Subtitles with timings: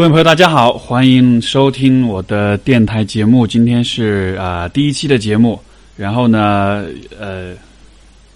[0.00, 3.46] 各位朋友，大家好，欢迎收听我的电台节目。
[3.46, 5.60] 今天是啊、第一期的节目，
[5.94, 6.86] 然后呢，
[7.18, 7.52] 呃，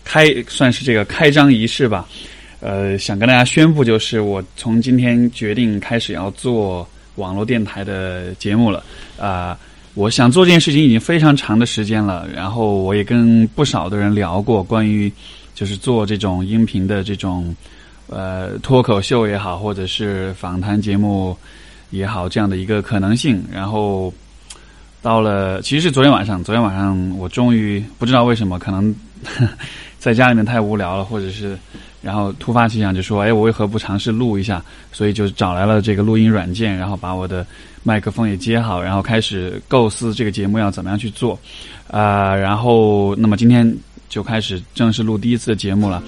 [0.04, 2.06] 开算是这个开张仪式吧。
[2.60, 8.84] 呃，想跟大家宣布，就是我从今天决定开始要做网络电台的节目了。
[9.18, 9.58] 啊、
[9.94, 15.10] 我想做这件事情已经非常长的时间了，然后我也跟不少的人聊过关于
[15.54, 17.56] 就是做这种音频的这种
[18.14, 21.36] 呃脱口秀也好，或者是访谈节目
[21.90, 23.42] 也好，这样的一个可能性。
[23.52, 24.12] 然后
[25.02, 28.94] 到了，其实是昨天晚上，昨天晚上我终于不知道为什么，可能
[29.98, 31.58] 在家里面太无聊了，或者是
[32.00, 34.62] 然后突发奇想就说，哎，我为何不尝试录一下？
[34.92, 37.44] 所以就找来了这个录音软件，然后把我的
[37.82, 41.38] 麦克风也接好，然后开始构思这个节目要怎么样去做。
[41.88, 43.76] 啊、然后那么今天
[44.08, 46.02] 就开始正式录第一次的节目了。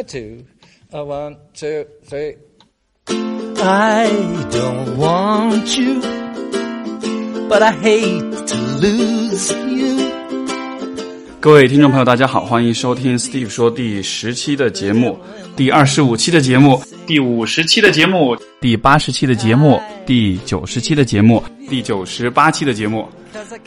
[0.00, 0.46] A two,
[0.92, 2.34] a one, two, three.
[3.62, 4.08] I
[4.50, 6.00] don't want you,
[7.50, 10.10] but I hate to lose you.
[11.38, 15.18] 各位听众朋友，大家好，欢迎收听 Steve 说第十期的节目，
[15.54, 23.04] 第二十五期的节目，第五十期的节目，第八十期的节目，第九十期的节目，第九十八期的节目。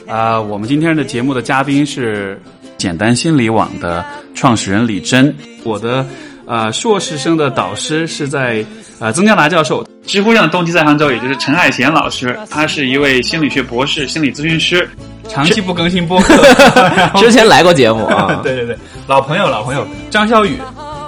[0.08, 2.41] 啊、我们今天的节目的嘉宾是
[2.77, 5.35] 简单心理网的创始人李真，
[5.66, 6.08] 我的
[6.45, 8.66] 呃硕士生的导师是在
[8.97, 14.89] 呃曾江达教授，知乎上的冬季在杭州，也就是陈海贤老师，他是一位心理学博士、心理咨询师，
[15.28, 16.33] 长期不更新播客，
[17.19, 19.85] 之前来过节目啊， 对对对，老朋友老朋友。
[20.09, 20.57] 张小雨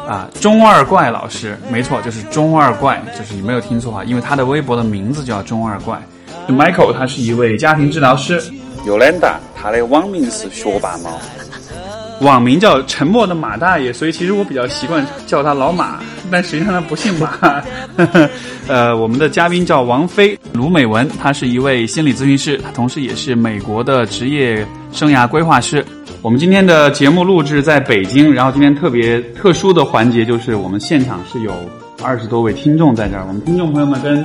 [0.08, 6.02] 啊，中二怪老师，没错，就是中二怪，就是你没有听错啊，因为他的微博的名字叫中二怪。
[6.48, 8.40] Michael 他是一位家庭治疗师
[8.86, 11.20] ，Yolanda，他的网名是学霸猫。
[12.22, 16.00] 网名叫沉默的马大爷，所以其实我比较习惯叫他老马，
[16.32, 17.62] 但实际上他不姓马。
[18.70, 25.86] 呃，我们的嘉宾叫王菲卢美文，她是一位心理咨询师，她同时也是美国的职业生涯规划师。
[26.26, 31.54] 我们今天的节目录制在北京，然后今天特别特殊的环节就是我们现场是有
[32.02, 34.24] 二十多位听众在这儿，我们听众朋友们跟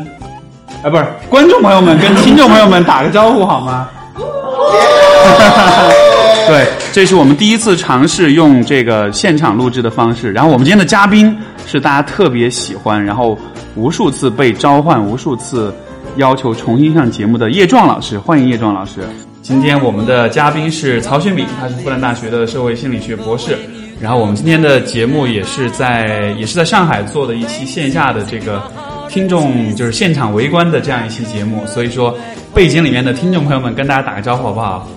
[0.82, 3.86] 啊不是观众朋友们跟听众朋友们打个招呼好吗？
[6.48, 10.32] 对，这是我们第一次尝试用这个现场录制的方式。
[10.32, 11.36] 然后我们今天的嘉宾
[11.66, 13.38] 是大家特别喜欢，然后
[13.74, 15.70] 无数次被召唤，无数次
[16.16, 19.02] 要求重新上节目的叶壮老师，欢迎叶壮老师。
[19.50, 23.58] 今天我们的嘉宾是曹雪敏，他是复旦大学的社会心理学博士。
[24.00, 28.62] 然后我们今天的节目也是在也是在上海做的一期线下的这个
[29.08, 32.16] 听众就是现场围观的这样一期节目，所以说
[32.54, 34.88] 背景里面的听众朋友们跟大家打个招呼好不好？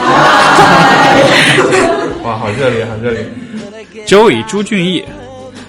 [2.22, 3.26] 哇，好热烈，好热烈
[4.06, 5.02] ！Joey 朱俊义，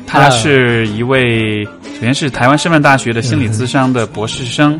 [0.05, 4.77] 他是一位，首先是台湾师范大学的心理咨商的博士生，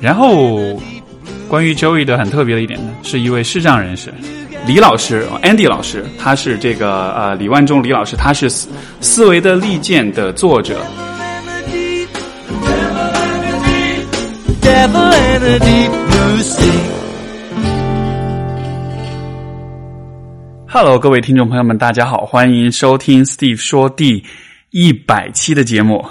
[0.00, 0.58] 然后
[1.48, 4.12] 关于 Joey 的很特别的一点呢，是一位视障人士。
[4.66, 8.68] 李老师，Andy 老师，他是这个呃李万忠李老师，他是思
[9.00, 10.78] 思维的利剑的作者。
[20.68, 24.22] Hello，各位听众朋友们，大家好，欢迎收听 Steve 说第
[24.70, 26.04] 一百期的节目。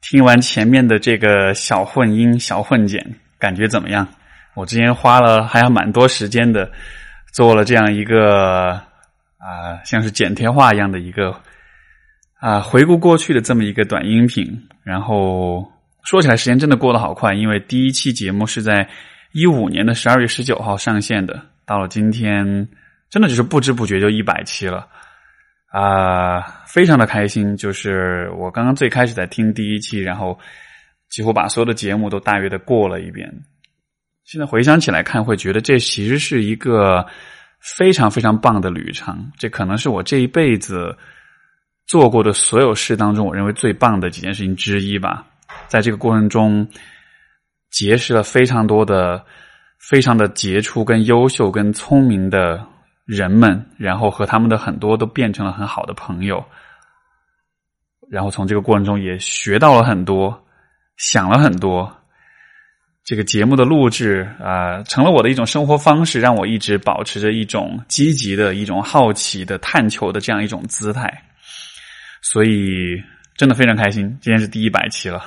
[0.00, 4.08] 听完前面的这个小混音、小混剪，感觉怎么样？
[4.56, 6.68] 我之前花了还要蛮多时间的，
[7.32, 8.70] 做了这样一个
[9.38, 11.38] 啊、像是剪贴画一样的一个
[12.40, 14.66] 啊、回顾过去的这么一个短音频。
[14.82, 15.70] 然后
[16.02, 18.88] 说起来，时间真的过得好快，因为第一期节目是在
[19.32, 22.68] 一五年的十二月十九号上线的，到了今天。
[23.08, 24.84] 真的就是不知不觉就一百期了，
[25.70, 27.56] 啊、非常的开心。
[27.56, 30.36] 就是我刚刚最开始在听第一期，然后
[31.08, 33.32] 几乎把所有的节目都大约的过了一遍。
[34.26, 37.06] 现在回想起来看，会觉得这其实是一个
[37.60, 39.30] 非常非常棒的旅程。
[39.38, 40.94] 这可能是我这一辈子
[41.86, 45.24] 做过的所有事当中，我认为最棒的几件事情之一吧。
[45.68, 46.68] 在这个过程中，
[47.70, 49.24] 结识了非常多的、
[49.78, 52.66] 非常的杰出、跟优秀、跟聪明的。
[53.06, 56.44] 人们，然后和他们的很多都变成了很好的朋友，
[58.10, 60.44] 然后从这个过程中也学到了很多，
[60.96, 61.95] 想了很多。
[63.06, 71.22] 这个节目的录制啊、成了我的一种生活方式，让我一直保持着一种积极的一种好奇的探求的这样一种姿态。
[72.20, 73.00] 所以
[73.36, 75.22] 真的非常开心，今天是第一百期了。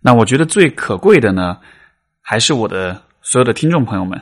[0.00, 1.58] 那我觉得最可贵的呢，
[2.22, 4.20] 还是我的所有的听众朋友们。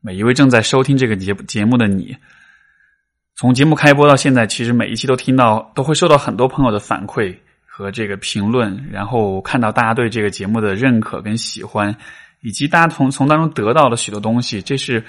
[0.00, 2.16] 每一位正在收听这个节节目的你，
[3.36, 7.36] 从节目开播到现在，其实每一期都听到，都会收到很多朋友的反馈
[7.80, 11.96] 和这个评论，然后看到大家对这个节目的认可跟喜欢，
[12.42, 15.02] 以及大家从从当中得到了许多东西，这是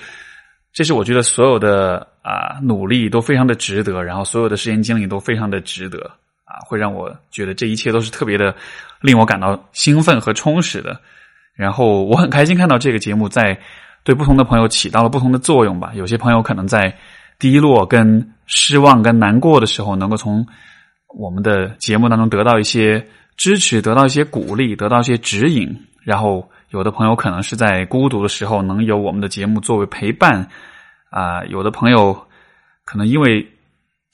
[0.71, 5.99] 这是我觉得所有的啊努力都非常的值得，然后所有的时间精力都非常的值得
[6.45, 8.55] 啊，会让我觉得这一切都是特别的
[9.01, 10.97] 令我感到兴奋和充实的。
[11.53, 13.59] 然后我很开心看到这个节目在
[14.03, 15.91] 对不同的朋友起到了不同的作用吧。
[15.93, 16.95] 有些朋友可能在
[17.37, 20.47] 低落、跟失望、跟难过的时候，能够从
[21.17, 23.05] 我们的节目当中得到一些
[23.37, 25.87] 支持，得到一些鼓励，得到一些指引。
[26.03, 30.47] 然后有的朋友可能是在孤独的时候，能有我们的节目作为陪伴。
[31.09, 32.27] 啊，有的朋友
[32.85, 33.45] 可能因为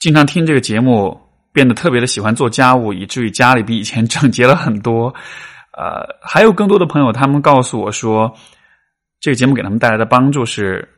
[0.00, 1.20] 经常听这个节目，
[1.52, 5.14] 变得特别的喜欢做家务，以至于家里比以前整洁了很多。
[5.72, 8.34] 呃，还有更多的朋友，他们告诉我说，
[9.20, 10.88] 这个节目给他们带来的帮助是，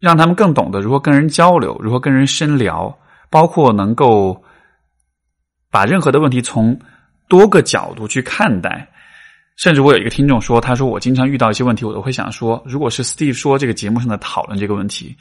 [0.00, 2.96] 让他们更懂得如何跟人交流，如何跟人深聊，
[3.28, 4.42] 包括能够
[5.74, 6.78] 把任何的问题从
[7.26, 8.88] 多个角度去看待。
[9.56, 15.16] 甚至我有一个听众说，他说我经常遇到一些问题，我都会想说，如果是 Steve 说这个节目上的讨论这个问题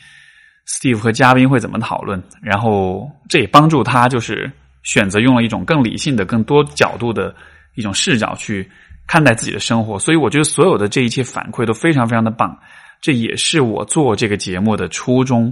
[0.67, 2.21] ，Steve 和嘉宾会怎么讨论？
[2.41, 4.51] 然后这也帮助他，就是
[4.83, 7.33] 选择用了一种更理性的、更多角度的。
[7.75, 8.69] 一种视角去
[9.07, 12.55] 看待自己的生活，所以我觉得所有的这一切反馈都非常非常的棒。
[13.01, 15.51] 这也是我做这个节目的初衷。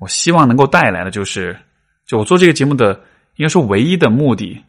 [0.00, 1.56] 我希望能够带来的就是，
[2.08, 3.00] 就我做这个节目的
[3.36, 4.64] 应该说唯一的目的，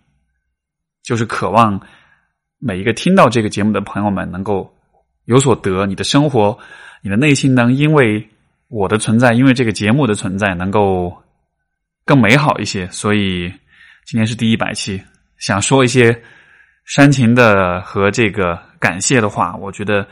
[1.03, 1.79] 就是渴望
[2.59, 4.75] 每一个听到这个节目的朋友们能够
[5.25, 5.85] 有所得。
[5.85, 6.57] 你的生活，
[7.01, 8.29] 你的内心能因为
[8.67, 11.15] 我的存在，因为这个节目的存在，能够
[12.05, 12.87] 更美好一些。
[12.91, 13.51] 所以
[14.05, 15.01] 今天是第一百期，
[15.37, 16.21] 想说一些。
[16.87, 20.07] 煽情的和这个感谢的话，我觉得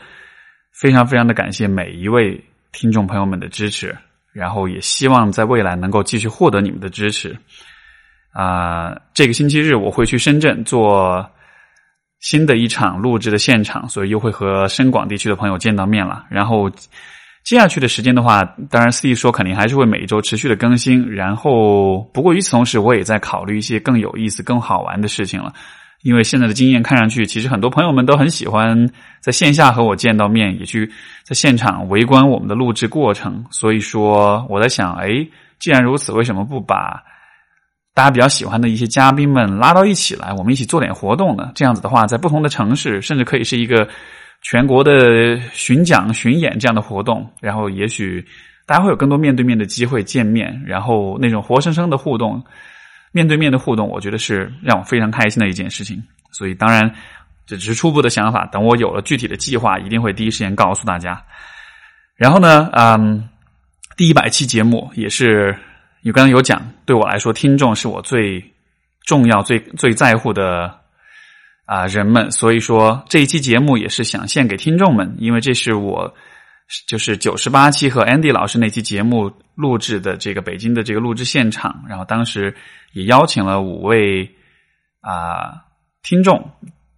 [0.72, 3.96] 非常非常的感谢每一位听众朋友们的支持，
[4.32, 7.38] 然后也希望在未来能够继续获得你们的支持。
[8.34, 11.24] 啊，这个星期日我会去深圳做
[12.20, 16.24] 新的一场录制的现场，所以又会和深广地区的朋友见到面了。
[16.28, 16.68] 然后
[17.44, 21.08] 接下去的时间的话，当然 Steve 说肯定还是会每周持续的更新。
[21.14, 25.52] 然后不过与此同时，我也在考虑一些更有意思、更好玩的事情了。
[26.02, 28.90] 因为现在的经验看上去，其实很多朋友们都很喜欢
[29.20, 30.90] 在线下和我见到面，也去
[31.22, 33.44] 在现场围观我们的录制过程。
[33.50, 35.08] 所以说，我在想，哎，
[35.58, 37.02] 既然如此，为什么不把
[37.94, 41.52] 大家比较喜欢的一些嘉宾们拉到一起来，我们一起做点活动呢？
[41.54, 43.88] 这样子的话，在不同的城市，甚至可以是一个
[44.42, 47.30] 全国的巡讲、巡演这样的活动。
[47.40, 48.26] 然后，也许
[48.66, 52.44] 大家会有更多面对面的机会见面，然后那种活生生的互动。
[53.12, 56.02] 面对面的互动，我觉得是让我非常开心的一件事情。
[56.32, 56.92] 所以，当然
[57.46, 58.44] 这只是初步的想法。
[58.46, 61.22] 等我有了具体的计划，一定会第一时间告诉大家。
[62.16, 63.28] 然后呢，嗯，
[63.96, 65.56] 第一百期节目也是
[66.04, 68.52] 你刚刚有讲，对我来说，听众是我最
[69.06, 70.80] 重要、最最在乎的
[71.64, 72.30] 啊人们。
[72.30, 76.14] 所以说，这一期节目也是想献给听众们，因为这是我。
[76.88, 82.56] 就是九十八期和 Andy 老师那期节目录制的这个北京的这个录制现场，然后当时
[82.94, 84.34] 也邀请了五位
[85.02, 85.62] 啊
[86.02, 86.52] 听众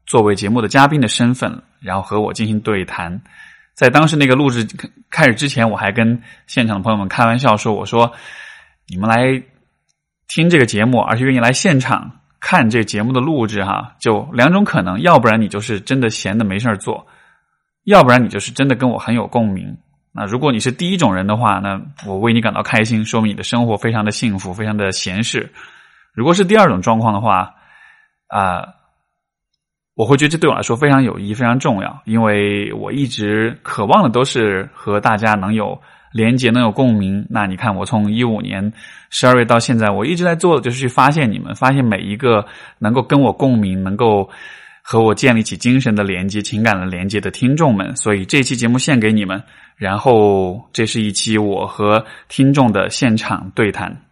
[0.07, 3.21] 作为节目的嘉宾的身份，然后和我进行对谈。
[3.75, 4.65] 在当时那个录制
[5.11, 8.13] 开始之前，我还跟现场的朋友们开玩笑说：“我说
[8.89, 9.43] 你们来
[10.29, 17.07] 听这个节目，而且愿意来现场看这节目的录制，哈，就两种可能，要不然你就是真的闲的没事做。”
[17.87, 19.79] 要不然你就是真的跟我很有共鸣。
[20.11, 25.53] 那如果你是第一种人的话，那我为你感到开心，说明你的生活非常的幸福，非常的闲适。
[26.13, 27.55] 如果是第二种状况的话，
[28.27, 28.75] 啊，
[29.95, 35.81] 我会觉得这对我来说非常有意义，非常重要，因为我一直渴望的都是和大家能有
[36.17, 37.27] 连接，能有共鸣。
[37.29, 38.73] 那你看，我从一五年
[39.11, 42.47] 十二月到现在，我一直在做的就是去发现你们，发现每一个
[42.79, 44.29] 能够跟我共鸣，能够。
[44.89, 49.43] 和我建立起精神的连接、情感的连接的听众们，所以这期节目献给你们。
[49.75, 54.06] 然后，这是一期我和听众的现场对谈。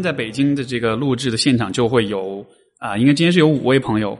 [0.00, 2.44] 天在北京的这个录制的现场就会有
[2.78, 4.18] 啊，应该今天是有五位朋友。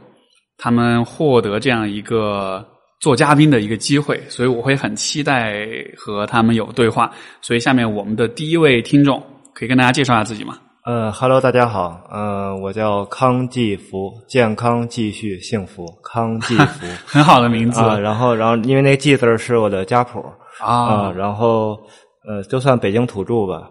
[0.57, 2.63] 他们获得这样一个
[2.99, 5.65] 做嘉宾的一个机会，所以我会很期待
[5.97, 7.11] 和他们有对话。
[7.41, 9.19] 所以下面我们的第一位听众
[9.55, 10.59] 可以跟大家介绍一下自己吗？
[10.85, 17.81] 呃哈喽，大家好，呃，我叫康继福，健康继续幸福，康继福， 很好的名字。
[17.81, 20.23] 然后，然后因为那个“继”字是我的家谱
[20.59, 21.79] 啊，然后
[22.27, 23.69] 呃，就算北京土著吧。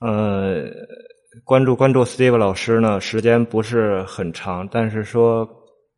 [0.00, 0.64] 呃，
[1.44, 5.48] 关注关注 Steve 老师呢，时间不是很长，但是说，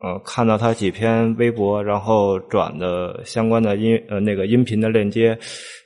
[0.00, 5.37] 呃，看到他几篇微博，然后转的相关的音呃那个音频的链接，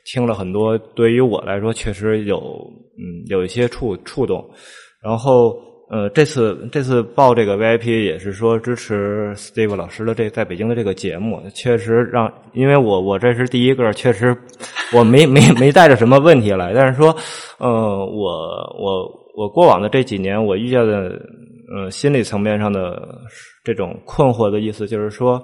[0.05, 2.38] 听了很多，对于我来说确实有
[2.99, 4.45] 嗯有一些触触动，
[5.02, 5.57] 然后
[5.90, 14.37] 呃这次这次报这个 VIP 也是说支持 Steve 老师的这在北京的这个节目，确实让因为我我这是第一个，确实
[14.95, 17.17] 我没没没带着什么问题来，但是说
[17.59, 18.28] 呃我
[18.78, 21.16] 我我过往的这几年我遇见的
[21.73, 23.21] 呃心理层面上的
[23.62, 25.40] 这种困惑的意思就是说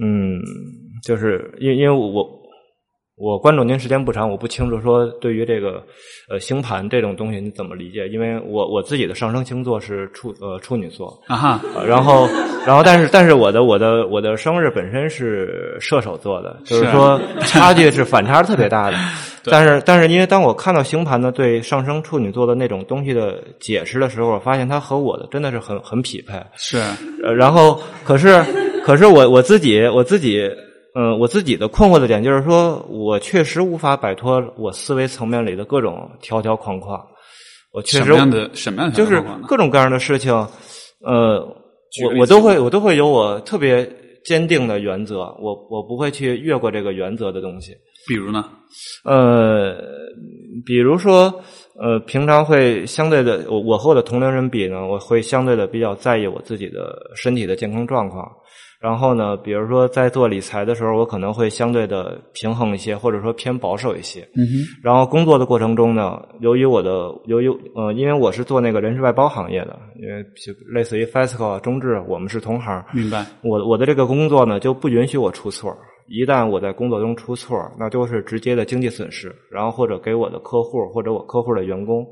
[0.00, 0.38] 嗯
[1.02, 2.37] 就是因因为我。
[3.18, 5.82] 我关注您时间不长，我不清楚说对于这个
[6.28, 8.08] 呃星盘这种东西你怎么理解？
[8.08, 12.28] 因为我我自己的上升星座是处呃处女座，啊哈，呃然后
[12.66, 18.96] 然后但是但是我的我的我的生日本身是射手座的，就是是说 差距是反差特别大的。
[19.50, 26.34] 但是但是因为当我看到星盘呢对上升处女座的那种东西的解释的时候，我发现它和我的真的是很很匹配。
[26.54, 26.78] 是
[27.24, 28.44] 呃，然后可是
[28.84, 30.50] 可是我我自己我自己
[30.98, 37.00] 嗯、呃我自己的困惑的点就是说我确实无法摆脱我思维层面里的各种条条框框，
[37.72, 40.34] 我确实什么样的什么样的就是各种各样的事情，
[41.00, 41.38] 呃，
[42.02, 43.88] 我我都会我都会有我特别
[44.24, 47.72] 坚定的原则，我我不会去越过这个原则的东西。
[48.08, 48.44] 比如呢？
[49.04, 49.76] 呃，
[50.66, 51.32] 比如说，
[51.80, 58.26] 呃，平常会相对的，我我和我的同龄人比呢，我会相对的比较在意我自己的身体的健康状况。
[58.80, 64.20] 然后呢，比如说在做理财的时候，我可能会相对的平衡一些，或者说偏保守一些。
[64.36, 72.84] 嗯哼，然后工作的过程中呢，由于我的由于呃，因为我是做那个人事外包行业的，因为就类似于 FESCO 啊、中智，我们是同行。
[72.92, 73.26] 明白。
[73.42, 75.76] 我我的这个工作呢，就不允许我出错。
[76.06, 82.06] 一旦我在工作中出错，那就是直接的经济损失，然后或者给我的客户或者我客户的员工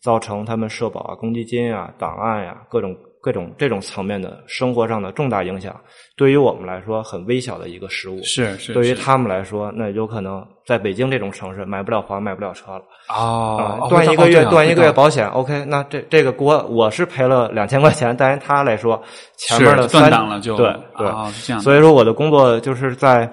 [0.00, 5.74] 造成他们社保啊、公积金啊、档案呀、各种各种这种层面的生活上的重大影响。
[6.16, 8.20] 对于我们来说，很微小的一个失误。
[8.22, 12.82] 是是，对于他们来说，那有可能在北京这种城市买不了房、买不了车了。
[13.08, 19.02] 哦啊，，哦断一个月，断一个月保险，OK，那这这个锅我是赔了两千块钱，但是他来说
[19.36, 20.66] 前面的三档了就对
[20.98, 23.28] 对，哦这样所以说我的工作就是在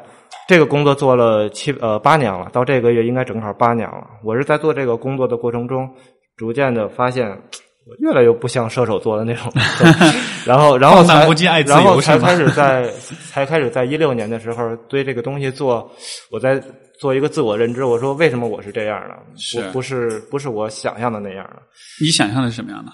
[0.48, 4.08] 这个工作做了七呃八年了，到这个月应该正好八年了。
[4.24, 5.89] 我是在做这个工作的过程中，
[6.38, 7.38] 逐渐的发现。
[7.86, 9.51] 我越来越不像射手座的那种，
[10.45, 11.27] 然后，然后才，
[11.63, 12.89] 然后才开始在，
[13.31, 15.89] 才开始在一六年的时候对这个东西做，
[16.29, 16.62] 我在
[17.00, 17.83] 做一个自我认知。
[17.83, 19.15] 我说为什么我是这样的？
[19.38, 21.62] 是不不是不是我想象的那样的。
[22.00, 22.91] 你想象的是什么样的？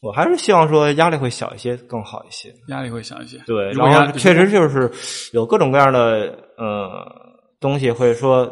[0.00, 2.50] 我还是希望说压力会小一些，更好一些。
[2.68, 3.38] 压力会小一些。
[3.46, 4.90] 对，然后确实就是
[5.32, 7.04] 有各种各样的呃
[7.58, 8.44] 东西会说，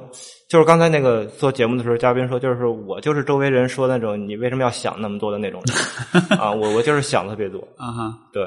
[0.52, 5.74] 就是刚才那个做节目的时候，嘉宾说，就是我就是周围人说那种你为什么要想那么多的那种人
[6.38, 7.66] 啊，我我就是想特别多。
[7.78, 8.42] 啊哈，对，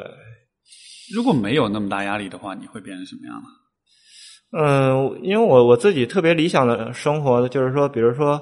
[1.15, 3.47] 如果没有那么大压力的话，你会变成什么样呢？
[4.55, 8.39] 嗯，因为我我自己特别理想的生活，就是说，比如说，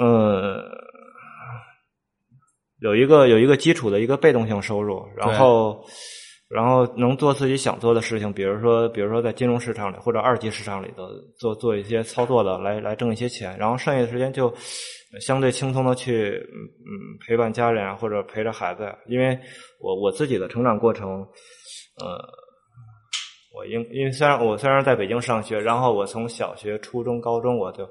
[0.00, 0.62] 嗯，
[2.78, 5.84] 有一个有一个基础的一个被动性收入，然后
[6.54, 14.54] 然后能做自己想做的事情，比如说比如说在金融市场里或者二级市场里头做做一些操作的，来来挣一些钱，然后剩下的时间就
[15.20, 16.56] 相对轻松的去嗯
[16.86, 16.92] 嗯
[17.26, 19.36] 陪伴家人啊，或者陪着孩子，因为
[19.80, 21.26] 我我自己的成长过程，
[22.00, 22.24] 呃。
[23.56, 27.88] 我因因为虽然我虽然在北京上学，然后我从小学、初中、高中，我就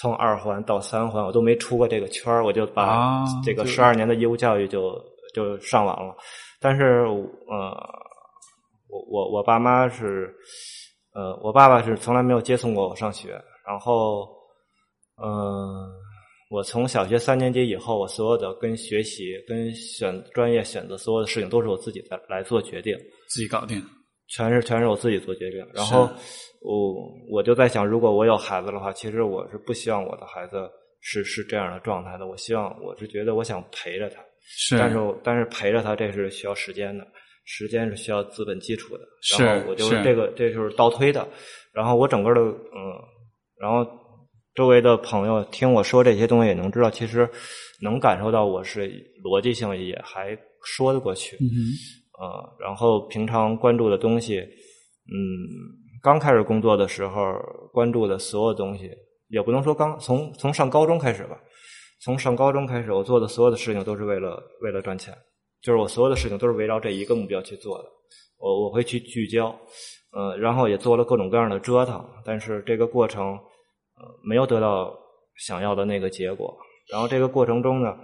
[0.00, 4.96] 从二环到三环，我都没出过这个圈儿我就把啊这个十二年的义务教育就
[5.34, 6.14] 就上完了。
[6.62, 7.76] 但是呃，
[8.88, 10.32] 我我我爸妈是
[11.14, 13.32] 呃，我爸爸是从来没有接送过我上学，
[13.66, 14.28] 然后
[15.22, 15.92] 嗯、呃，
[16.50, 22.96] 我从小学三年级以后，我所有的跟学习、跟选专业选择所有的事情，都是我自己在来做决定。
[23.28, 23.82] 自己搞定。
[24.28, 25.66] 全是全是我自己做决定。
[25.74, 26.08] 然后
[26.62, 26.94] 我
[27.30, 32.26] 我就在想，如果我有孩子的话，其实我是不希望我的孩子是是这样的状态的。
[32.26, 37.06] 我希望我是觉得我想陪着他，是，但是但是陪着他这是需要时间的，
[37.44, 39.04] 时间是需要资本基础的。
[39.22, 41.26] 是然后我就是这个这就是倒推的。
[41.72, 43.00] 然后我整个的嗯，
[43.58, 43.86] 然后
[44.54, 47.28] 周围的朋友听我说这些东西，也能知道，其实
[47.80, 48.88] 能感受到我是
[49.24, 51.36] 逻辑性也还说得过去。
[51.36, 51.48] 嗯
[52.60, 55.18] 然后平常关注的东西，嗯，
[56.00, 57.34] 刚开始工作的时候
[57.72, 58.88] 关注的所有东西，
[59.28, 61.36] 也不能说刚从从上高中开始吧，
[62.02, 65.16] 从上高中开始，我做的所有的事情都是为了为了赚钱，
[65.60, 67.84] 就是我所有的事情都是围绕这一个目标去做的，
[68.38, 69.56] 我我会去聚焦，
[70.10, 74.92] 呃，然后也做了各种各样的折腾，但是这个过程，呃，没有得到
[75.36, 76.56] 想要的那个结果，
[76.90, 77.96] 然后这个过程中呢，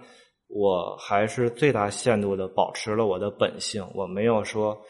[0.46, 4.80] 我还是最大限度的保持了我的本性，我没有说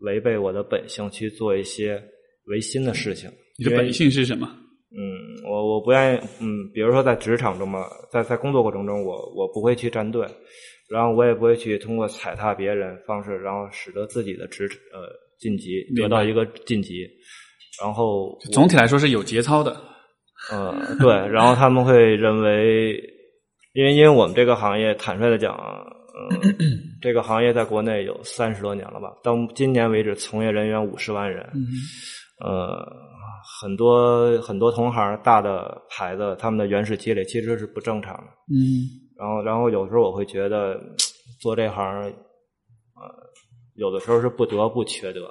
[0.00, 2.02] 违背我的本性去做一些
[2.46, 3.30] 违心的事情。
[3.56, 4.50] 你的本性是什么？
[4.90, 10.26] 嗯，我我不愿意，嗯，比如说在职场中嘛，在在工作过程中，我我不会去站队，
[10.88, 17.06] 然后我也不会去通过踩踏别人方式，然后使得自己的职呃晋级得到一个晋级，
[17.82, 19.76] 然后总体来说是有节操的。
[20.50, 22.94] 呃对，然后他们会认为，
[23.74, 26.36] 因为因为我们这个行业，坦率的讲，呃，
[27.02, 31.44] 这个行业在国内有三十多年了吧，到今年为止，从业人员五十万人，
[32.40, 32.86] 呃，
[33.42, 38.24] 很多很多同行大的牌子，他们的原始积累其实是不正常的。
[38.52, 40.80] 嗯然后，然后有时候我会觉得
[41.40, 42.12] 做这行，呃，
[43.74, 45.28] 有的时候是不得不缺德。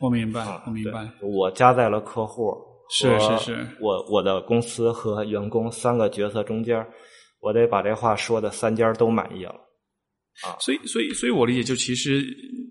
[0.00, 1.06] 我明白啊，我明白。
[1.20, 2.54] 我加在了客户
[2.90, 6.86] 是是是我我的公司和员工三个角色中间，
[7.40, 9.54] 我得把这话说的三家都满意了。
[10.46, 12.24] 啊所以，所以，所以我理解，就其实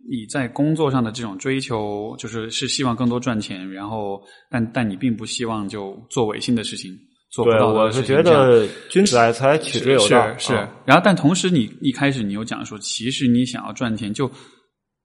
[0.10, 6.92] 你在工作上的这种追求，就是是希望更多赚钱，然后，但但你并不希望就做违心的事情，
[7.30, 10.38] 做不对，到我是觉得君子爱财，取之有道。
[10.38, 14.32] 是是啊，然后但同时你一开始你有讲说，其实你想要赚钱，就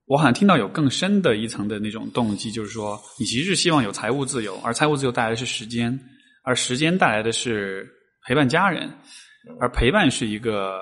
[0.06, 5.98] 我好像听到有更深的一层的那种动机，就是说你其实是希望有财务自由，而财务自由带来的是时间，
[6.44, 7.88] 而时间带来的是
[8.24, 8.88] 陪伴家人，
[9.60, 10.78] 而陪伴是一个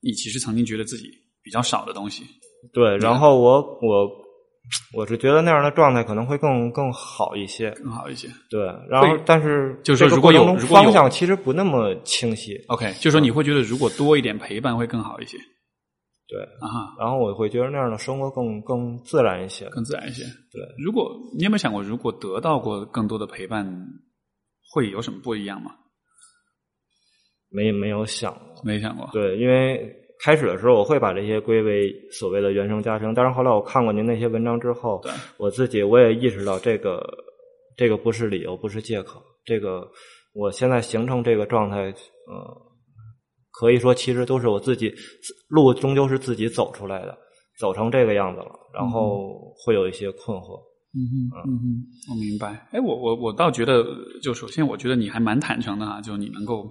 [0.00, 1.08] 你其实曾经觉得自己
[1.44, 2.24] 比较少的东西。
[2.72, 2.96] 对。
[2.98, 4.10] 然后我我
[4.94, 7.70] 我是觉得那样的状态可能会更更好一些。
[7.72, 8.28] 更好一些。
[8.50, 12.56] 对，然后但是就是如果有方向其实不那么清晰。
[12.68, 15.38] OK，就是说你会觉得如果多一点陪伴会更好一些
[16.28, 19.68] 对，啊，然后我会觉得那样的生活更更自然一些。
[19.68, 20.24] 更自然一些。
[20.24, 23.64] 对，如果你有没有想过，如果得到过更多的陪伴，
[24.72, 25.70] 会有什么不一样吗？
[27.48, 28.64] 没没有想过。
[28.64, 29.08] 没想过。
[29.12, 37.02] 对，因为开始的时候我会把这些归为所谓的原生家庭，但是后来我看过您那些文章之后对，我自己我也意识到这个
[37.76, 39.22] 这个不是理由，不是借口。
[39.44, 39.86] 这个
[40.32, 41.92] 我现在形成这个状态，呃，
[43.50, 44.92] 可以说其实都是我自己
[45.48, 47.16] 路终究是自己走出来的，
[47.58, 50.60] 走成这个样子了，然后会有一些困惑。
[50.94, 52.66] 嗯嗯，嗯哼，我明白。
[52.72, 53.84] 哎，我我我倒觉得，
[54.22, 56.66] 就首先我觉得你还蛮坦诚的哈，就你能够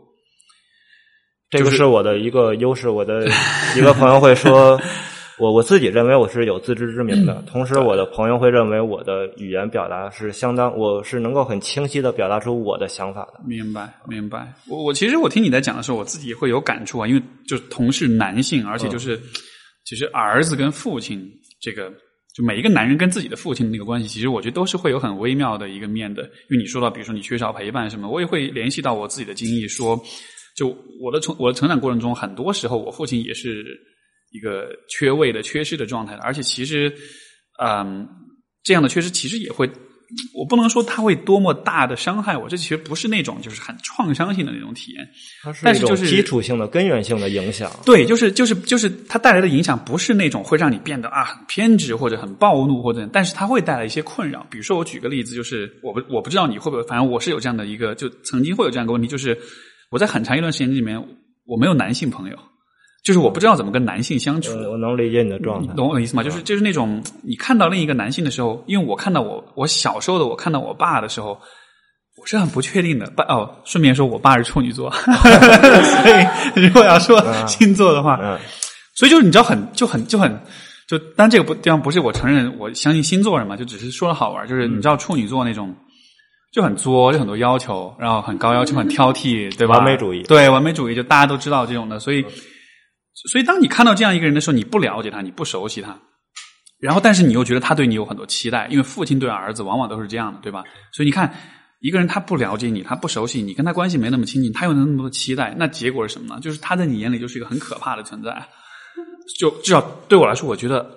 [1.49, 2.89] 这个是是我的一个优势。
[2.89, 3.27] 我的
[3.77, 4.79] 一个朋友会说，
[5.39, 13.39] 我我自己认为我是有自知之明的，同时我的朋友会认为我的语言表达是相当，我是能够很清晰的表达出我的想法的。
[13.45, 14.53] 明白明白。
[14.67, 19.19] 我我其实我听你在讲的时候，我自己会有感触啊，因为就是同是男性，而且就是、
[19.85, 21.29] 其实儿子跟父亲
[21.61, 21.91] 这个。
[22.35, 26.21] 就每一个男人跟自己的父亲的那个关系，其实我觉得都是会有很微妙的一个面的。
[26.23, 29.97] 因为你说到，比如说你缺少陪伴什么，我也会联系到我自己的经历，说，
[30.55, 30.69] 就
[31.01, 33.65] 我的成我的成长过程中，很多时候我父亲也是
[34.31, 36.93] 一个缺位的、缺失的状态的，而且其实，
[37.61, 38.07] 嗯，
[38.63, 39.69] 这样的缺失其实也会，
[40.33, 45.07] 我不能说他会多么大的伤害我，这其实不是那种就是很创伤性的那种体验。
[45.61, 47.71] 但是就是基础性的、根源性的影响。
[47.85, 54.45] 对，就是就是就是它带来的影响不是那种会让你变得啊很偏执或者很暴怒或者，但是它会带来一些困扰。
[54.49, 59.37] 比如说我举个例子，就是我不我不知道你会不会，反正我是有这样的一个，就曾经会有这样一个问题，就是
[59.89, 61.01] 我在很长一段时间里面
[61.45, 62.37] 我没有男性朋友，
[63.03, 64.51] 就是我不知道怎么跟男性相处。
[64.57, 65.67] 呃，我能理解你的状态。
[65.71, 66.23] 你懂我的意思吗？
[66.23, 71.39] 就是就是那种你看到另一个男性的时候，因为我看到我我小时候的我看到我爸的时候，
[72.19, 73.05] 我是很不确定的。
[73.11, 78.39] 爸哦，顺便说我爸是处女座， 所以 如果要说 星座的话，嗯，
[78.95, 80.39] 所以就是你知道很就很就很
[80.87, 85.75] 就，当然这个不地方不是我承认我相信星座人嘛，就只是说了好玩，就是你知道处女座那种。
[86.55, 89.75] 就很作，就很多要求，然后很高要求，很挑剔，对吧？
[89.75, 92.25] 完美主义对完美主义，就大家都知道这种的，所以，
[93.29, 95.99] 所以当你看到这样一个人的时候，你不了解他，你不熟悉他，
[96.79, 100.63] 然后但是你又觉得他对你有很多期待，因为父亲对儿子往往都是这样的，对吧？
[100.93, 101.35] 所以你看，
[101.81, 106.39] 一个人他不了解你，他不熟悉你，跟他关系没那么亲近，他又有那么多期待，那结果是什么呢？
[106.39, 108.47] 就是他在你眼里就是一个很可怕的存在。
[109.37, 110.89] 就至少对我来说，我觉得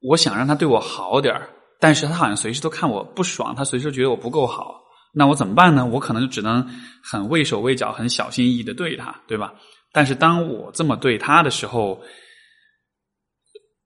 [0.00, 1.48] 我想让他对我好点儿，
[1.80, 4.80] 但是他好像随时都看我不爽，他随时都觉得我不够好，
[5.12, 5.84] 那我怎么办呢？
[5.84, 6.66] 我可能就只能
[7.02, 9.54] 很畏手畏脚、很小心翼翼的对他，对吧？
[9.92, 12.02] 但是当我这么对他的时候，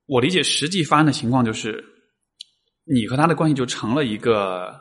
[0.06, 1.84] 我理解实际发生的情况就是，
[2.84, 4.80] 你和他的关系就成了一个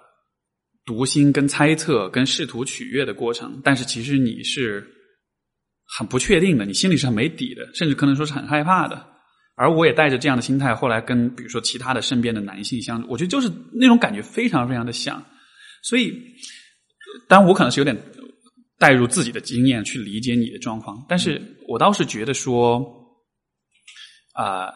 [0.86, 3.60] 读心、跟猜测、跟试图取悦的过程。
[3.64, 4.88] 但是其实你是
[5.98, 9.17] 很不确定的，你心里是很没底的，甚至可能说是很害怕的。
[9.58, 15.22] 而我也带着这样的心态，后来跟比如说其他的身边的男性相处，我觉得就是那种感觉非常非常的像。
[15.82, 16.14] 所以，
[17.28, 17.98] 当然我可能是有点
[18.78, 21.04] 带入自己的经验去理解你的状况。
[21.10, 22.80] 但是我倒是觉得说，
[24.34, 24.68] 啊、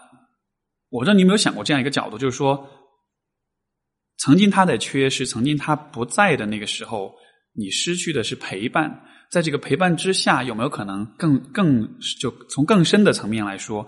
[0.90, 2.68] 我不知道你有没有想过这样一个角度，就是说，
[4.18, 7.14] 曾经他的缺失，曾经他不在的那个时候，
[7.54, 9.06] 你失去的是陪伴。
[9.30, 13.86] 在这个陪伴之下，有没有可能更更就从更深的层面来说，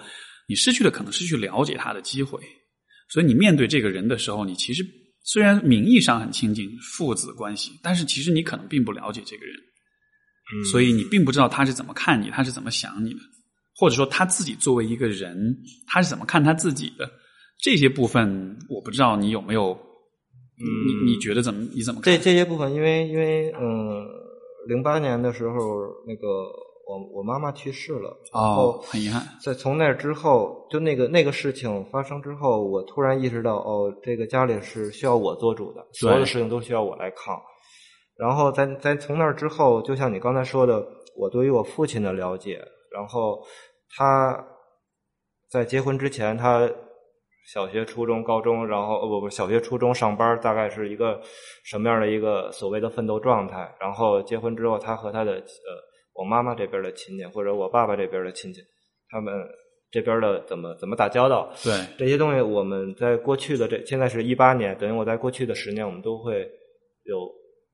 [0.47, 2.39] 你失去的可能是去了解他的机会。
[3.09, 4.83] 所以你面对这个人的时候，你其实
[5.23, 9.55] 虽然名义上很亲近，父子关系，但是其实你可能并不了解这个人，
[10.71, 13.19] 所以你并不知道他是怎么看你，他是怎么想你的，
[13.75, 15.55] 或者说他自己作为一个人，
[15.87, 17.09] 他是怎么看他自己的。
[17.61, 19.77] 这些部分我不知道你有没有，
[20.57, 21.61] 你你觉得怎么？
[21.73, 22.13] 你怎么看？
[22.13, 24.03] 这这些部分，因为因为嗯，
[24.67, 25.55] 零八年的时候，
[26.07, 26.27] 那个
[26.85, 29.21] 我我妈妈去世了，然哦，很遗憾。
[29.41, 37.41] 在从那之后，就那个那个事情发生之后，我突然意识到，哦，这个家里是需要我做主的，所有的事情都需要我来扛。
[38.17, 43.41] 然后在在从那之后，就像你刚才说的，我对于我父亲的了解，然后
[43.95, 44.45] 他
[45.49, 46.69] 在结婚之前，他
[47.51, 51.19] 小学、初中、高中，然后呃不不，小学、初中上班，大概是一个
[51.63, 53.73] 什么样的一个所谓的奋斗状态？
[53.79, 55.39] 然后结婚之后，他和他的呃
[56.13, 58.61] 我妈妈这边的亲戚，或者我爸爸这边的亲戚，
[59.09, 59.33] 他们
[59.91, 61.51] 这边的怎么怎么打交道？
[61.63, 66.49] 对，这些东西我们在过去的这现在是一八年，等于我在过去的十年，我们都会
[67.03, 67.29] 有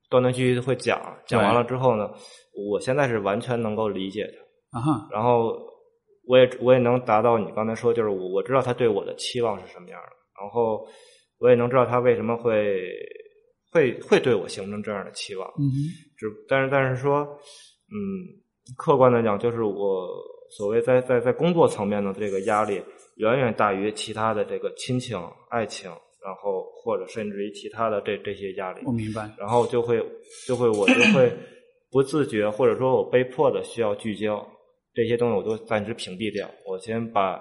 [0.10, 2.10] 断断续续的会讲，讲完了之后呢，
[2.54, 4.34] 我现在是完全能够理解的。
[4.71, 5.58] 啊哈，然后
[6.28, 10.88] 我也我也能达到你刚才说，就是我我知道他对我的期望是什么样的，然后
[11.39, 12.88] 我也能知道他为什么会
[13.71, 15.47] 会会对我形成这样的期望。
[15.58, 15.65] 嗯，
[16.17, 17.28] 只但是但是说，
[17.91, 20.08] 嗯，客观的讲，就是我
[20.52, 22.82] 所谓在在在工作层面的这个压力，
[23.17, 25.89] 远远大于其他的这个亲情、爱情，
[26.23, 28.91] 然后或者甚至于其他的这这些压力我。
[28.91, 29.30] 明白。
[29.38, 29.99] 然后就会
[30.47, 31.32] 就会我就会
[31.91, 34.47] 不自觉，或者说我被迫的需要聚焦
[34.93, 36.49] 这些东西，我都暂时屏蔽掉。
[36.67, 37.39] 我先把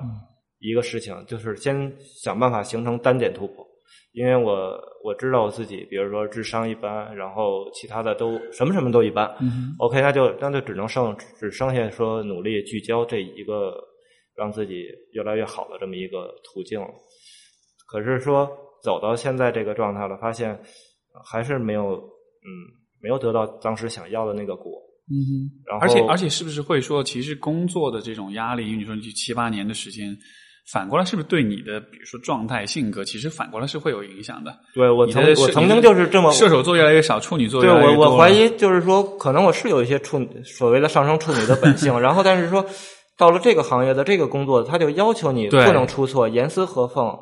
[0.60, 3.66] 一个事情，就是先想办法形成单点突破，
[4.12, 9.26] 因为我我知道我自己，比如说智商一般，然后其他的都什么什么都一般。
[9.40, 13.78] 嗯，OK，那就那就只能剩只剩下说努力聚焦这一个
[14.34, 16.88] 让自己越来越好的这么一个途径了。
[17.86, 18.48] 可是说
[18.82, 22.48] 走到现在这个状态了，发现呃还是没有嗯
[23.00, 24.72] 没有得到当时想要的那个果。
[25.10, 25.30] 嗯哼。
[25.66, 30.14] 然后而且而且是不是会说，其实工作的这种压力，因为你说你七八年的时间，
[30.72, 34.54] 反过来是不是对你的比如说状态、性格，其实反过来是会有影响的？
[34.74, 42.64] 对我曾我曾经就是这么射手座越来越少，处女座对越来越多了我我怀疑就是说，可能我是有一些处所谓的上升处女的本性，然后但是说
[43.16, 47.18] 到了这个行业的这个工作，他就要求你不能出错，严丝合缝，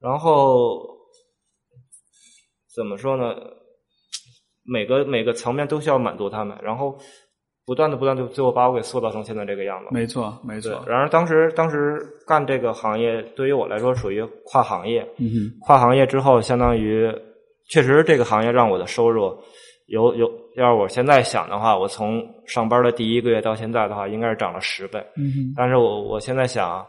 [0.00, 0.80] 然后
[2.74, 3.34] 怎么说呢？
[4.62, 6.96] 每个每个层面都需要满足他们，然后
[7.66, 9.86] 不断的不断的，最后把我给塑造成现在这个样子。
[9.90, 10.82] 没错，没对错，。
[10.86, 17.12] 然而当时当时干这个行业，对于我来说属于跨行业，嗯哼，跨行业之后，相当于
[17.68, 19.36] 确实这个行业让我的收入
[19.86, 24.98] 有有，要是我现在想的话，我从上班的第一个月到现在的话，应该是涨了十倍。
[25.16, 26.84] 嗯哼，但是我我现在想，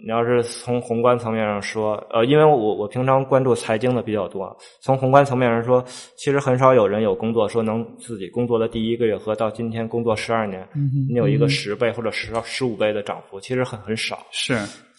[0.00, 5.82] 你要是从宏观层面上说，呃，因为我我平常关注财经的比较多，从宏观层面上说，
[6.16, 14.26] 其实很少有人有工作说能自己工作的第一个月和到今天工作十二年，嗯，你有一个十倍或者十十五倍的涨幅，其实很很少。
[14.30, 14.54] 是，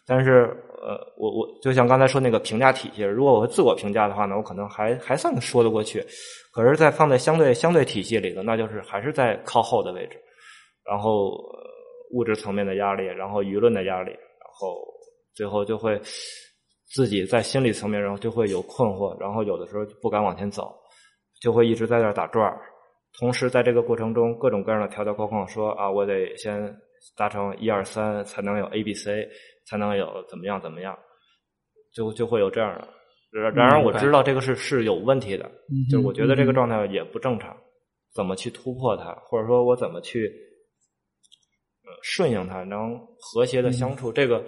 [0.05, 6.03] 但是呃，我我就像刚才说那个评价体系，如果我自我评价的话呢，我可能还还算说得过去。
[6.53, 10.17] 可是，在放在相对相对体系里头，那就是还是在靠后的位置。
[10.85, 11.63] 然后、呃
[12.11, 14.83] 物质层面的压力，然后舆论的压力，然后
[15.33, 15.99] 最后就会
[16.93, 20.73] 自己在心理层面上就会有困惑，然后有的时候就不敢往前走，
[21.41, 22.61] 就会一直在那儿打转儿。
[23.19, 26.75] 同时，在这个过程中，各种各样的条条框框说啊，我得先
[27.15, 29.29] 达成一二三，才能有 A、B、C，
[29.67, 30.97] 才能有怎么样怎么样，
[31.93, 32.87] 就就会有这样的。
[33.31, 35.49] 然然而，我知道这个是是有问题的，
[35.91, 37.55] 就是我觉得这个状态也不正常，
[38.13, 40.31] 怎么去突破它，或者说我怎么去
[42.03, 44.45] 顺应它，能和谐的相处，这个，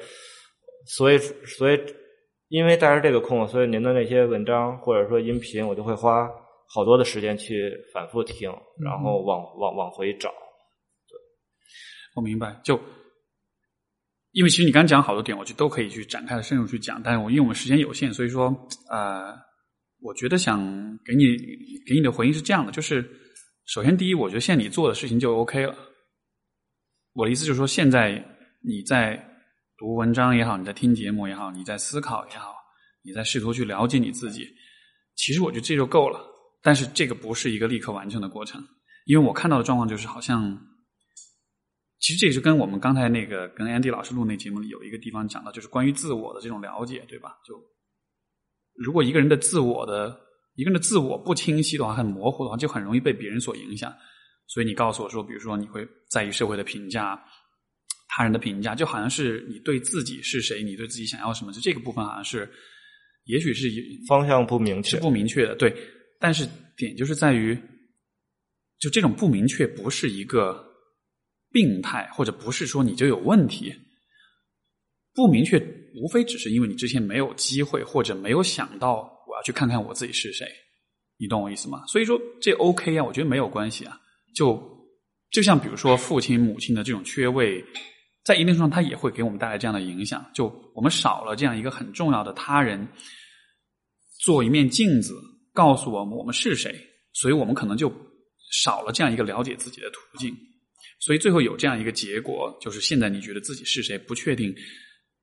[0.85, 1.79] 所以所以
[2.49, 6.29] 因为带着这个空，所以您的那些文章或者说音频，我就会花
[6.67, 8.51] 好多的时间去反复听，
[8.83, 10.33] 然后往往往回找。
[12.15, 12.79] 我明白，就
[14.31, 18.53] 因为其实你刚刚讲好多点，我觉得都可以去展开的深入去讲，但是我因为我们时间有限，所以说
[18.91, 19.33] 呃，
[20.01, 20.59] 我觉得想
[21.05, 21.25] 给你
[21.87, 23.03] 给你的回应是这样的，就是
[23.65, 25.75] 首先第一，我觉得现在你做的事情就 OK 了。
[27.15, 28.21] 我的意思就是说，现在
[28.61, 29.17] 你在
[29.77, 32.53] 读文章也好，你在听节目也好，你在思考也好，
[33.03, 34.45] 你在试图去了解你自己，
[35.15, 36.19] 其实我觉得这就够了。
[36.61, 38.61] 但是这个不是一个立刻完成的过程，
[39.05, 40.59] 因为我看到的状况就是好像，
[41.99, 47.37] 其实这也是跟我们刚才那个跟 Andy 老师录那节目里有一个地方讲到，就是关于自我的这种了解，对吧？
[47.47, 47.55] 就
[48.73, 50.19] 如果一个人的自我的
[50.55, 53.93] 一个人的自我不清晰的话，很模糊的话，就很容易被别人所影响。
[54.47, 57.21] 所以你告诉我说，比如说你会在意社会的评价、
[58.07, 62.49] 他人的评价，就好像是你对自己是谁，你对自己想要什么，就这个部分好像是，
[63.25, 63.67] 也许是
[64.07, 65.55] 方向不明确，是不明确的。
[65.55, 65.75] 对，
[66.19, 67.57] 但是点就是在于，
[68.79, 70.63] 就这种不明确不是一个
[71.51, 73.73] 病态，或者不是说你就有问题。
[75.13, 75.57] 不明确，
[75.95, 78.95] 无非只是因为你之前没有机会，或者没有想到
[79.27, 80.45] 我要去看看我自己是谁，
[81.17, 81.85] 你懂我意思吗？
[81.87, 83.99] 所以说这 OK 啊，我觉得没有关系啊。
[84.35, 84.61] 就
[85.31, 87.63] 就像比如说父亲母亲的这种缺位，
[88.23, 90.23] 在一定程度上，它也会给我们带来这样的影响。
[90.33, 90.45] 就
[90.75, 92.87] 我们少了这样一个很重要的他人，
[94.19, 95.13] 做一面镜子，
[95.53, 96.75] 告诉我们我们是谁，
[97.13, 97.91] 所以我们可能就
[98.51, 100.35] 少了这样一个了解自己的途径。
[100.99, 104.53] 所以最后有这样一个结果，就是现在你觉得自己是谁不确定。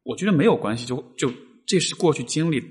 [0.05, 1.33] 我觉得没有关系，就就
[1.67, 2.63] 这是过去经历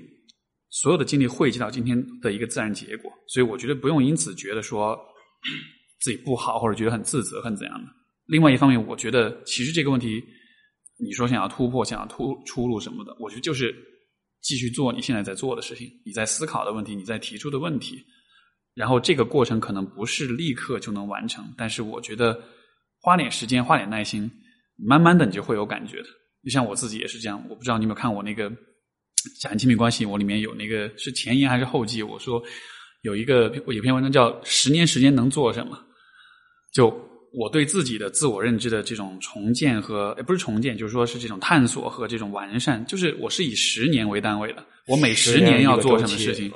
[0.70, 4.98] 所有的经历汇集到今天的一个自然结果，所以我觉得不用因此觉得说
[6.02, 7.88] 自己不好，或者觉得很自责，很怎样的。
[8.26, 10.22] 另外一方面，我觉得其实这个问题，
[10.98, 13.74] 你说想要突破、想要突出路什么的，我觉得就是
[14.40, 18.04] 继续做你现在在做的事情，你在思考的问题，你在提出的问题，
[18.74, 22.40] 然后这个过程可能不是立刻就能完成，但是我觉得
[23.00, 24.30] 花点时间、花点耐心，
[24.76, 26.08] 慢慢的你就会有感觉的。
[26.44, 28.50] 就像我自己也是这样，我不知道你有没有看我那个
[29.40, 32.02] 讲亲密关系，我里面有那个是前言还是后记？
[32.02, 32.42] 我说
[33.02, 35.76] 有一个有篇文章叫《十年时间能做什么》，
[36.72, 36.92] 就
[37.32, 46.50] 我对自己的自我认知的这种重建和，不是重建，就是说是这种探索和这种完善，就是我是以十年为单位的，我每十年要做什么事情？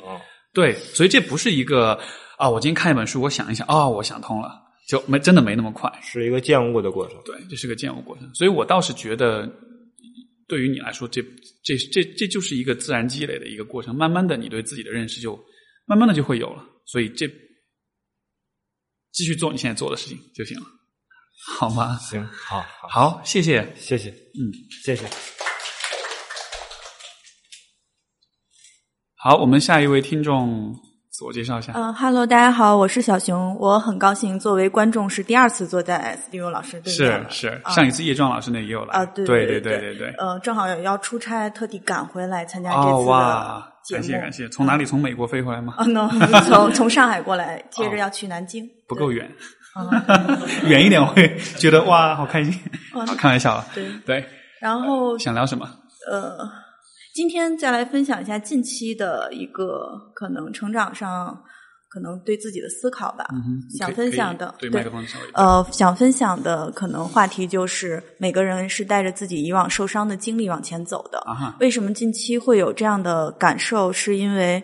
[0.53, 1.99] 对，所以这不是一个
[2.39, 4.53] 啊，我今天看一本书，我想一想，啊，我想通了，
[4.89, 7.17] 就没真的没那么快，是一个渐悟的过程。
[7.25, 9.51] 对，这是个渐悟过程，所以我倒是觉得。
[10.49, 11.21] 对于你来说，这
[11.65, 13.93] 这这这就是一个自然积累的一个过程。
[13.93, 15.37] 慢慢的，你对自己的认识就
[15.87, 16.65] 慢慢的就会有了。
[16.85, 17.27] 所以，这
[19.17, 20.67] 继续做你现在做的事情就行了，
[21.57, 21.97] 好吗？
[21.97, 24.53] 行，好，好，谢谢，谢谢，嗯，
[24.85, 25.07] 谢谢。
[29.17, 30.75] 好，我们下一位听众。
[31.09, 31.73] 自我介绍一下。
[31.75, 37.31] 嗯哈喽，大家好，我是小熊，我很高兴作为观众是第二次坐在 Steve 老师对面。
[37.31, 38.99] 是是，上一次叶壮老师那也有来。
[38.99, 40.09] 啊，对对对对对。
[40.19, 44.01] 呃，正好要出差，特地赶回来参加这次的节目。
[44.01, 44.85] 感谢感谢，从哪里？
[44.85, 45.75] 从美国飞回来吗？
[45.79, 46.09] 啊，no，
[46.47, 48.69] 从从上海过来，接着要去南京。
[48.89, 49.31] 不够远，
[50.67, 52.53] 远一点会觉得哇，好开心。
[53.19, 53.67] 开玩笑啊。
[53.75, 54.25] 对对。
[54.61, 55.67] 然后想聊什么？
[56.11, 56.67] 呃。
[57.15, 61.35] 今天再来分享一下近期的一个可能成长上，
[61.89, 63.27] 可能对自己的思考吧。
[63.79, 64.69] 想分享的，对
[65.35, 71.23] 呃，想分享的可能话题就是每个人是带着自己以往受伤的经历往前走的。
[71.61, 73.93] 为什么近期会有这样的感受？
[73.93, 74.63] 是因为，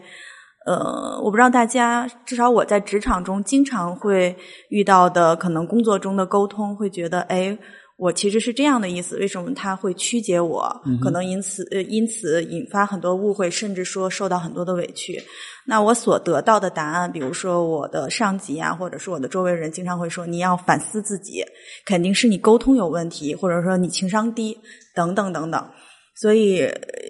[0.66, 4.36] 呃，我不知道大家，至少我在职场中经常会
[4.68, 7.58] 遇到的，可能工作中的沟通会觉得，哎。
[7.98, 10.82] 我其实是这样的意思，为什么他会曲解我？
[11.00, 15.22] 可能因此呃因此引发很多误会，甚至说受到很多的委屈。
[15.66, 21.44] 那我所得到的答案，比如说我的上级啊，或者是我的周围人，经常会说你要反思自己，
[21.86, 24.58] 肯定是你沟通有问题，或者说你情商低，
[24.96, 25.70] 等等等等。
[26.16, 26.64] 所以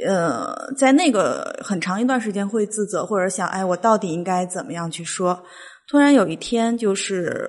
[0.05, 5.43] 呃，在那个很长一段时间会自责，或者想哎，我到底应该怎么样去说？
[5.89, 7.49] 突然有一天就是。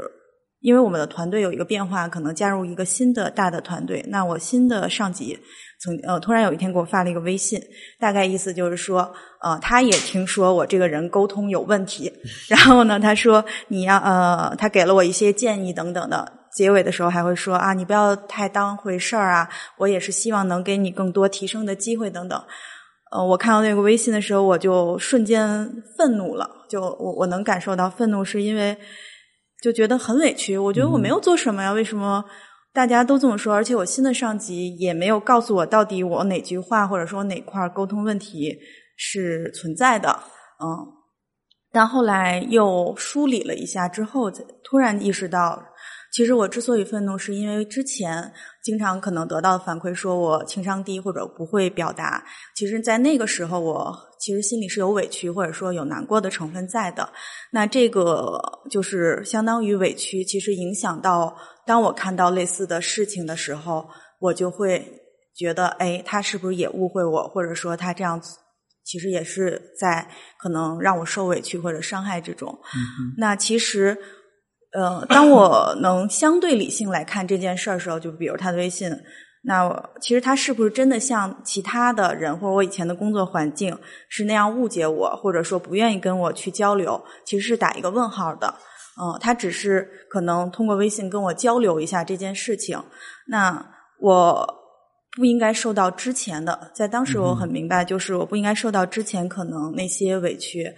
[0.63, 4.01] 因为我们的团队有一个变化，可能加入一个新的大的团队。
[4.07, 5.37] 那我新的上级
[5.81, 7.61] 曾呃突然有一天给我发了一个微信，
[7.99, 12.09] 大概意思就是说，呃，他也听说我这个人沟通有问题。
[12.47, 16.31] 然后呢，他说你要呃，他给了我一些建议等等的。
[16.55, 19.49] 结尾的时候还会说啊，你不要太当回事儿啊，
[19.79, 22.41] 我也是希望能给你更多提升的机会等等。
[23.11, 26.49] 呃，我看到那个微信的时候，我就瞬间愤怒了。
[26.69, 28.77] 就我我能感受到愤怒，是因为。
[29.63, 32.25] 就觉得很委屈，我觉得我没有做什么呀，为什么
[32.73, 33.53] 大家都这么说？
[33.53, 38.59] 而且我新的上级也没有告诉我到底我哪句话或者说哪块沟通问题
[38.97, 40.09] 是存在的，
[40.59, 40.67] 嗯。
[41.71, 44.29] 但后来又梳理了一下之后，
[44.63, 45.63] 突然意识到。
[46.13, 48.31] 其实我之所以愤怒，是因为之前
[48.63, 52.23] 经常可能得到的反馈说我情商低或者不会表达。
[52.55, 57.09] 其实，在那个时候，我其实心里是有委屈或者说有难过的成分在的。
[57.51, 65.01] 那这个就是相当于委屈，其实影响到当我看到类似的事情的时候，我就会
[65.35, 68.37] 觉得，哎，他是不是也误会我，或者说他这样子
[68.85, 72.59] 其实也是在可能让我受委屈或者伤害这种。
[73.17, 73.97] 那其实。
[74.73, 78.91] 呃，当我能相对理性来看这件事儿的时候，就比如他的微信，
[79.43, 83.77] 那我其实他是不是真的像其他的人或者我以前的工作环境
[84.09, 88.53] 是那样误解我，或者说不愿意跟我去交流，其实是打一个问号的。
[88.95, 92.79] 嗯、他只是可能通过微信跟我交流一下这件事情，
[93.27, 93.65] 那
[93.99, 94.47] 我
[95.15, 100.71] 不应该受到之前的，在当时我很明白，就是我不应该受到之前可能那些委屈，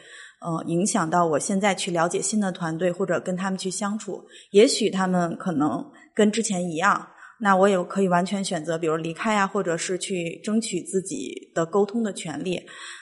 [0.46, 4.24] 呃，影响到我现在去了解新的团队或者跟他们去相处。
[4.52, 7.08] 也许他们可能跟之前一样，
[7.40, 12.62] 那我也可以完全选择，比如离开呀，或者是去争取自己的沟通的权利。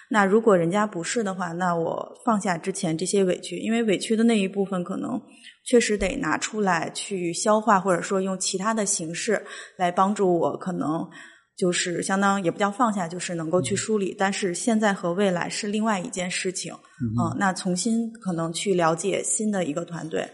[0.09, 5.21] 那如果人家不是的话，那我放下之前这些委屈，因为委屈的那一部分可能
[5.65, 9.43] 确实得拿出来去消化，或者说用其他的形式
[9.75, 11.05] 来帮助我，可能
[11.55, 14.15] 就是相当也不叫放下，就是能够去梳理。
[14.17, 20.27] 但是现在和未来是另外一件事情，嗯、那重新可能去了解新的一个团队。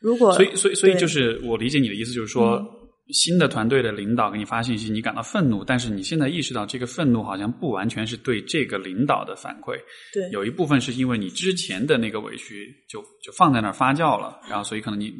[0.00, 2.60] 如果所以，所以，所以就是我理解你的意思，就是说，
[3.12, 9.76] 新的团队的领导给你发信息，你感到愤怒，但是你现在意识到这个愤怒好像不完全是对这个领导的反馈，
[10.12, 10.28] 对。
[10.30, 15.12] 有一部分是因为你之前的那个委屈就就放在那儿发酵了，然后所以可能你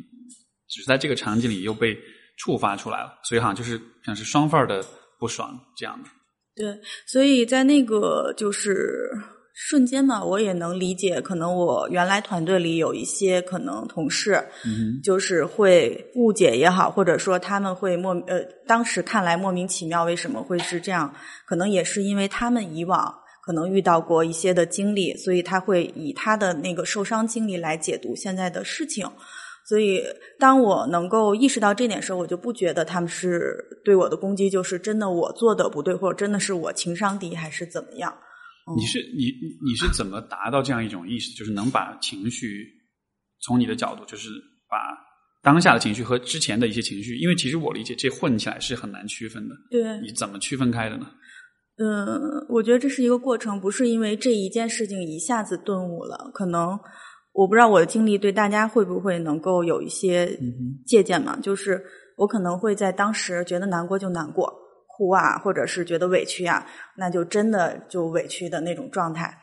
[0.69, 1.97] 只是在这个场景里又被
[2.38, 4.83] 触发出来了，所以好像就是像是双份儿的
[5.23, 6.09] 不爽这样的。
[6.57, 9.09] 对，所以在那个就是
[9.55, 21.15] 瞬间嘛，我也能理解，可能我原来团队里有一些可能同事，嗯就是会误解也好，或者说他们会莫呃，当时看来莫名其妙为什么会是这样，
[21.47, 23.15] 可能也是因为他们以往
[23.47, 29.07] 可能遇到过一些的经历，所以他会以他的那个受伤经历来解读现在的事情。
[29.68, 30.03] 所以，
[30.38, 38.12] 当我能够意识到这点时候，我就不觉得他们是对我的攻击，就是真的我做的不对，或者真的是我情商低，还是怎么样？
[38.68, 42.64] 嗯你是你你你是怎么达到这样一种意识，就是能把情绪
[43.40, 44.29] 从你的角度，就是
[44.68, 44.77] 把
[45.42, 51.09] 当下的情绪和之前的一些情绪，因为其实我理解这混起来是很难区分的，对，你怎么区分开的呢？
[51.79, 56.31] 嗯，我觉得这是一个过程，不是因为这一件事情一下子顿悟了。
[56.33, 56.79] 可能
[57.33, 60.38] 我不知道我的经历对大家会不会能够有一些
[60.87, 61.38] 借鉴嘛？
[61.42, 61.83] 就是
[62.16, 64.53] 我可能会在当时觉得难过就难过，
[64.87, 66.66] 哭啊，或者是觉得委屈啊，
[66.97, 69.38] 那就真的就委屈的那种状态。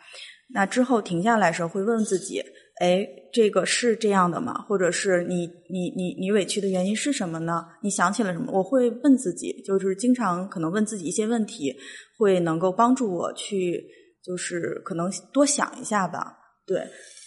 [0.52, 2.41] 那之后停下来的时候，会问自己：
[2.80, 4.65] 哎，这个是这样的吗？
[4.67, 7.65] 或者是你你你你委屈的原因是什么呢？
[7.82, 8.52] 你想起了什么？
[8.52, 11.75] 我会问自己，就是经常可能问自己一些问题，
[12.17, 13.84] 会能够帮助我去，
[14.23, 16.36] 就是可能多想一下吧。
[16.65, 16.84] 对，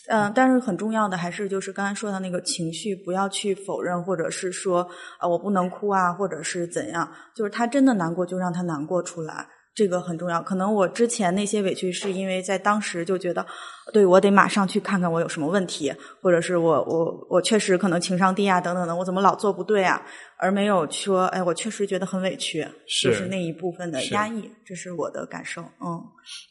[0.09, 4.89] 嗯、但是很重要的还是就是刚才说的那个情绪，不要去否认，或者是说
[5.19, 9.47] 啊、我不能哭啊，或者是怎样，就是他真的难过就让他难过出来。
[9.75, 10.43] 这个很重要。
[10.43, 13.47] 可能我之前那些委屈，是因为在当时就觉得，
[13.91, 20.03] 对我得马上去看看我有什么问题，或者是我我我确实可能情商低啊，等等的，我怎么老做不对啊，
[20.37, 25.63] 而没有说，哎，我确实觉得很委屈，是就是那一部分的压抑，这是我的感受。
[25.63, 26.05] 嗯，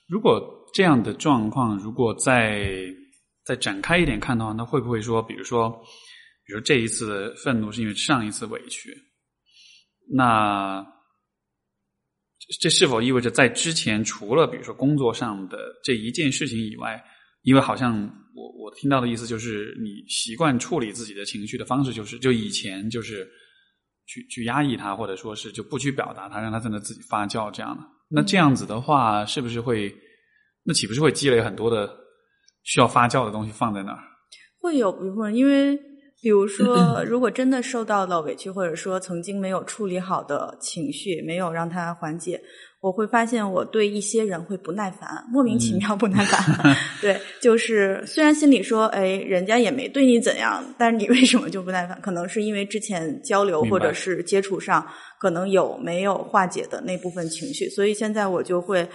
[0.10, 0.42] 如果
[0.74, 2.66] 这样的状况，如果再
[3.44, 5.70] 再展开一点看的话，那会不会说，比如说，
[6.46, 8.96] 比如这一次愤怒是因为上一次委屈，
[10.14, 10.86] 那
[12.60, 17.02] 这是否意味着在之前除了比如说工作上的这一件事情以外，
[17.44, 17.94] 因为好像
[18.36, 23.28] 我我听到的意思就是你习惯处理自己的情绪的方式就是就以前就是
[24.06, 27.84] 去去压抑它，或者说是就不去表达它，让它在那自己发酵这样的。
[28.10, 29.94] 那这样子的话，是不是会
[30.64, 31.88] 那岂不是会积累很多的
[32.64, 34.00] 需要发酵的东西放在那儿？
[34.60, 35.76] 会有一部分，因为
[36.22, 42.40] 比如说， 如果真的受到了委屈，或者说曾经没有处理好的情绪，没有让它缓解，
[42.80, 46.76] 我会发现我对一些人会不耐烦，莫名其妙不耐烦。
[47.02, 52.00] 对，就是虽然心里说，哎，人家也没对你怎样，但是你为什么就不耐烦？
[52.00, 54.88] 可能是因为之前交流或者是接触上，
[55.20, 58.88] 可能有没有化解的那部分情绪，所以现在我就会。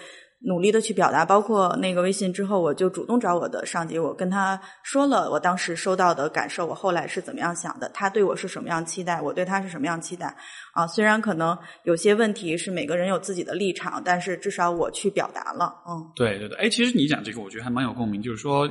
[0.44, 10.36] 努力的去表达，包括那个微信之后，我就主动找我的上级，我跟他说了我当时收到的感受，我后来是怎么样想的，他对我是什么样期待，我对他是什么样期待
[10.74, 10.86] 啊？
[10.86, 18.22] 虽然可能有些问题是每个人有自己的立场，但是至少我去表达了，嗯，对对对，哎，其实你讲这个，我觉得还蛮有共鸣。
[18.22, 18.68] 就是说，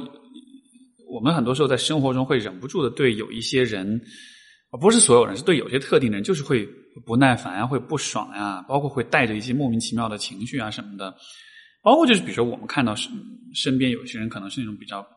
[1.10, 4.00] 我们很多时候在生活中会忍不住的对有一些人，
[4.72, 6.68] 呃不是所有人，是对有些特定的人，就是会
[7.06, 11.14] 不耐烦啊，会不爽呀、包括会带着一些莫名其妙的情绪啊什么的。
[11.86, 13.12] 包括就是比如说我们看到身
[13.54, 15.08] 身边有些人可能是那种比较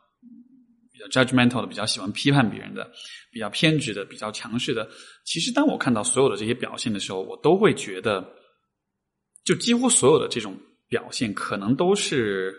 [0.92, 2.92] 比较 judgmental 的，比较喜欢批判别人的，
[3.32, 4.86] 比较偏执的，比较强势的。
[5.24, 8.22] 其实当我看到所有的这些表现的时候，我都会觉得，
[9.44, 10.54] 就几乎所有的这种
[10.88, 12.54] 表现，可能都是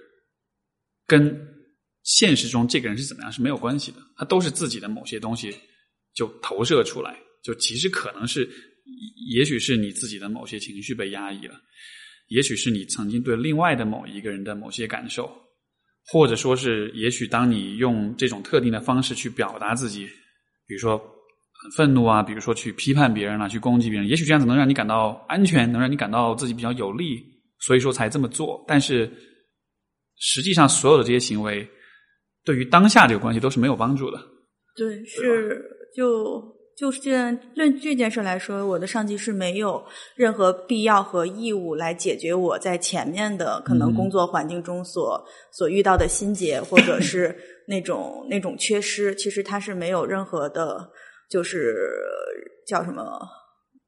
[1.05, 1.47] 跟
[2.01, 5.55] 现实中这个人是怎么样是没有关系的，他都是自己的某些东西
[6.15, 8.49] 就投射出来，就其实可能是，
[9.31, 11.61] 也许是你自己的某些情绪被压抑了，
[12.29, 15.29] 也许是你曾经对另外的某一个人的某些感受，
[16.07, 20.05] 或者说是，也许当你用这种特定的方式去表达自己，
[20.65, 27.21] 比如说很愤怒啊，比如说去批判别人啊，去攻击别人，也许这样子能让你感到安全，能让你感到自己比较有利，
[27.59, 28.63] 所以说才这么做。
[28.67, 29.11] 但是
[30.17, 31.67] 实际上，所有的这些行为
[32.45, 34.19] 对于当下这个关系都是没有帮助的。
[34.75, 35.61] 对，是
[35.95, 36.41] 就
[36.79, 37.11] 就这
[37.55, 39.83] 论这件事来说，我的上级是没有
[40.15, 45.21] 任何必要和义务来解决我在前面的可能工作环境中所
[45.51, 47.35] 所遇到的心结，或者 是
[47.67, 49.13] 那种那种缺失。
[49.13, 50.89] 其实他是没有任何的，
[51.29, 51.75] 就是
[52.65, 53.27] 叫什么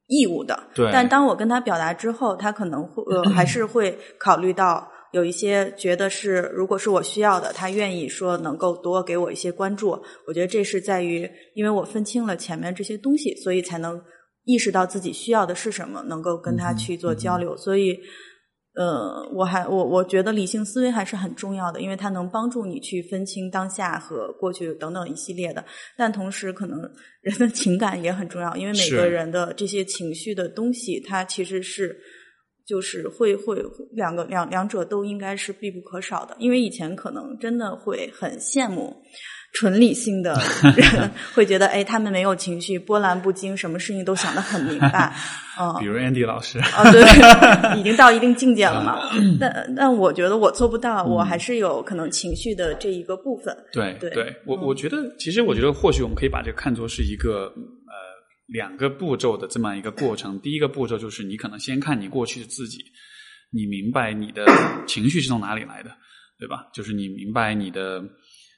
[0.08, 0.62] 义务的。
[0.74, 0.90] 对。
[0.92, 4.91] 但当我跟他表达之后，他可能会呃还 是会考虑到。
[5.12, 9.90] 有一些觉得是，如果是我需要的，他愿意说能够多给我一些关注。
[10.26, 14.00] 我觉得这是在于，因为我分清了前面这些东西，所以才能
[14.44, 17.54] 意识到自己需要的是什么，能够跟他去做交流。
[17.54, 17.98] 所以，
[18.74, 25.62] 呃，我还我我觉得理性思维还是很重要的，因为它能帮助你去分清当下和过去等等一系列的。
[25.94, 26.80] 但同时，可能
[27.20, 31.98] 人的 情感也很重要，因为每个人的这些情绪的东西，它其实是。
[32.72, 38.96] 就是会会两个两两者都应该是必不可少的，因为以前可能真的会很羡慕
[39.52, 40.32] 纯理性的
[40.74, 45.12] 人， 会觉得哎，他们没有情绪，波澜不惊，什么事情都想得很明白。
[45.60, 47.02] 嗯，比如 Andy 老师啊，对，
[47.78, 48.98] 已经到一定境界了嘛。
[49.38, 53.54] 但但我觉得我做不到，我还是有可能情绪的这一个部分。
[53.70, 57.52] 对对，我我觉得其实我觉得或许我们可以把这个看作是一个。
[58.46, 62.78] 两个步骤的这么一个过程，第一个步骤就是你可能先看你过去的自己，
[63.50, 64.44] 你明白你的
[64.86, 65.90] 情绪是从哪里来的，
[66.38, 66.66] 对吧？
[66.74, 68.02] 就是你明白你的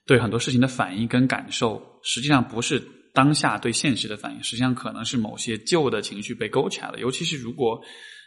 [0.07, 2.83] 对很多事情的反应跟感受，实际上不是
[3.13, 6.99] 当下对现实的反应，实际上可能是某些旧的情绪被勾起来了。
[6.99, 7.81] 尤其是如果，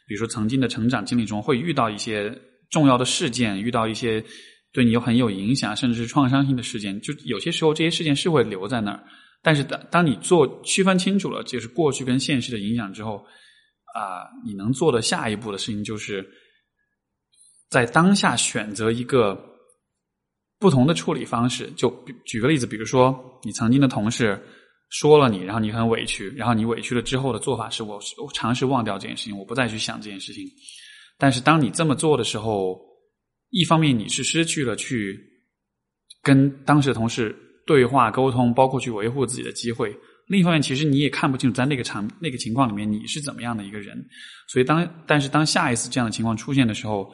[0.07, 2.33] 比如说曾经的成长经历中会遇到一些
[2.69, 4.23] 重要的事件，遇到一些
[4.71, 9.03] 对你有很有影响，甚至是创伤性的事件，就有些时候这些事件是会留在那儿。
[9.41, 13.25] 但是当当你做区分清楚了，就是过去跟现实的影响之后，
[13.95, 16.27] 啊，你能做的下一步的事情就是，
[17.69, 19.41] 在当下选择一个
[20.59, 21.71] 不同的处理方式。
[21.77, 21.89] 就
[22.25, 24.37] 举个例子，比如说你曾经的同事
[24.89, 30.43] 说了你，然后你很委屈，然后你委屈了之后的做法是我我尝试忘掉这件事情，我不再去想这件事情。
[31.17, 32.77] 但是当你这么做的时候，
[33.49, 35.17] 一方面你是失去了去
[36.21, 37.43] 跟当时的同事。
[37.67, 39.95] 对话沟通，包括去维护自己的机会。
[40.27, 43.95] 另一方面，其实你也看不清楚在那个场那个情况里面你是怎么样的一个人。
[44.47, 47.13] 所以当但是当下一次这样的情况出现的时候，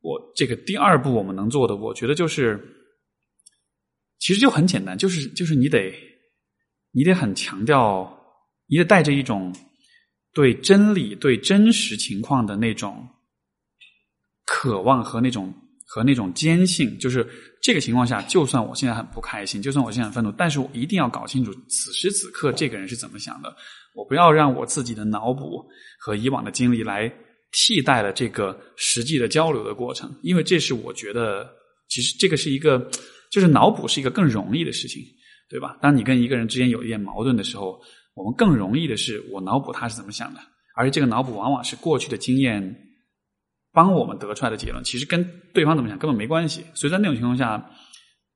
[0.00, 2.60] 我这个第二步我们能做的，我觉得就是，
[4.18, 5.92] 其实就很简单，就是就是你得
[6.92, 8.12] 你得很强调，
[8.66, 9.52] 你得带着一种
[10.32, 13.08] 对真理、对真实情况的那种
[14.46, 15.52] 渴望和那种
[15.90, 17.26] 和那种坚信，就是。
[17.62, 23.54] 这个情况下，就算我现在很不开心，就算我现在很愤怒，但是我一定要搞清楚此时此刻这个人是怎么想的。
[23.94, 25.62] 我不要让我自己的脑补
[25.98, 27.06] 和以往的经历来
[27.52, 31.46] 替代了这个实际的交流的过程，因为这是我觉得，
[31.90, 32.90] 其实这个是一个，
[33.30, 35.02] 就是脑补是一个更容易的事情，
[35.50, 35.76] 对吧？
[35.82, 37.78] 当你跟一个人之间有一点矛盾的时候，
[38.14, 40.40] 我们更容易的是我脑补他是怎么想的，
[40.74, 42.74] 而且这个脑补往往是过去的经验。
[43.72, 46.64] 帮我们得出来的结论，其实跟对方怎么想根本没关系。
[46.74, 47.70] 所以在那种情况下，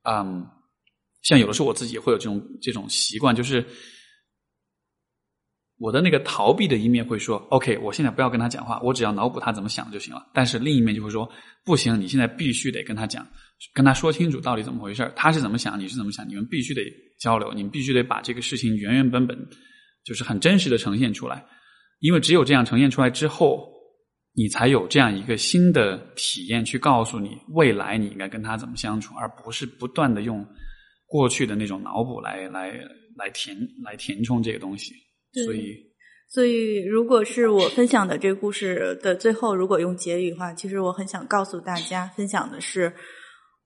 [0.02, 0.46] 嗯，
[1.22, 3.66] 像有的时候我自己会有这种这种习惯，就是
[5.78, 11.28] 我的那个逃避的一面会说：“OK，我现在不要跟他讲话，我只要脑补他怎么想就行了。”但是另一面就会说
[11.66, 13.26] ：“不行，你现在必须得跟他讲，
[13.72, 16.82] 跟他说清楚到底怎么回事他是怎么想，你是怎么想，你们必须得
[17.18, 19.36] 交流，你们必须得把这个事情原原本本
[20.04, 21.44] 就是很真实的呈现出来，
[21.98, 23.68] 因为只有这样呈现出来之后。”
[24.36, 30.44] 你才有这样一个新的体验，去告诉你未来你应该跟他怎么相处，而不是不断的用
[31.06, 32.72] 过去的那种脑补来来
[33.16, 34.92] 来填来填充这个东西。
[35.44, 35.76] 所以，
[36.28, 42.92] 所以如果是我分享的这个故事的最后，如果用结语的话，其实我很想告诉大家，分享的是，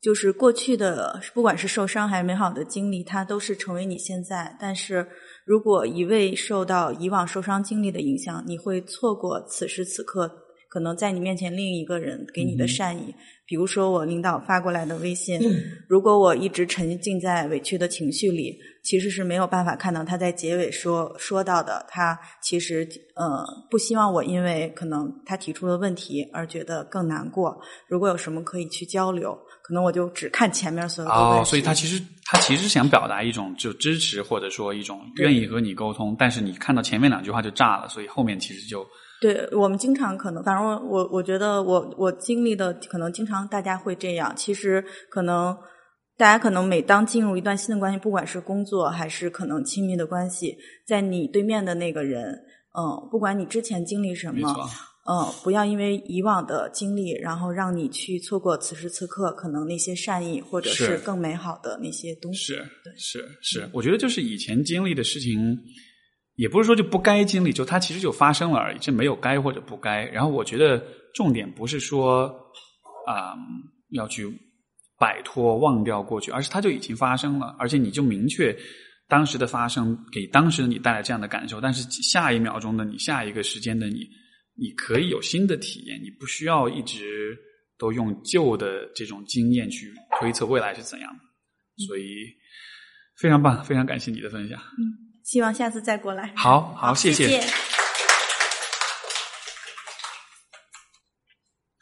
[0.02, 4.54] 就是过去的不管是受伤还是美好的经历，它都是成为你现在。
[4.60, 5.06] 但是
[5.46, 10.44] 如果一味受到以往受伤经历的影响，你会错过此时此刻。
[10.68, 13.14] 可能在你面前另一个人给你的善意。
[13.46, 15.40] 比如说我领导发过来的微信，
[15.88, 27.58] 如果我一直沉浸在委屈的情绪里，其实是没有办法看到他在结尾说说到的，他其实呃不希望我因为可能他提出的问题而觉得更难过。
[27.88, 29.36] 如果有什么可以去交流。
[29.60, 38.82] 可能我就只看前面所有的哦，所以他其实他其实想表达一种就支持或者说一种愿意和你沟通，但是你看到前面两句话就炸了，所以后面其实就
[39.20, 45.56] 对我们经常可能，反正我我我觉得我我经历的可能经常大家会这样，其实可能
[46.16, 50.56] 大家可能每当进入一段新的关系，不管是工作还是可能亲密的关系，
[50.86, 52.32] 在你对面的那个人，
[52.78, 54.54] 嗯，不管你之前经历什么。
[55.10, 62.52] 嗯，不要因为以往的经历，然后让你去错过此时此刻可能那些善意，或者是更美好的那些东西。
[62.52, 62.64] 是，
[62.98, 63.70] 是，是。
[63.72, 65.58] 我觉得就是以前经历的事情，
[66.38, 70.04] 也不是说就不该经历，就它其实就发生了而已，这没有该或者不该。
[70.04, 70.80] 然后我觉得
[71.12, 72.32] 重点不是说
[73.08, 73.34] 啊
[73.90, 74.24] 要去
[75.00, 78.56] 摆脱、忘掉过去，而是它就已经发生了，而且你就明确
[79.08, 84.08] 当时的发生给当时的你带来这样的感受，但是下一秒钟的你，下一个时间的你。
[84.60, 87.36] 你可以有新的体验，你不需要一直
[87.78, 91.10] 都用旧的这种经验去推测未来是怎样，
[91.86, 92.04] 所以
[93.16, 94.60] 非常棒，非常感谢你的分享。
[95.30, 96.32] 希望下次再过来。
[96.34, 97.38] 好好，谢谢。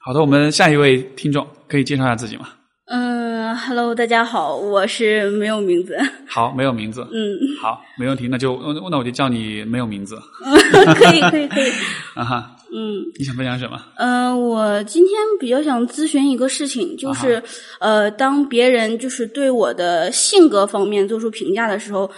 [0.04, 2.48] 好的，我们下一位听众可以介绍一下自己吗？
[2.86, 5.96] 嗯，Hello，大家好，我是没有名字。
[6.28, 7.02] 好，没有名字。
[7.02, 10.20] 嗯，好，没问题，那就那我就叫你没有名字。
[10.42, 11.70] 可以，可以，可以。
[12.16, 12.52] 啊哈。
[12.74, 13.80] 嗯，你想分享什么？
[13.94, 17.40] 嗯，我今天比较想咨询一个事情，就是
[17.78, 22.10] 呃，当别人就是对我的性格方面做出评价的时候，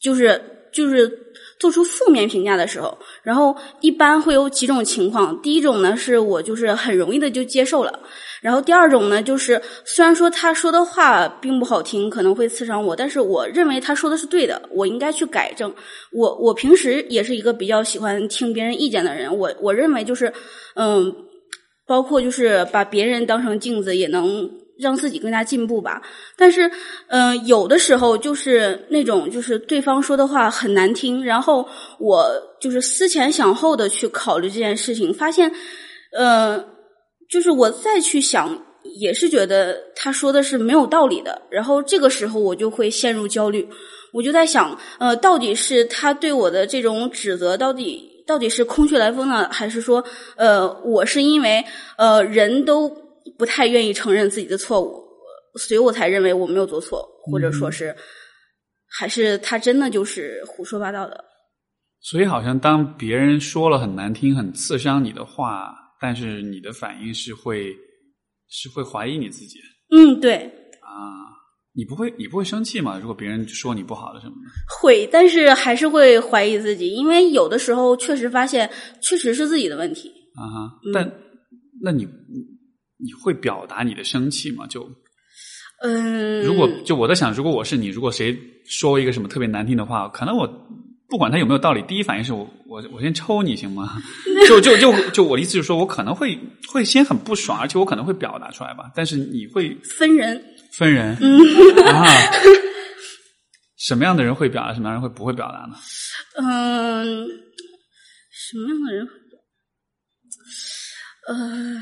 [0.00, 0.40] 就是
[0.78, 1.10] 就是
[1.58, 5.42] 做出负面评价的时候，然后一般会有几种情况。
[5.42, 7.98] 第一种呢，是我就是很容易的就接受了。
[8.40, 15.74] 然后第二种呢，就是虽然说他说的话并不好听，可能会刺伤我，但是我认为他说的是对的，我应该去改正。
[16.12, 20.32] 我我平时也是一个比较喜欢听别人意见的人，我我认为就是，
[20.76, 21.12] 嗯，
[21.88, 24.48] 包括就是把别人当成镜子，也能
[24.78, 26.00] 让自己更加进步吧。
[26.36, 26.70] 但是，
[27.08, 31.68] 嗯，有的时候就是那种就是对方说的话很难听，然后
[31.98, 32.26] 我
[32.60, 35.52] 就是思前想后的去考虑这件事情，发现，
[36.12, 36.64] 嗯。
[37.30, 38.64] 就是我再去想，
[38.98, 41.42] 也是觉得他说的是没有道理的。
[41.50, 43.68] 然后这个时候我就会陷入焦虑，
[44.14, 50.02] 我就在想，呃，到底是他对我的这种指责，到底到底是空穴来风呢，还是说，
[50.36, 51.62] 呃，我是因为
[51.98, 52.90] 呃人都
[53.36, 55.04] 不太愿意承认自己的错误，
[55.58, 57.94] 所以我才认为我没有做错，或者说是，
[58.86, 61.24] 还是他真的就是胡说八道的。
[62.00, 65.74] 所以，好像当别人说了很难听、很刺伤你的话。
[66.00, 67.74] 但是你的反应是会
[68.48, 69.58] 是会怀疑你自己，
[69.90, 70.36] 嗯，对
[70.80, 70.94] 啊，
[71.74, 72.96] 你不会你不会生气吗？
[73.00, 74.48] 如果别人说你不好的什么的，
[74.80, 78.70] 会，但是还是会怀疑自己，因为有的时候确实发现
[79.00, 80.78] 确实是自己的问题啊哈。
[80.94, 81.12] 但
[81.82, 82.06] 那你
[82.98, 84.66] 你会表达你的生气吗？
[84.66, 84.90] 就
[85.82, 88.36] 嗯，如果就我在想，如果我是你，如果谁
[88.66, 90.66] 说一个什么特别难听的话，可能我。
[91.10, 93.96] 不管他有没有道理，第一反应是我我我先抽你行吗？
[94.46, 96.38] 就就就就我的意思就是说，我可能会
[96.70, 98.92] 会先很不爽，而且我可能会表达出来吧。
[98.94, 100.44] 但是你会分人
[100.76, 101.16] 分人
[101.86, 102.04] 啊？
[103.78, 104.74] 什么样的人会表达？
[104.74, 105.76] 什么样的人会不会表达呢？
[106.36, 107.26] 嗯，
[108.30, 109.08] 什么样的人？
[111.26, 111.80] 呃，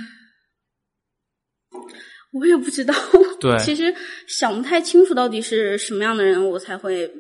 [2.33, 2.95] 我也不知道。
[3.41, 3.95] 对，其实
[4.27, 7.11] 想不太清楚到底是什么样的人，我才会。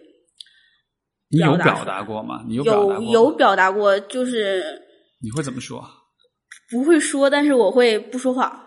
[1.28, 2.44] 你有表达过吗？
[2.46, 4.62] 你有有有表达过，就是
[5.20, 5.84] 你会怎么说？
[6.70, 8.62] 不会说，但是我会不说话。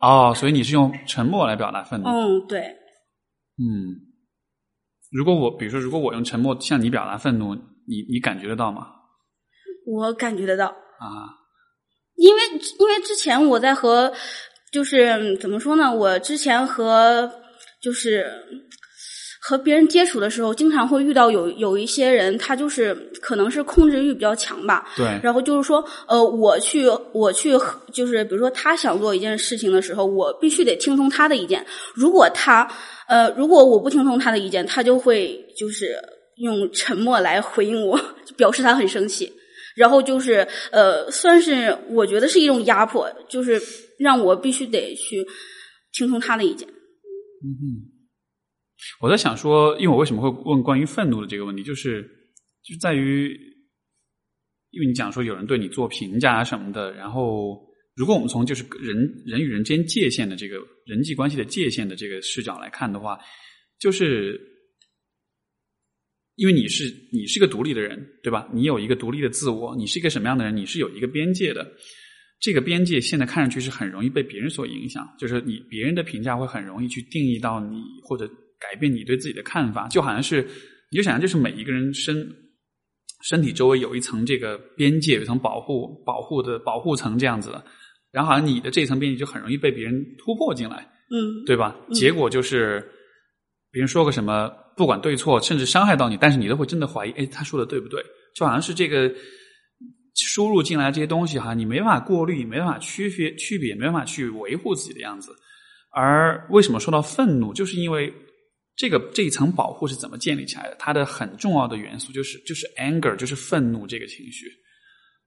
[0.00, 2.08] 哦，所以你是用沉默来表达愤怒？
[2.08, 2.60] 嗯，对。
[2.60, 3.94] 嗯，
[5.12, 8.88] 如果我比如说，如果我用沉默向你表达愤怒，你你感觉得到吗？
[9.86, 11.38] 我感觉得到啊，
[12.16, 12.40] 因为
[12.78, 14.12] 因为之前我在和
[14.72, 15.94] 就是怎么说呢？
[15.94, 17.30] 我之前和
[17.80, 18.26] 就是。
[19.44, 24.88] 和别人接触的时候，经常会遇到有有一些人，他就是可能是控制欲比较强吧。
[24.96, 25.18] 对。
[25.20, 27.58] 然后就是说，呃，我去，我去，
[27.92, 31.66] 就是比如说他想做一件事情的时候，我必须得听从他的意见。
[31.92, 32.70] 如果他，
[33.08, 35.96] 呃，如果我不听从他的意见，他就会就是
[36.36, 38.00] 用沉默来回应我，
[38.36, 39.32] 表示他很生气。
[39.74, 43.60] 然后就是，呃，算是我觉得是一种压迫，就是
[43.98, 45.26] 让我必须得去
[45.92, 46.68] 听从他的意见。
[46.68, 47.88] 嗯哼。
[49.00, 52.02] 我在想说，因为我为什么会问关于愤怒的这个问题，就是
[52.64, 53.28] 就在于，
[54.70, 57.64] 因为你讲说有人对你做评价什么的，然后
[57.94, 63.16] 如果我们从就是人人与人之间界限的这个人际关系的界限的这个视角来看的话，
[63.78, 64.40] 就是
[66.36, 68.48] 因为你是你是个独立的人，对吧？
[68.52, 70.56] 你有一个独立的自我，你是一个什么样的人？
[70.56, 71.66] 你是有一个边界的。
[72.40, 78.28] 这个边界现在看上去是很容易被别人所影响，就是你别人的评价会很容易去定义到你或者
[78.58, 80.42] 改变你对自己的看法，就好像是
[80.90, 82.26] 你就想象就是每一个人身
[83.22, 87.64] 身体周围有一层这个边界，有一层保护保护的保护层这样子的，
[88.10, 90.78] 然后好像你的这层边界就很容易被别人突破进来，
[91.12, 91.76] 嗯，对吧？
[91.92, 92.84] 结果就是
[93.72, 98.00] 别人说个什么，不管对错，甚至伤害到你，但是你都会真的怀疑，哎，他说的对不对？
[98.36, 99.12] 就好像是这个。
[100.14, 105.34] 输入进来这些东西哈，你没办法过滤，没办法区别区别，没办法去维护自己的样子。
[105.90, 108.12] 而为什么说到愤怒，就是因为
[108.76, 110.76] 这个这一层保护是怎么建立起来的？
[110.78, 114.46] 它的很重要的元素就是就是 anger，就是愤怒这个情绪。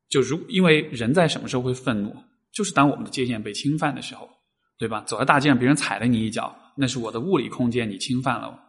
[0.08, 2.16] 就如因为人在什么时候会愤怒，
[2.54, 4.30] 就是当我们的界限被侵犯的时候，
[4.78, 5.04] 对吧？
[5.08, 8.60] 走在大街上，别人踩了你一脚，那是我的物理空间，你侵犯了我。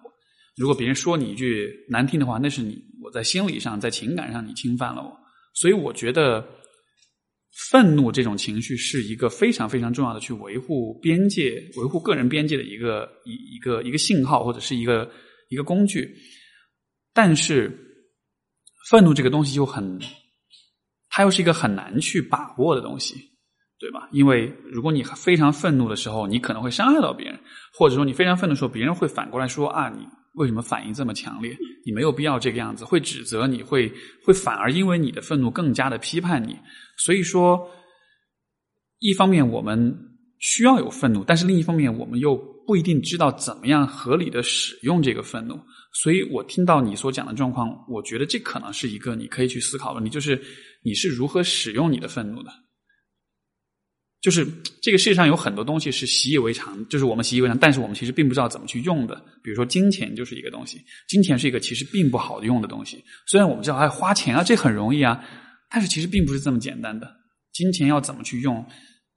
[0.56, 5.16] 如果别人说你一句难听的话，那是你我在心理上、在情感上你侵犯了我。
[5.54, 6.46] 所以我觉得，
[7.70, 15.10] 愤怒这种情绪是一个非常非常重要的去维护边界、维护个人边界的一个一一个一个信号或者是一个
[15.50, 16.14] 一个工具。
[17.12, 17.70] 但是，
[18.90, 19.98] 愤怒这个东西又很，
[21.08, 23.14] 它又是一个很难去把握的东西，
[23.78, 24.08] 对吧？
[24.12, 27.38] 因为如果你非常愤怒的时候，你可能会伤害到别人，
[27.72, 30.06] 或者说你非常愤怒的时候，别人会反过来说啊你。
[30.34, 31.56] 为什么反应这么强烈？
[31.86, 33.90] 你没有必要这个样子，会指责你，会
[34.22, 36.54] 会反而因为你的愤怒更加的批判你。
[36.98, 37.58] 所以说，
[38.98, 39.98] 一方面我们
[40.38, 45.58] 需要有愤怒，但是另一方面我们又不一定知道怎么样合理的使用这个愤怒。
[45.94, 50.38] 所以我听到你所讲的状况，我觉得这可能是一个你可以去思考的问题，就是
[50.84, 52.50] 你是如何使用你的愤怒的。
[54.26, 54.44] 就是
[54.82, 59.14] 这个世界上有很多东西是习以为常，就是我们习以为常，但是我们其实并不知道怎么去用的。
[59.40, 63.04] 比如说金钱就是一个东西，金钱是一个其实并不好用的东西。
[63.28, 65.24] 虽然我们知道哎花钱啊这很容易啊，
[65.70, 67.08] 但是其实并不是这么简单的。
[67.52, 68.66] 金钱要怎么去用，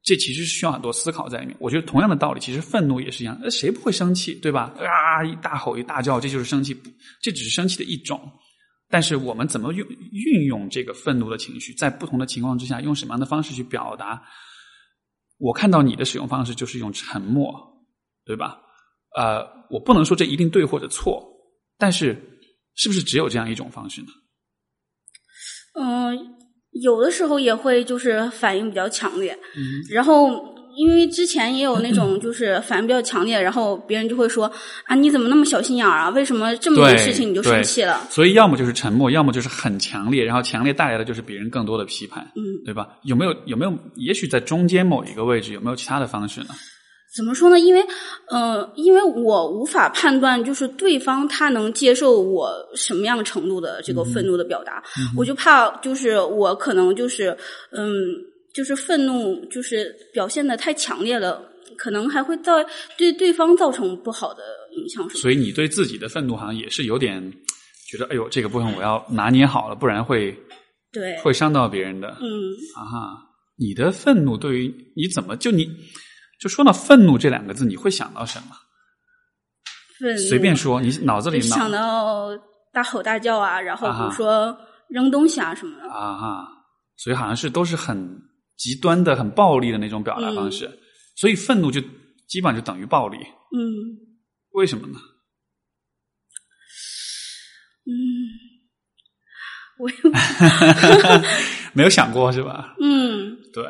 [0.03, 1.55] 这其实是需要很多思考在里面。
[1.60, 3.36] 我觉得同样的道理，其实愤怒也是一样。
[3.41, 4.76] 那谁不会生气，对吧？
[4.78, 6.78] 啊，一大吼一大叫，这就是生气，
[7.20, 8.22] 这只是生气的一种。
[8.91, 14.22] 但是我们怎么用运用这个愤怒的情绪，在不同的情况之下，用什么样的方式去表达？
[15.40, 17.52] 我看到你的使用方式就是用沉默，
[18.24, 18.62] 对吧？
[19.18, 21.28] 呃，我不能说这一定对或者错，
[21.78, 22.16] 但是
[22.76, 24.08] 是不是只有这样一种方式呢？
[25.82, 26.36] 嗯，
[26.72, 29.36] 有的时候也会就是反应比较强烈，
[29.90, 30.59] 然后。
[30.76, 34.51] 因为之前也有那种 就是反应比较强烈，然后别人就会说
[34.86, 36.09] 啊，你怎么那么小心眼儿啊？
[36.09, 38.07] 为什么这么多事情你就生气了？
[38.09, 42.88] 所以要么就是沉默，要么就是很强烈，然后强烈带来的就是别人更多的批判，嗯，对吧？
[43.03, 43.74] 有没有有没有？
[43.95, 46.47] 也许在中间某一个位置，有没有其他的方式呢？
[47.15, 47.59] 怎么说呢？
[47.59, 47.84] 因为
[48.30, 54.84] 呃，因为我无法判断，就是对方他能接受我什么样程度的这个愤怒的表达，
[55.17, 57.36] 我就怕就是我可能就是
[57.72, 57.88] 嗯。
[58.60, 61.41] 就是愤怒，就是表现的太强烈了，
[61.78, 62.62] 可能还会造
[62.97, 64.43] 对对方造成不好的
[64.76, 65.10] 影响。
[65.12, 67.24] 所以你对自己的愤怒好像也是有点
[67.88, 70.38] 觉得，哎呦，这个部分我要拿捏好了，不然会
[70.91, 72.10] 对会伤到别人的。
[72.20, 72.28] 嗯
[72.76, 73.18] 啊哈，
[73.55, 75.66] 你的愤怒对于你怎么就你
[76.41, 78.57] 就说到愤怒这两个字，你会想到什么？
[80.01, 82.38] 愤怒随便说，你脑子里想到
[82.74, 84.57] 大吼大叫啊，然后比如说
[84.89, 86.47] 扔东西啊什么的啊哈，
[86.97, 88.28] 所以好像是都是很。
[88.60, 90.70] 极端的、很暴力的那种表达方式，
[91.16, 91.80] 所以愤怒就
[92.28, 93.18] 基本上就等于暴力。
[93.18, 93.64] 嗯，
[94.51, 94.99] 为什么呢？
[97.86, 97.95] 嗯，
[99.80, 99.89] 我
[101.74, 102.76] 没有想过是吧？
[102.82, 103.64] 嗯，对，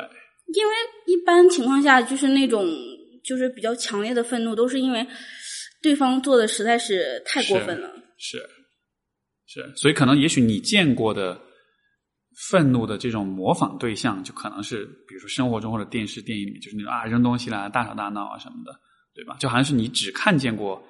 [0.52, 0.74] 因为
[1.06, 2.66] 一般情况下，就是那种
[3.24, 5.06] 就是比较强烈的愤怒，都是因为
[5.80, 7.88] 对方做的实在是太过分了。
[8.18, 8.38] 是
[9.46, 11.40] 是，所以可能也许你见过的。
[12.48, 18.72] 愤怒的这种模仿对象，就可能是比如说生活中或者电视、电影里面，就是那种啊扔东西啦、大吵大闹啊什么的，
[19.14, 19.36] 对吧？
[19.38, 20.82] 就好像是你只看见过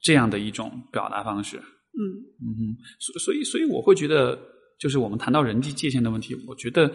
[0.00, 1.58] 这样的一种表达方式。
[1.58, 2.02] 嗯
[2.40, 4.38] 嗯哼，所所以所以我会觉得，
[4.80, 6.90] 就是我们谈到人际界限的问题，我觉得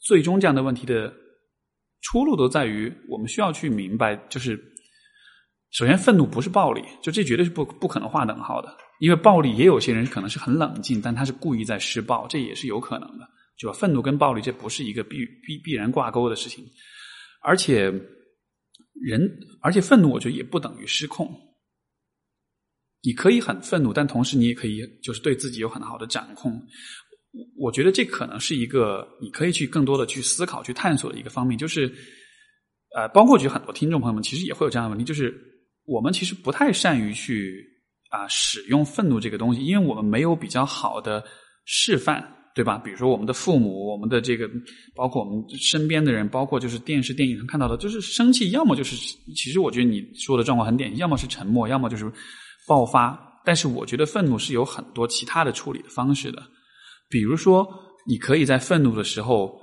[0.00, 1.12] 最终这样的问题的
[2.00, 4.60] 出路都在于我们需要去明白，就是
[5.70, 13.26] 首先愤怒不是暴力，就这绝对是不不可能划等号的，因为暴力也有些人可能是很冷静，但他是故意在施暴，这也是有可能的。
[13.56, 13.72] 就？
[13.72, 16.64] 愤怒跟暴力，这不是一个必必必然挂钩的事情，
[17.42, 17.92] 而且
[18.94, 21.28] 人，而且愤怒，我觉得也不等于失控。
[23.02, 26.60] 你可以很愤怒，但同时你也可以就是对自己有很好的掌控。
[27.58, 31.58] 我觉得这可能是一个你可以去更多的去思考、去探索的一个方面。
[31.58, 31.92] 就是
[32.94, 35.34] 呃，包括就很多听众朋友们其实也会有这样的问题，就是
[35.84, 37.66] 我们其实不太善于去
[38.10, 41.24] 啊、使用愤怒这个东西，因为我们没有比较好的
[41.64, 42.22] 示范，
[42.54, 42.76] 对吧？
[42.78, 44.48] 比如说我们的父母，我们的这个，
[44.94, 48.94] 包括我们身边的人，包括就是电视、电影上看到的，就是生气，要么就是，
[49.34, 52.12] 其实我觉得你说的状况很典型，要么是沉默，要么就是
[52.66, 53.40] 爆发。
[53.44, 56.42] 但是我觉得愤怒是有很多其他的处理的方式的，
[57.08, 57.66] 比如说
[58.06, 59.58] 你可以在愤怒的时候，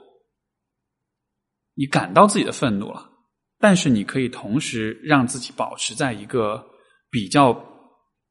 [1.75, 3.09] 你感到自己的愤怒了，
[3.57, 6.61] 但是你可以同时让自己保持在一个
[7.09, 7.53] 比较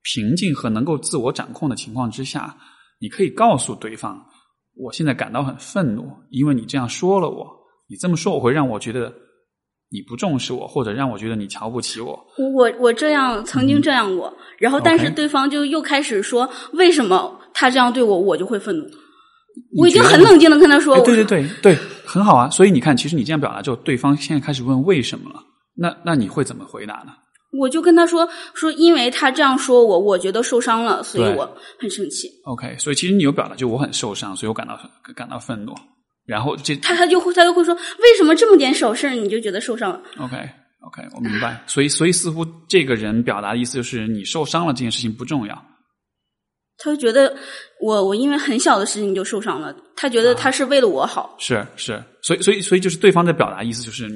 [0.02, 2.54] 平静和能够自我掌控的情况之下，
[3.00, 4.27] 你可以告诉对方，
[4.78, 7.46] 我现在感到很愤怒，因为你这样说了我，
[7.88, 9.12] 你这么说我会让我觉得
[9.90, 12.08] 你不重视我，或者让我觉得你瞧不起我。
[12.38, 18.84] 我我我这样曾经这样过，然后但是对方就又开始说为什么他这样对我，我就会愤怒。
[19.76, 22.48] 我已经很冷静的跟他说，哎，我说对对对对，很好啊。
[22.50, 25.42] 所以你看，其实你这样表达之后，对方现在开始问为什么了，
[25.74, 27.12] 那那你会怎么回答呢？
[27.50, 32.28] 我就跟他说说，因为他这样说我，我觉得受伤了，所以我很生气。
[32.44, 34.78] OK，所以其实你有表达，就我很受伤，所以我感到
[35.14, 35.74] 感到愤怒。
[36.26, 41.64] 然后这他他就会他就会说，为什么这么点小事儿你就觉得受伤了？OK OK，我明白。
[41.66, 45.64] 所以所以似乎这个人表达的意思就是你受伤了这件事情不重要。
[46.76, 47.34] 他就觉得
[47.80, 51.34] 我我因为很小的事情就受伤了，他觉得他是为了我好。
[51.38, 54.06] 是是，所以所以所以就是对方在表达意思就是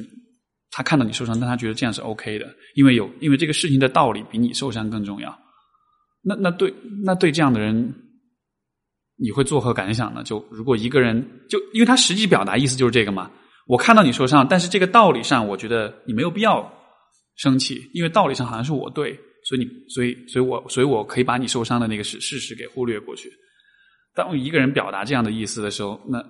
[0.72, 5.38] 他看到你受伤，但他觉得这样是 OK 的，因为有因为这个事情的道理比你受伤更重要。
[6.22, 6.72] 那那对
[7.04, 7.94] 那对这样的人，
[9.16, 10.22] 你会作何感想呢？
[10.24, 13.30] 就如果一个人就因为他实际表达意思就是这个嘛，
[13.66, 16.72] 我看到你受伤，但是这个道理上，我觉得你没有必要
[17.36, 19.12] 生气，因为道理上好像是我对，
[19.44, 23.30] 所以你所以所以我所以我可以把你受伤的那个事事实给忽略过去。
[24.14, 26.24] 当一个人表达这样的意思的时候，那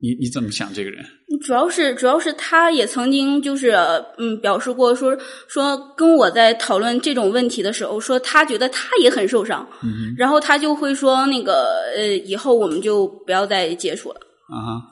[0.00, 1.04] 你你怎么想这个人？
[1.44, 3.70] 主要是主要是他也曾经就是
[4.16, 5.16] 嗯表示过说
[5.48, 14.20] 说跟我在讨论这种问题的时候，说他觉得他也很受伤，嗯然后他就会说那个呃以后我们就不要再接触了。
[14.48, 14.82] 啊哈，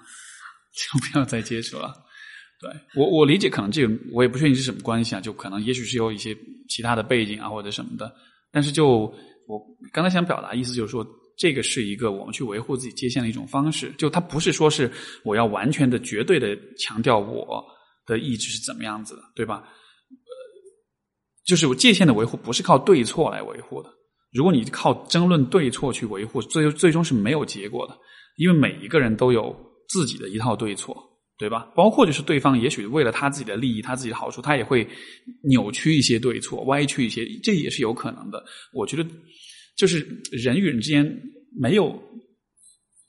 [0.74, 1.94] 就不要再接触了。
[2.60, 6.36] 对我我理解，可能这个我也不确定是什么关系啊，就可能也许是有一些
[6.68, 8.12] 其他的背景啊或者什么的，
[8.52, 9.12] 但是就
[9.46, 9.60] 我
[9.92, 11.06] 刚才想表达意思就是说，
[11.36, 14.90] 这个是一个我们去维护自己界限的一种方式，就它不是说是
[15.22, 17.64] 我要完全的、绝对的强调我
[18.06, 19.56] 的意志是怎么样子的，对吧？
[19.56, 20.32] 呃，
[21.44, 23.90] 就是我界限的维护不是靠对错来维护的。
[24.32, 27.96] 如果你靠争论对错去维护，最最终是没有结果的，
[28.36, 29.54] 因为每一个人都有
[29.88, 30.96] 自己的一套对错，
[31.38, 31.70] 对吧？
[31.74, 34.86] 包括就是对方也许为了他自己的利益、他自己的好处，他也会
[35.48, 38.44] 扭曲一些对错、歪曲一些，这也是有可能的。
[38.72, 39.08] 我觉得，
[39.76, 39.98] 就是
[40.32, 41.06] 人与人之间
[41.58, 41.96] 没有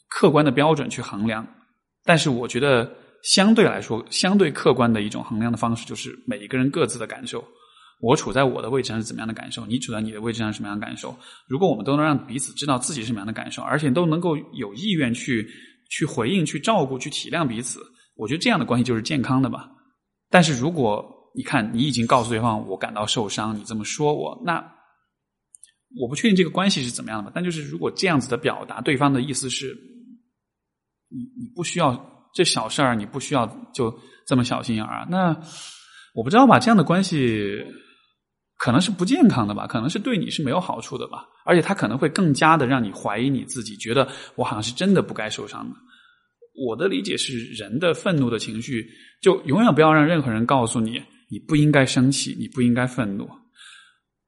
[0.09, 1.47] 客观的标准去衡量，
[2.03, 2.93] 但是我觉得
[3.23, 7.43] 相对来说，相对客观的一种衡量的方式，就是每一个人各自的感受。
[7.99, 11.17] 我处在我的位置上是怎么样的感受，你处在你的位置上是什么样的感受。
[11.47, 15.49] 如果我们都能让彼此知道自己是什么样的感受，而且都能够有意愿去
[15.89, 17.79] 去回应、去照顾、去体谅彼此，
[18.15, 19.67] 我觉得这样的关系就是健康的吧。
[20.29, 21.03] 但是如果
[21.33, 24.63] 你看你已经告诉对方我感到受伤，你这么说我，那
[25.95, 27.31] 我不确定这个关系是怎么样的。
[27.33, 29.75] 但就是如果这样子的表达，对方的意思是，
[31.09, 35.39] 你你不需要这小事儿，你不需要就这么小心眼儿啊，那
[36.13, 37.63] 我不知道吧，这样的关系。
[38.59, 45.75] 可能是不健康的吧，可能是对你是没有好处的吧，而且他可能会更加的让你怀疑你自己，觉得我好像是真的不该受伤的。
[46.65, 48.89] 我的理解是，人的愤怒的情绪，
[49.21, 53.29] 就永远不要让任何人告诉你你不应该生气，你不应该愤怒。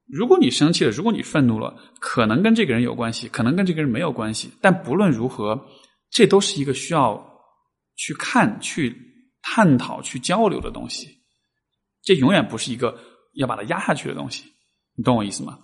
[0.09, 4.51] 如果你生气了，如果你愤怒了，可能跟这个人有关系，可能跟这个人没有关系。
[4.59, 5.67] 但不论如何，
[6.09, 7.23] 这都是一个需要
[7.95, 8.95] 去看、去
[9.41, 11.07] 探讨、去交流的东西。
[12.03, 12.97] 这永远不是一个。
[13.35, 14.43] 要把它压下去的东西，
[14.97, 15.57] 你懂我意思吗？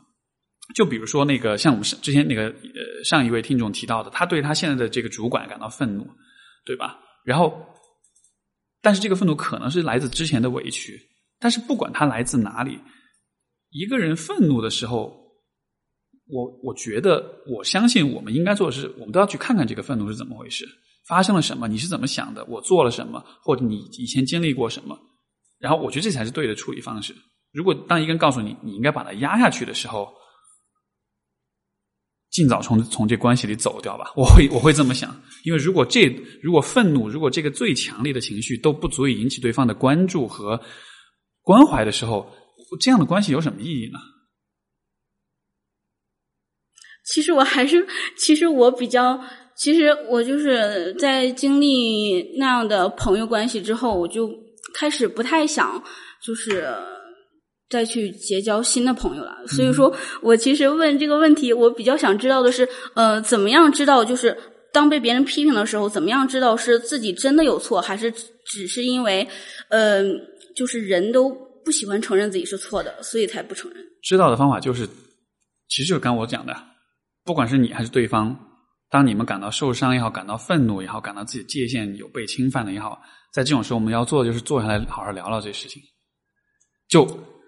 [0.76, 6.08] 就比如说那个，像我们之前那个呃上一位听众提到的，他对他现在的这个主管感到愤怒，
[6.64, 7.00] 对吧？
[7.26, 7.60] 然后，
[8.82, 10.98] 但是这个愤怒可能是来自之前的委屈，
[11.39, 12.80] 但是不管他来自哪里，
[13.76, 15.14] 一个人愤怒的时候，
[16.28, 20.66] 我我觉得我相信我们应该做的是，我们都要去看看这个愤怒是怎么回事，
[21.10, 24.98] 发生了什么，你是怎么想的，我做了什么，或者你以前经历过什么，
[25.60, 27.14] 然后我觉得这才是对的处理方式。
[27.52, 30.08] 如果当一个人告诉你你应该把它压下去的时候，
[32.32, 34.14] 尽早从从这关系里走掉吧。
[34.16, 35.14] 我会我会这么想，
[35.44, 36.06] 因为如果这
[36.42, 40.62] 如果愤怒，如果这个最强烈的情绪都不足以引起对方的关注和
[41.42, 42.30] 关怀的时候，
[42.80, 43.99] 这样的关系有什么意义呢？
[47.05, 47.86] 其实我还是，
[48.18, 49.24] 其实我比较，
[49.55, 54.28] 其实我就是在经历那样的朋友关系之后，我就
[54.74, 55.84] 开始不太想
[56.24, 56.68] 就是
[57.70, 59.38] 再去结交新的朋友了。
[59.47, 64.36] 所以说我其实问这个问题，我比较想知道的是，呃，怎么样知道就是
[64.74, 68.11] 当被别人批评的时候，怎么样知道是自己真的有错，还是
[68.43, 69.28] 只是因为，
[69.70, 70.03] 呃，
[70.55, 73.84] 就是人都不喜欢承认自己是错的，所以才不承认。
[74.03, 74.88] 知道的方法就是，
[75.68, 76.55] 其实就是刚我讲的，
[77.24, 78.38] 不管是你还是对方，
[78.89, 83.01] 当你们感到受伤也好，感到愤怒也好，感到自己界限有被侵犯了也好，
[83.34, 85.82] 在这种时候，我们要做的就是坐下来好好聊聊这事情。
[86.88, 87.03] 就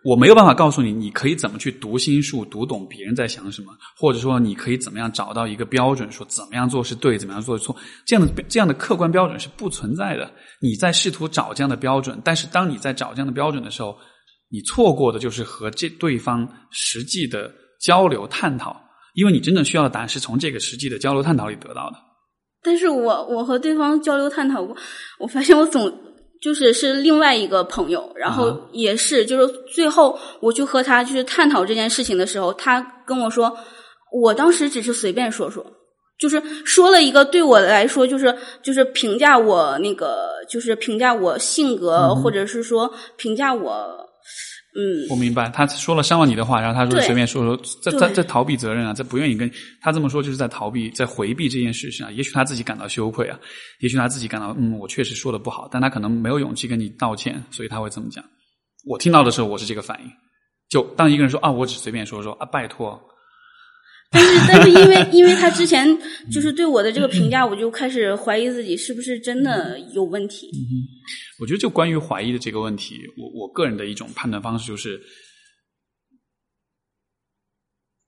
[0.07, 10.31] 我没有办法告诉你，你可以怎么去读心术，读懂别人在想什么，或者说你可以怎么样找到一个标准，说怎么样做是对，怎么样做是错，这样的这样的客观标准是不存在的。
[10.61, 13.97] 你在试图找这样的标准，但是当你在找这样的标准的时候，
[14.49, 18.79] 你错过的就是和这对方实际的交流探讨，
[19.13, 21.97] 因为你真正需要的答案是从这个实际的交流探讨里得到的。
[22.63, 24.73] 但是我我和对方交流探讨过，
[25.19, 25.93] 我发现我总
[26.41, 33.57] 就是是另外一个朋友，然后也是就是最后我去和他就是探讨这件事情的时候，他跟我说，
[34.11, 35.65] 我当时只是随便说说，
[36.19, 44.05] 就是说了一个对我来说就是就是评价我那个就是评价我性格，或者是说评价我。
[44.77, 49.51] 嗯，我明白，他说了伤了你的话，然后他说随便说说，在在在逃避责任啊，在不愿意跟
[49.81, 52.11] 他这么说，就是在逃避，在回避这件事情啊。
[52.11, 53.39] 也许他自己感到羞愧啊，
[53.79, 58.23] 也许他自己感到嗯，我确实说的不好，但他可能没有勇气跟你道歉，所以他会这么讲。
[58.85, 60.11] 我听到的时候，我是这个反应。
[60.69, 63.01] 就当一个人说啊，我只随便说说啊，拜托。
[64.09, 65.85] 但是，但是，因为因为他之前
[66.31, 70.49] 就是对我的这个评价，我就开始怀疑自己是不是真的有问题。
[71.39, 74.99] 我觉得，就关于怀疑的这个问题，我我个人的一种判断方式就是，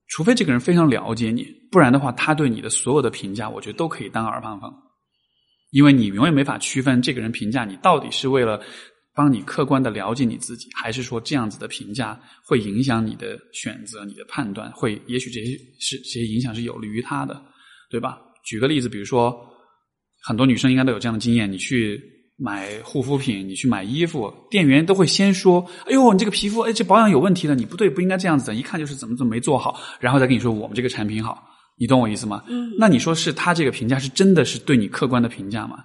[0.07, 4.73] 除非这个人非常了解你，不然的话，他对你的所有的评价，我觉得都可以当耳旁风，
[5.71, 8.61] 因为你永远没法区分这个人评价你到底是为了。
[9.19, 14.71] 帮你客观的了解你自己，还是说这样子的评价会影响你的选择、你的判断？
[14.71, 17.41] 会，也许这些是这些影响是有利于他的，
[17.91, 18.17] 对吧？
[18.45, 19.37] 举个例子，比如说，
[20.23, 22.01] 很多女生应该都有这样的经验：你去
[22.37, 31.43] 买护肤品，你去买衣服，店员都会先说：“哎呦，你这个皮肤，哎，这保养有问题的，你不对，不应该这样子的，一看就是怎么怎么没做好。”然后再跟你说我们这个产品好，
[31.77, 32.41] 你懂我意思吗？
[32.47, 32.71] 嗯。
[32.79, 35.83] 那你说是他这个评价是真的是对你客观的评价吗？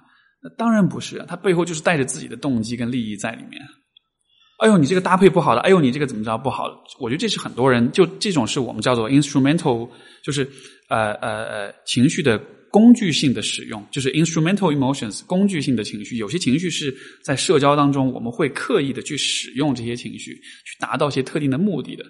[0.57, 3.61] 当然不是，他背后就是带着自己的动机跟利益在里面。
[4.59, 6.69] 哎呦，你这个搭配不好的，哎呦，你这个怎么着不好？
[6.99, 9.89] 我觉得这是很多人就这种是我们叫做 instrumental，
[10.23, 10.49] 就是
[10.87, 12.39] 呃呃呃情绪的
[12.71, 16.15] 工具性的使用，就是 instrumental emotions 工具性的情绪。
[16.15, 22.05] 有些情绪是在社交当中我们会刻意的去使用这些情绪，去达到一些特定的目的的。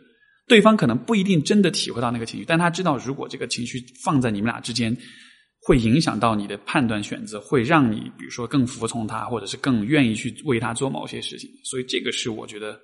[0.48, 4.96] 对方可能不一定真的体会到那个情绪，但他知道如果这个情绪放在你们俩之间。
[5.68, 11.50] 会影响到你的判断选择，会让你比如说更服从他，或者是更愿意去为他做某些事情。
[11.64, 12.80] 所以这个是我觉得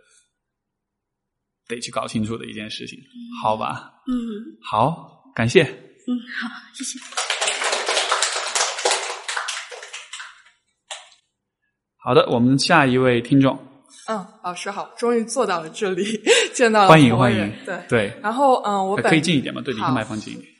[1.67, 2.97] 得去搞清楚的一件事情，
[3.43, 3.93] 好吧？
[4.07, 4.17] 嗯，
[4.63, 5.61] 好，感谢。
[5.61, 6.99] 嗯，好，谢谢。
[12.03, 13.55] 好的，我们下一位听众。
[14.07, 16.19] 嗯，老师好，终于坐到了这里，
[16.51, 18.19] 见到了欢迎欢迎，对对。
[18.23, 19.61] 然后嗯，我可以近一点吗？
[19.61, 20.50] 对，离麦克风近一点。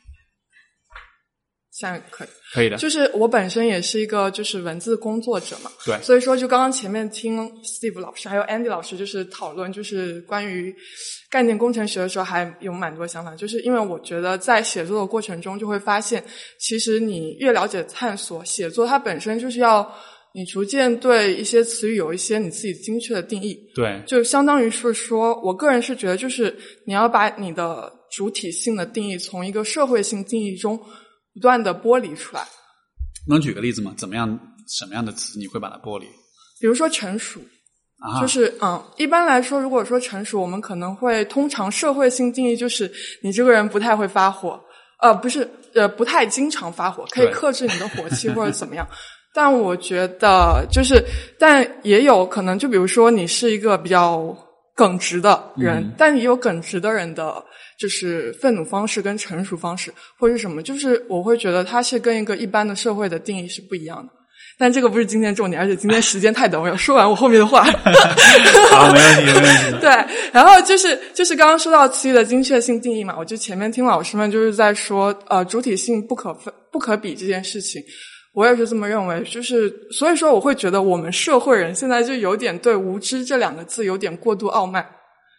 [1.82, 2.76] 现在可以，可以的。
[2.76, 6.00] 就是我本身也是一个就是文字工作者嘛，对。
[6.00, 10.72] 所以说，就刚刚前面听 Steve 老师还有 Andy 老师就是讨论，就是关于
[11.28, 13.34] 概念工程学的时候，还有蛮多想法。
[13.34, 16.22] 就是因为我觉得在写作的过程中，就会发现，
[16.60, 19.92] 其实你越了解探索写作，它本身就是要
[20.32, 23.58] 你逐渐对一些词语有一些你自己精确的定义。
[23.74, 24.00] 对。
[24.06, 26.56] 就相当于是说，我个人是觉得，就是
[26.86, 30.80] 你要把你的主体性的定义从一个社会性定义中。
[31.34, 32.44] 不断的剥离出来，
[33.28, 33.94] 能举个例子吗？
[33.96, 34.38] 怎么样？
[34.68, 36.06] 什么样的词你会把它剥离？
[36.60, 37.40] 比如说成熟，
[38.20, 42.90] 就是嗯，一般来说，如果说成熟，我们可能会通常社会性定义就是
[43.22, 44.60] 你这个人不太会发火，
[45.00, 48.86] 呃，不是，呃，不太经常发火，可以克制你的火气 或者怎么样。
[49.34, 51.02] 但我觉得就是，
[51.38, 54.36] 但也有可能，就比如说你是一个比较
[54.74, 57.44] 耿直的人，但也有耿直的人的。
[57.78, 64.12] 就是愤怒方式跟成熟方式，或者是什么，就是我会觉得它是跟一个一般的社会的定义是不一样的。
[64.56, 67.64] 但这个不是今天重点，而且今天时间太短，我要说完我后面的话。
[68.70, 69.78] 好，没问题，没问题。
[69.80, 69.90] 对，
[70.32, 77.82] 然后就是就是刚刚说到词语的精确性定义嘛，我就前面听老师们就是在说呃主体性不可分不可比这件事情，
[78.32, 79.22] 我也是这么认为。
[79.22, 84.86] 就是所以说，我会觉得我们社会人现在就有点对无知这两个字有点过度傲慢。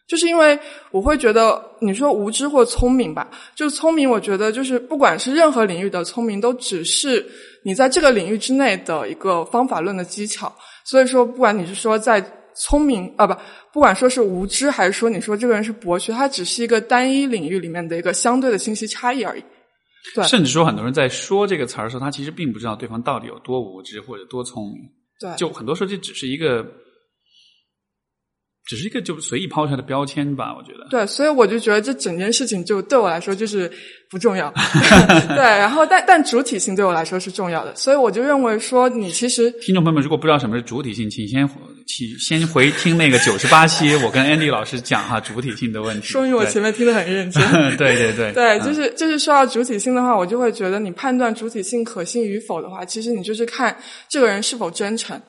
[0.05, 0.59] 就是因为
[0.91, 7.25] 我会觉得你说无知或聪明吧，就聪明，我觉得就是不管是任何领域的聪明，都只是
[7.63, 10.53] 你在这个领域之内的一个方法论的技巧。
[10.83, 12.23] 所以说，不管你是说在
[12.53, 13.33] 聪明啊不，
[13.71, 19.43] 不管说是无知，还是说你说这个人是博学，他只是一个单一领域里面的一个相对的信息差异而已。
[20.15, 24.81] 对，甚至说很多人在说这个词儿的时候，他其实并不知道对方到底有多无知或者多聪明。
[25.19, 26.65] 对，就很多时候这只是一个。
[28.65, 30.87] 只是一个就随意抛出来的标签吧，我觉得。
[30.89, 33.69] 对，所以我就觉得这整件事情就对我来说就是
[34.09, 34.49] 不重要。
[35.35, 41.45] 对，然后但但主体性对我来说是重要的，所以我就认为说你其实听众朋友们如果不知道什么是主体性，请先
[41.85, 46.07] 请先回听那个九十八期，我跟 Andy 老师讲哈主体性的问题。
[46.07, 47.43] 说明我前面听得很认真。
[47.77, 48.31] 对 对对。
[48.33, 53.75] 对， 就是就是说到主体性的话，我就会觉得你判断主体性可信与否的话，其实你就是看
[54.09, 55.21] 这个人是否真诚。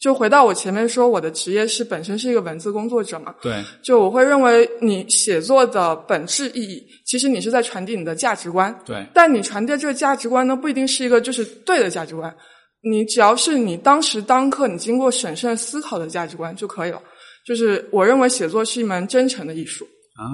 [0.00, 3.32] 就回到我前面说，我的职业是本身是一个文字工作者嘛。
[3.40, 3.62] 对。
[3.84, 8.76] 就我会认为，你写作的本质意义，其实你是在传递你的价值观。
[8.84, 9.06] 对。
[9.14, 12.34] 但你传递这个价值观呢，不一定是一个就是对的价值观。
[12.82, 17.02] 你只要是你当时当刻你经过审慎思考的价值观就可以了。
[17.46, 19.84] 就是我认为写作是一门真诚的艺术。
[20.14, 20.26] 啊，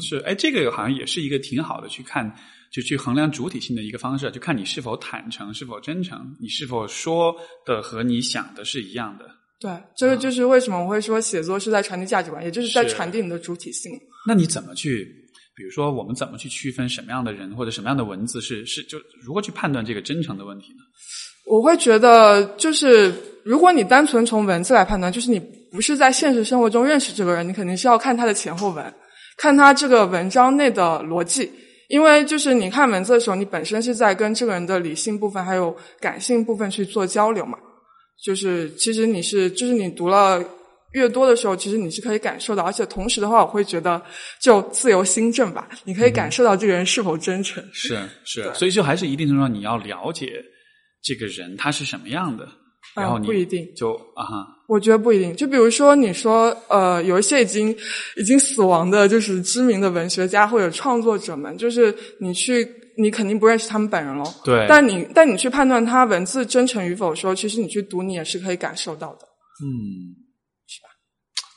[0.00, 0.18] 是。
[0.18, 2.34] 哎，这个好像也是一个挺好的去看。
[2.72, 7.34] 就去衡量主体性的一个方式，就看你是否坦诚，是否真诚，你是否说
[7.64, 9.24] 的和你想的是一样的。
[9.60, 13.92] 对，这个就是为什么我会说写作是在传递价值观，也就是在传递你的主体性。
[14.26, 15.06] 那你怎么去，
[15.56, 20.80] 比如说我们怎么去区分什么样的人或者什么样的文字是是就如何去判断这个真诚的问题呢？
[21.46, 25.40] 我会觉得，就是如果你单纯从文字来判断，就是你
[25.70, 28.94] 不是在现实生活中认识这个人，你肯定是要看他的前后文，
[29.38, 31.50] 看他这个文章内的逻辑。
[31.88, 37.56] 因为就是你看文字的时候，你本身是在跟这个人的理性部分还有感性部分去做交流嘛。
[38.24, 40.42] 就是其实你是，就是你读了
[40.94, 44.02] 越多的时候，其实你是可以感受到，而且同时的话，我会觉得
[44.42, 47.62] 就自由心证吧，你可以感受到这个人是否真诚。
[47.72, 50.42] 是是，所以就还是一定程度上你要了解
[51.06, 52.48] 这个人他是什么样的。
[52.94, 55.36] 然后你不一定就啊哈，我觉得不一定。
[55.36, 57.76] 就比如说，你说呃，有一些已经
[58.16, 64.24] 已经死亡的，就是知名的文学家或者创作者们，就是你去，你肯定不认识他们本人喽。
[64.42, 64.64] 对。
[64.66, 69.26] 但你但你去判断他文字真诚与否的时候，其实你去读，你也是可以感受到的。
[69.62, 70.16] 嗯，
[70.66, 70.88] 是吧？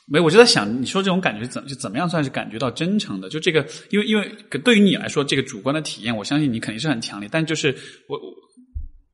[0.08, 3.30] 没，我就在想，你说这种感觉怎就怎么样算是感觉到真诚的？
[3.30, 4.30] 就这个，因为因为
[4.62, 7.26] 对于你来说，这个主观的体验，我相信你肯定是很强烈。
[7.32, 7.74] 但就是
[8.08, 8.49] 我我。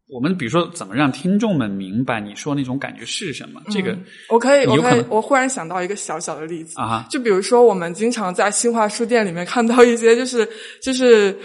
[0.09, 3.61] 我们比如说，怎么让听众们明白你说那种感觉是什么？
[3.71, 3.97] 这个
[4.29, 10.49] 我可以，我可以，我忽然想到一个小小的例子啊，就比如说，我们经常在新华书店里面看到一些，就是
[10.81, 11.37] 就是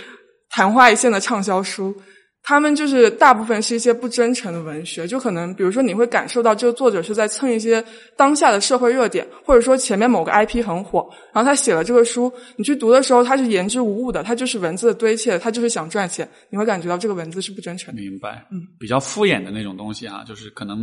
[0.49, 1.95] 昙花一现的畅销书。
[2.43, 7.83] 他们就是大部分是一些不真诚的文学，就可能比如说你会感受到这个作者是在蹭一些
[8.17, 17.93] 当下的社会热点，或者说前面某个 IP 很火，然后他写了这个书，你去读的时候他是言之无物的，他就是文字的堆砌，他就是想赚钱，你会感觉到这个文字是不真诚。
[17.93, 20.79] 明白，嗯，比较敷衍的那种东西啊，就是可能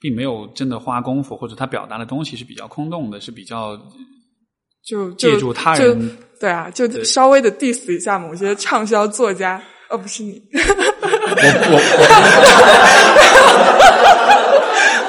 [0.00, 3.78] 并没有真的花功夫，或者他表达的东西是比较空洞的，是比较
[4.86, 9.62] 就借助他人，对啊，就稍微的 diss 一下某些畅销作家。
[9.90, 10.60] 哦，不是你，我
[11.70, 11.76] 我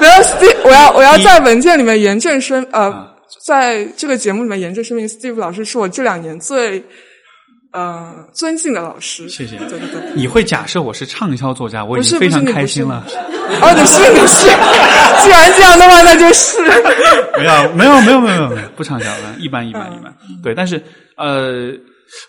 [0.00, 3.14] 没有 Steve，我要我要在文件里面严正声呃，
[3.44, 6.82] 在这个节目里面严正声明，Steve 老师是我这两年最
[7.72, 9.28] 呃尊敬的老师。
[9.28, 10.00] 谢谢，对对对。
[10.14, 13.04] 你会假设我是畅销作家，我已经非常开心了。
[13.60, 14.46] 哦，你是你是，
[15.22, 16.58] 既然这样的话，那就是。
[17.36, 20.10] 没有没有没有没有没有不畅销的，一般一般一般。
[20.42, 20.82] 对，但是
[21.16, 21.70] 呃。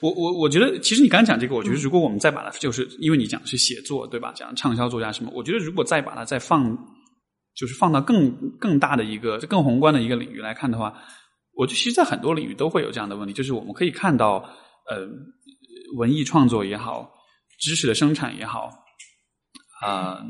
[0.01, 4.31] 我我我觉得，其实你刚才讲这个，我觉得如果我们再把它，就是因为你讲的是写作，对吧？
[4.35, 5.31] 讲畅销作家什么？
[5.33, 6.77] 我觉得如果再把它再放，
[7.55, 10.93] 就是放到更更大的一个、更宏观的一个领域来看的话，
[11.55, 14.37] 我觉得其实，在很多领域都会有这样的问题，就是我们可以看到，
[14.89, 15.07] 呃，
[15.97, 17.11] 文艺创作也好，
[17.59, 18.69] 知识的生产也好，
[19.83, 20.23] 啊，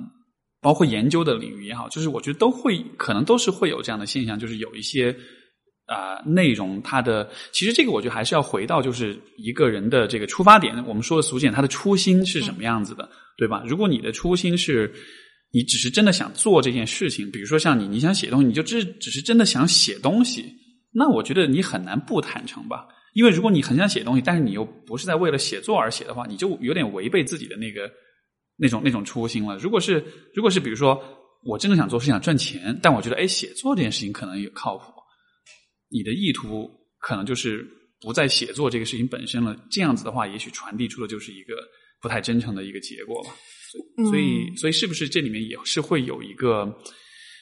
[0.62, 5.16] 包括研究的领域也好，就是我觉得都会可能都是会有这样的现象，就是有一些。
[5.92, 10.74] 啊，内容它的其实这个我觉得还是要回到就是一个人的这个出发点。
[10.88, 13.62] 我们说的俗简，他的初心是什么样子的，对吧？
[13.68, 14.90] 如果你的初心是
[15.52, 20.46] 你只是真的想做这件事情，比如说像你你想写东西，你就只只是真的想写东西，
[20.94, 22.88] 那我觉得你很难不坦诚吧？
[23.14, 27.92] 因为如果你很想写东西，但是你又不是在为了写作而写的话，你就有点违背自己的那个
[28.56, 29.58] 那种那种初心了。
[29.58, 30.02] 如果是
[30.34, 30.98] 如果是比如说
[31.44, 34.86] 我真的想做是想赚钱，但我觉得哎，写作这件事情可能也靠谱。
[35.92, 36.70] 你的意图
[37.00, 37.68] 可能就是
[38.00, 41.56] 不在写作这个事情本身了，这样子的话，也许传递出的就是一个
[42.02, 43.30] 不太真诚的一个结果吧。
[44.10, 46.74] 所以，所以是不是这里面也是会有一个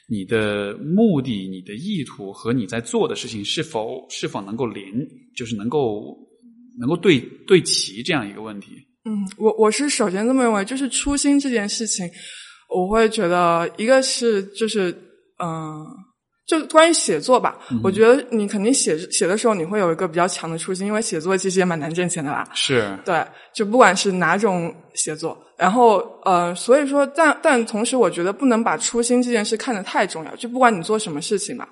[0.08, 4.92] 你的目的、你的意图和你在做的事情是否是否能够连，
[5.36, 6.18] 就是能够
[6.80, 8.72] 能够对对齐这样一个问题？
[9.06, 12.10] 嗯，我我是首先这么认为，就是初心这件事情，
[12.68, 14.92] 我会觉得一个是就是。
[15.38, 15.86] 嗯。
[16.50, 22.44] 就关于写作吧，嗯我觉得你肯定写写的时候，你会有一个比较强的初心，因为写作其实也蛮难挣钱的啦。
[22.56, 23.24] 是对，
[23.54, 30.36] 就不管是哪种写作，然后呃，所以说，但但同时，我觉得不能把初心这件事看得太重要。
[30.38, 31.70] 就不管你做什么事情吧，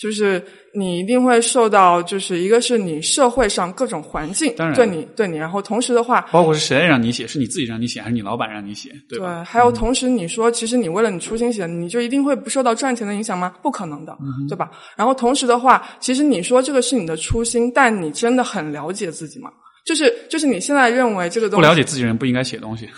[0.00, 0.42] 就是
[0.74, 13.54] 你一定会受到，就是一个是你社会上各种环境对你对你，然后同时的话，包括是谁让你写，是你自己让你写，还是你老板让你写，对对？，还有同时你说，其实你为了你初心写，你就一定会不受到赚钱的影响吗？
[13.62, 14.70] 不可能的，嗯对吧？
[14.96, 19.50] 然后同时的话，其实你说这个是你的初心，但你真的很了解自己吗？
[19.84, 22.88] 就是就是你现在认为这个东西不了解自己人不应该写东西，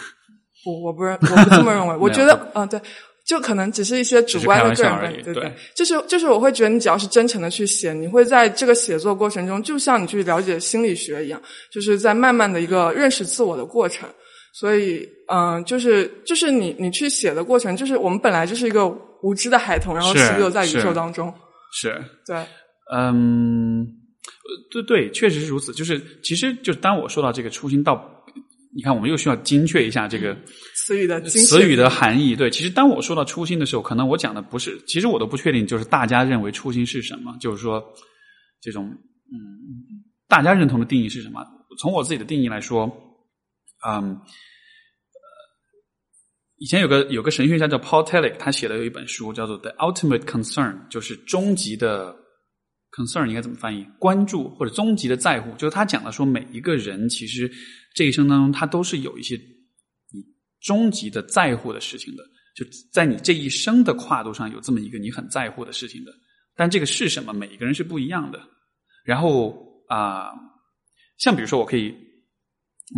[0.65, 1.97] 我，我不认，我不这么认为。
[1.99, 2.81] 我觉得，嗯、对，
[3.27, 14.09] 就可能只是一些主观的个只是开玩笑而已人观点，对对就是就是，我会觉得你只要是真诚的去写，你会在这个写作过程中，就像你去了解心理学一样，就是在慢慢的一个认识自我的过程。
[14.55, 18.87] 所以，嗯、就是就是你你去写的过程，就是我们本来就是一个
[19.23, 21.33] 无知的孩童，然后是行走在宇宙当中。
[21.73, 21.89] 是
[22.27, 22.37] 对，
[22.93, 25.73] 嗯，呃对对，确实是如此。
[25.73, 28.05] 就是其实就是当我说到这个初心到，
[28.77, 30.37] 你看我们又需要精确一下这个
[30.87, 32.35] 词语的词语的含义。
[32.35, 37.83] 对，其实当我说到初心的时候，可能我讲的不是，其实我都不确定，就是大家认为初心是什么，就是说
[38.61, 38.87] 这种
[39.33, 41.41] 嗯，大家认同的定义是什么？
[41.79, 42.91] 从我自己的定义来说，
[43.87, 44.21] 嗯。
[46.59, 52.15] 以前有个有个神学家叫 Paul Tillich，他写的有一本书叫做《The Ultimate Concern》，就是终极的
[52.93, 53.85] concern 应该怎么翻译？
[53.99, 57.51] 关注或者终极的在乎，就是他讲的说，每一个人其实
[57.97, 59.41] 这一生当中，他都是有一些你
[60.63, 62.23] 终极的在乎的事情的，
[62.55, 66.13] 就在你这一生的跨度上有这么一个你很在乎的事情的。
[66.55, 67.33] 但这个是什么？
[67.33, 68.41] 每一个人是不一样的。
[69.05, 70.31] 然后啊、
[71.19, 71.95] 像比如说，我可以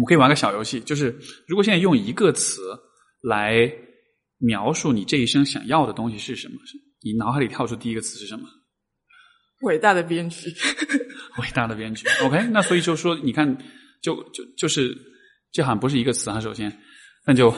[0.01, 2.61] 我可以玩个小游戏，就是如果现在用一个词
[3.21, 3.73] 来
[4.39, 6.55] 描述你这一生想要的东西是什么，
[7.03, 8.49] 你脑海里跳出第一个词是什么？
[9.63, 10.55] 伟大的编剧。
[11.41, 12.07] 伟大的编剧。
[12.23, 13.57] OK，那所以就说，你看，
[14.03, 14.97] 就就就是，
[15.51, 16.41] 这好像不是一个词啊。
[16.41, 16.71] 首先，
[17.27, 17.55] 那 就，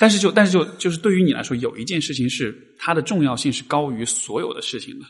[0.00, 5.06] 但是就但是就就是对于你来说，有一件事情是它的重要性是高于所有的事情的，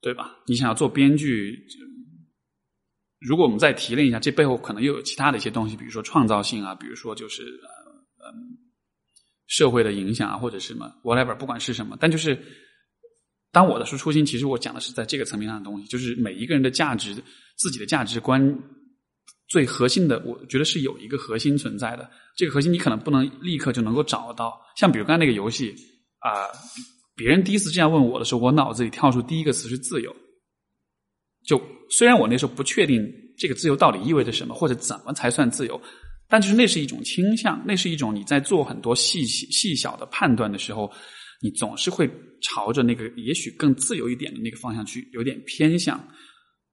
[0.00, 0.36] 对吧？
[0.46, 1.66] 你想要做编剧，
[3.18, 8.58] 如果我们再提炼一下，这背后可能又有其他的一些东西，比如说创造性啊，比如说就是呃嗯
[9.46, 12.38] 社会的影响啊，或者什么 whatever，不管是什么，但就是。
[13.52, 17.12] 当我的说初心，其实我讲的是在这个层面上的东西，就是每一个人的价值、
[17.56, 18.40] 自己的价值观
[19.50, 22.10] 最核心的，我觉得是有一个核心存在的。
[22.34, 24.58] 这个核心你可能不能立刻就能够找到。
[24.78, 25.74] 像比如刚才那个游戏
[26.20, 26.48] 啊、
[27.14, 30.16] 别人第一次这样问我的时候，我脑子里跳出第一个词是自由。
[31.44, 35.78] 就虽然我那时候不确定这个自由到底意味着什么，或者怎么才算自由，
[36.28, 40.90] 但就是那是一种倾向，那是一种你在做很多细细细小的判断的时候。
[41.42, 42.06] 你总是会
[42.42, 45.98] 朝着那个也许更自由一点的那个方向去，有点偏向。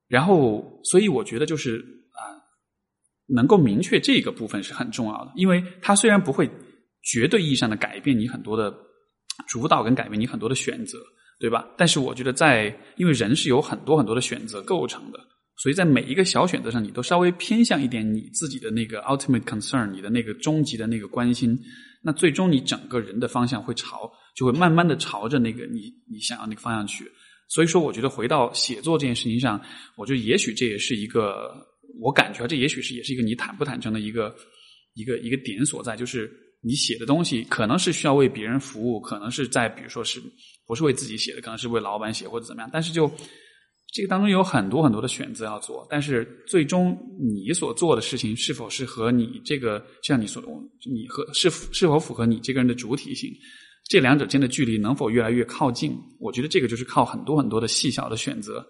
[0.10, 1.82] 然后，所以我觉得就是、
[3.28, 6.50] 能够明确这个部分是很重要的，因为它虽然不会
[7.04, 8.74] 绝对意义上的改变你很多的
[9.48, 10.98] 主导跟改变你很多的选择，
[11.40, 11.68] 对吧？
[11.78, 15.20] 但是我觉得在，因为人是有很多很多的选择构成的，
[15.58, 21.58] 所以在每一个小选择上，你都稍微偏向一点你自己的那个 ultimate concern，你的那个终极的那个关心。
[22.04, 27.12] 那最终你整个人的方向会朝，就会慢慢的朝着那个你你想要那个方向去。
[27.50, 29.60] 所以说，我觉得回到写作这件事情上，
[29.96, 31.50] 我觉得也许这也是一个，
[32.00, 34.36] 我感觉这也许是也是一个你坦不坦诚的一个
[34.94, 36.32] 一个一个点所在，就是
[36.62, 40.22] 你写的东西可能是需要为别人服务，可能是在比如说是
[40.66, 43.10] 不是为自己写的，可能是为老板写或者怎么样，但是就
[43.94, 50.44] 这个当中有很多很多的选择要做，但是最终你所做的事情是否是和你这个像你所
[50.92, 53.32] 你和是是否符合你这个人的主体性，
[53.90, 55.96] 这两者间的距离能否越来越靠近？
[56.20, 58.66] 我觉得这个就是靠很多很多的细小的选择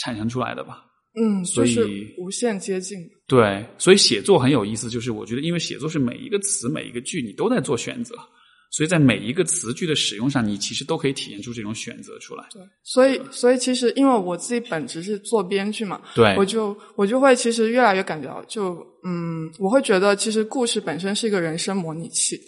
[0.00, 0.84] 产生出来的吧。
[1.20, 2.98] 嗯，所以就是无限接近。
[3.26, 8.14] 对，所以写作很有意思，就是我觉得因为写作是每一个词每一个句你都在做选择。
[8.70, 12.44] 所以在每一个词句的使用上，你其实都可以体现出这种选择出来。
[12.52, 18.74] 对，所以所以其实因为我自己本职是做编剧嘛，对我就我就会其实越来越感觉到，就
[19.06, 22.38] 嗯，我会觉得其实故事本身是一个人生模拟器。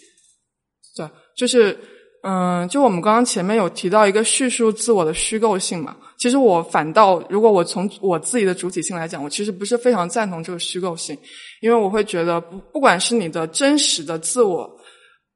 [0.95, 1.75] 对，就是
[2.23, 11.17] 嗯，就我们刚刚前面有提到一个叙述自我的虚构性嘛，其实我反倒如果我从我自己的主体性来讲，我其实不是非常赞同这个虚构性，
[11.61, 14.69] 因为我会觉得不不管是你的真实的自我。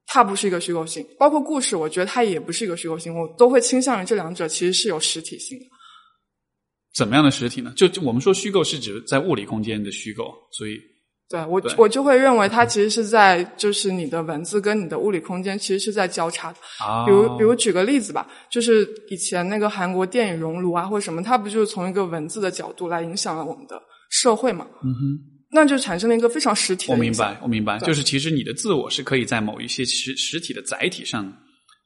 [0.07, 5.65] 它不是一个虚构性，包括故事，我觉得它也不是一个虚构性，我都会倾向于这两者其实是有实体性的。
[6.93, 7.73] 怎么样的实体呢？
[7.75, 10.79] 就我们说虚构是指在物理空间的虚构，所以
[11.27, 16.59] 对我对我就会认为它其实是在就是你的文字跟你的物理空间其实是在交叉的。
[16.85, 23.81] 啊，比如比如举个例子吧，就是以前那个韩国电影《熔炉》啊或者什么，它不就是从一个文字的角度来影响了我们的
[24.11, 24.67] 社会嘛？
[24.83, 25.19] 嗯哼，
[25.51, 31.35] 那就产生了一个非常实体的我明白，我明白，就是其实你的自我是可以在某一些实实体的载体上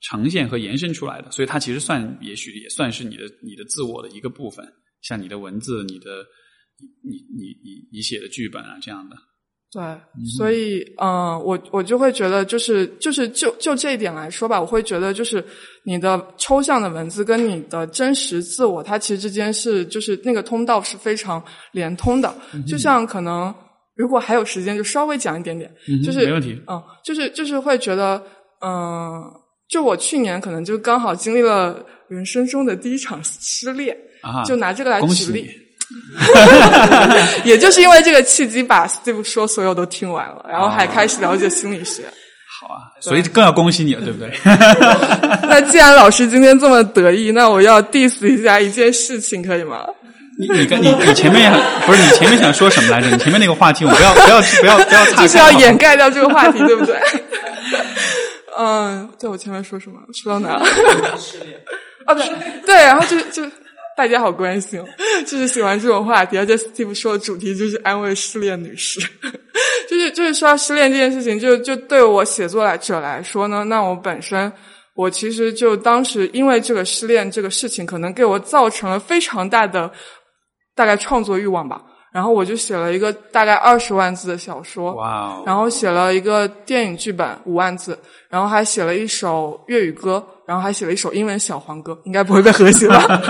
[0.01, 4.65] 呈现和延伸出来的，所以它其实算也许也算是你的你的自我的一个部分，
[5.01, 6.25] 像你的文字、你的
[7.03, 9.15] 你你你你写的剧本啊这样的。
[9.71, 9.81] 对，
[10.35, 15.45] 所以嗯、呃我我就会觉得，就是就是就就这一点来说吧，我会觉得就是
[15.83, 22.33] 你的抽象的文字跟你的真实自我，它其实之间是就是那个通道是非常连通的。
[22.65, 23.53] 就像可能
[23.95, 26.59] 如果还有时间，就稍微讲一点点，嗯就是没问题。
[26.67, 28.19] 嗯，就是就是会觉得，
[28.65, 29.21] 嗯、
[29.69, 35.47] 就我去年可能就刚好经历了人生中的第一场失恋，啊，就拿这个来举例。
[37.43, 42.03] 也就是因为这个契机，把 Steve 说所有都听完了，然后还开始了解心理学。
[42.61, 44.31] 好啊，所以更要恭喜你了，对不对？
[45.47, 49.85] 那既然老师今天这么得意，那我要 diss 一下一件事情，可以吗？
[50.37, 51.51] 你你跟你你前面
[51.85, 53.07] 不是你前面想说什么来着？
[53.09, 56.97] 你前面那个话题，我不要不要不要不要岔开， 就是要掩盖掉这个话题，对不对？
[58.57, 59.99] 嗯，对我前面说什么？
[60.13, 60.65] 说到哪了？
[62.07, 62.25] 哦，对
[62.65, 63.43] 对，然后就就
[63.99, 64.81] 大家好关心，
[65.27, 68.97] 就是喜欢这种话题，而且 Steve 说的主题就是安慰失恋女士，
[69.89, 74.49] 就是就是说到失恋这件事情，就就对我写作来者来说呢，那我本身
[74.95, 79.91] 我其实就当时因为这个失恋这个事情，可能给我造成了非常大的
[80.73, 81.81] 大概创作欲望吧。
[82.11, 87.97] 然后我就写了一个大概二十万字的小说，哇哦，然后写了一个电影剧本五万字，
[88.29, 93.21] 然后还写了一首粤语歌，然后还写了一首英文小黄歌，应该不会被和谐吧？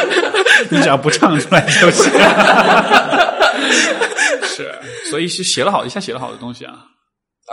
[0.70, 2.10] 你只要不唱出来就行。
[4.44, 4.72] 是，
[5.10, 6.86] 所以是写了好一下写了好多东西啊。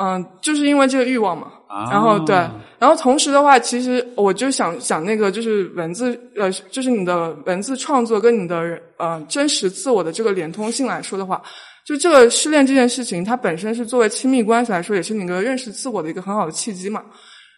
[0.01, 1.47] 嗯，就是因为这个欲望嘛。
[1.67, 2.35] 啊然后对，
[2.79, 11.39] 然后同时的话，其实我就想想那个就是文字呃，就是你的文字创作跟你的呃真实自我的这个连通性来说的话，
[11.85, 17.03] 就这个失恋这件事情，它本身是作为亲密关系来说，也是你一个认识自我的一个很好的契机嘛。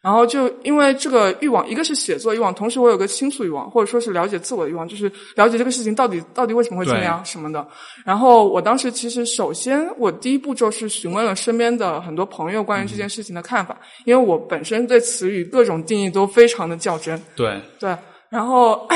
[0.01, 7.65] 然后就因为这个欲望，一个是写作欲望，同时我有个倾诉欲望，或者说是了解自我的欲望，就是了解这个事情到底到底为什么会这样什么的。
[8.03, 17.21] 然后我当时其实首先我第一步骤是询问了身边的很多朋友关于这件事情的看法，因为我本身对词语各种定义都非常的较真。
[17.35, 17.95] 对，对，
[18.29, 18.87] 然后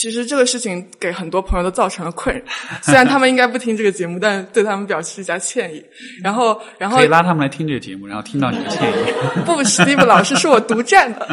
[0.00, 2.42] 其实这个事情给很多朋友都造成了困扰，
[2.80, 5.84] 虽然他们应该不听这个节目，但对他们表示一下歉意。
[6.24, 8.94] 然后，然后可以拉他们来听这个节目，然后听到你的歉意。
[9.44, 11.28] 不，Steve 老师是我独占的，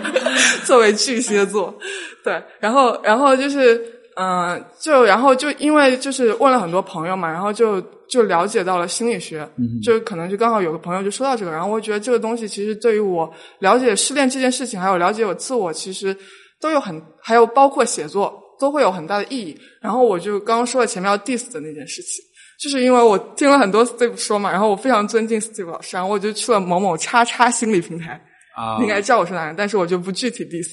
[0.64, 1.78] 作为巨蟹座，
[2.24, 3.78] 对，然后，然后就是，
[4.14, 9.46] 嗯、就然后就因为就是问了很多朋友嘛，然后就就了解到了心理学，
[9.82, 16.16] 就可能就刚好有个朋友就说到这个，然后我觉得这个东西其实对于我了解失恋这件事情，还有了解我自我，其实
[16.60, 19.58] 都有很，还有包括写作都会有很大的意义。
[19.80, 22.24] 然后我就刚刚说了前面要 diss 的那件事情。
[22.58, 28.18] 就是因为我听了很多 Steve 说嘛，然后我非常尊敬 Steve 老师，然后我就去了某某叉叉心理平台，
[28.56, 30.70] 啊你应该知道我是哪人，但是我就不具体 diss。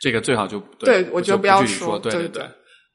[0.00, 2.44] 这个最好就对我觉得不不要说，对对对。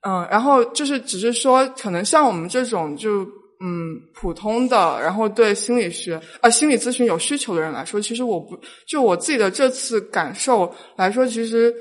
[0.08, 3.24] 嗯，然后就是只是说，可能像我们这种就
[3.60, 8.58] 嗯普通的，然后对心理学啊、心理咨询有需求的人来说，其实我不
[8.88, 11.76] 就我自己的这次感受来说，其实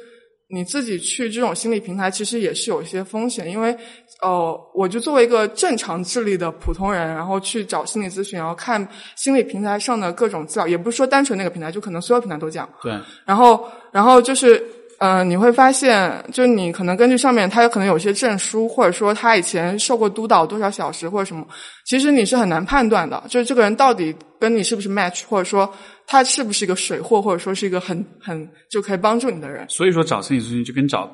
[0.51, 3.77] 你自己去这种心理平台，其实也是有一些风险，因为
[4.23, 12.69] 呃，我就作为一个正常智力的普通人，然后去找心理咨询，然后看心理平台上的各种资料，也不是说单纯那个平台，就可能所有平台都这样。
[12.83, 13.63] 对，然后，
[13.93, 14.65] 然后就是，
[14.99, 21.47] 呃，你会发现，就你可能根据上面，他有可能有些证书，或者说他以前受过督导多少小时或者什么，
[21.85, 25.73] 其实你是很难判断的，就是这个人到底跟你是不是 match，或者说
[26.07, 29.69] 他是不是一个水货，或者说是一个很很就可以帮助你的人。
[29.69, 31.11] 所以说找心理咨询就跟找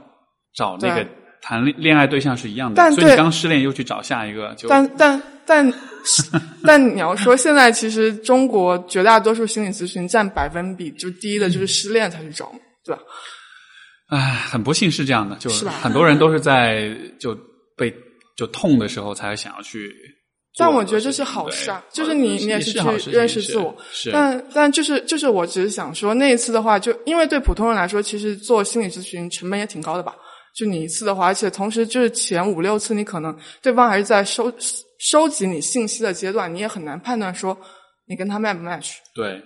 [0.54, 1.06] 找那个
[1.42, 5.72] 谈恋恋爱对象是一样的，但所以你对刚失恋又去找下一个，就但但但
[6.64, 12.52] 但你要说，现在其实中国绝大多数心理咨询占百分比就低的就是失恋才去找，
[12.84, 13.02] 对吧？
[14.08, 14.18] 唉，
[14.50, 17.34] 很不幸是这样的，就是很多人都是在就
[17.76, 17.92] 被
[18.36, 20.13] 就痛的时候才想要去做。
[20.56, 23.74] 但我觉得这是好事啊，就是你你也是去认识自我。
[23.90, 30.14] 是，但但就是就是我只是想说，那一次的话，就因为对普通人来说，其实做心理咨询成本也挺高的吧。
[30.54, 34.52] 就你一次的话，而且同时就是前五六次，你可能对方还是在收
[35.00, 37.58] 收集你信息的阶段，你也很难判断说
[38.06, 38.92] 你跟他 match 不 match。
[39.12, 39.42] 对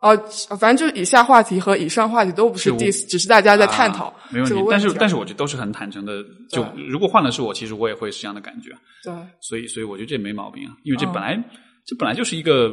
[0.00, 0.16] 哦，
[0.60, 6.24] 反正就是以下话题和以上话题都不是是 diss，只是大家在探讨啊没问题但是但是我觉得都是很坦诚的。
[6.48, 8.70] 就如果换了是我，其实我也会是这样的感觉。
[9.02, 11.44] 对所以所以我觉得这没毛病啊，因为这嗯本来、
[11.84, 12.72] 这本来就是一个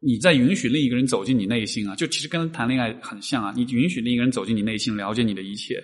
[0.00, 5.80] 你在允许另一个人走进你内心啊，就其实跟谈恋爱很像啊，你允许另一个人走进你内心，了解你的一切，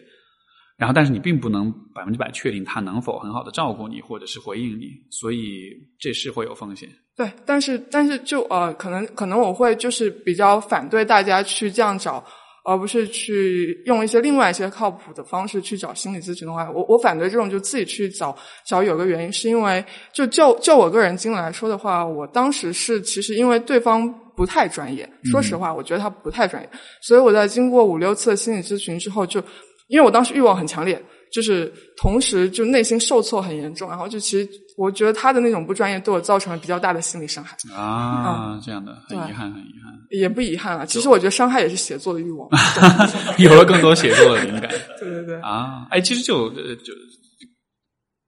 [0.81, 6.89] 然后但是你并不能百分之百确定他能否很好的照顾你或者是回应你，所以这是会有风险。
[7.15, 12.25] 对，但是但是就呃，可能可能我会就是比较反对大家去这样找，
[12.65, 18.35] 而不是去用一些另外一些靠谱的方式去找心理咨询的话，我我反对这种就自己去找
[18.67, 18.83] 找。
[18.83, 19.85] 有个原因是因为
[20.15, 26.71] 就就就我个人经历来说的话，我当时是其实因为对方不太专业，说实话，我觉得他不太专业，
[27.03, 29.43] 所以我在经过五六次心理咨询之后就，
[29.91, 31.05] 因为我当时欲望很强烈。
[31.33, 37.57] 就是同时就内心受挫很严重，然后就其实我觉得他的那种不专业对我造成了比较大的心理伤害。
[37.73, 40.85] 啊，这样的很遗憾，很遗憾，也不遗憾啊。
[40.85, 42.49] 其实我觉得伤害也是写作的欲望。
[43.39, 44.69] 有了更多写作的灵感
[44.99, 45.87] 对对对，啊！
[45.91, 46.93] 哎，其实就呃就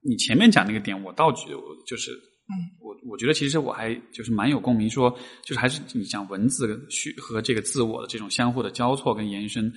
[0.09, 5.11] 你前面讲那个点，我倒觉得我就是，嗯，我我觉得其实我还就是蛮有共鸣，说
[5.45, 9.73] 就是还是你讲文字虚和这个自我的这种相互的交错跟延伸，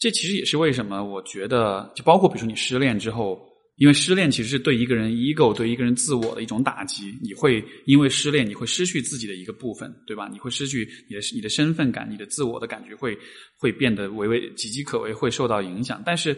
[0.00, 3.48] 这其实也是为什么我觉得，就包括比如说你失恋之后。
[3.76, 10.28] 因为失恋其实是对一个人 ego、对一个人自我的一种打击，你会因为失恋，你会失去自己的一个部分，对吧？
[10.30, 13.18] 你会失去你的你的身份感，你的自我的感觉会
[13.58, 16.02] 会变得唯唯岌岌可危，会受到影响。
[16.04, 16.36] 但是，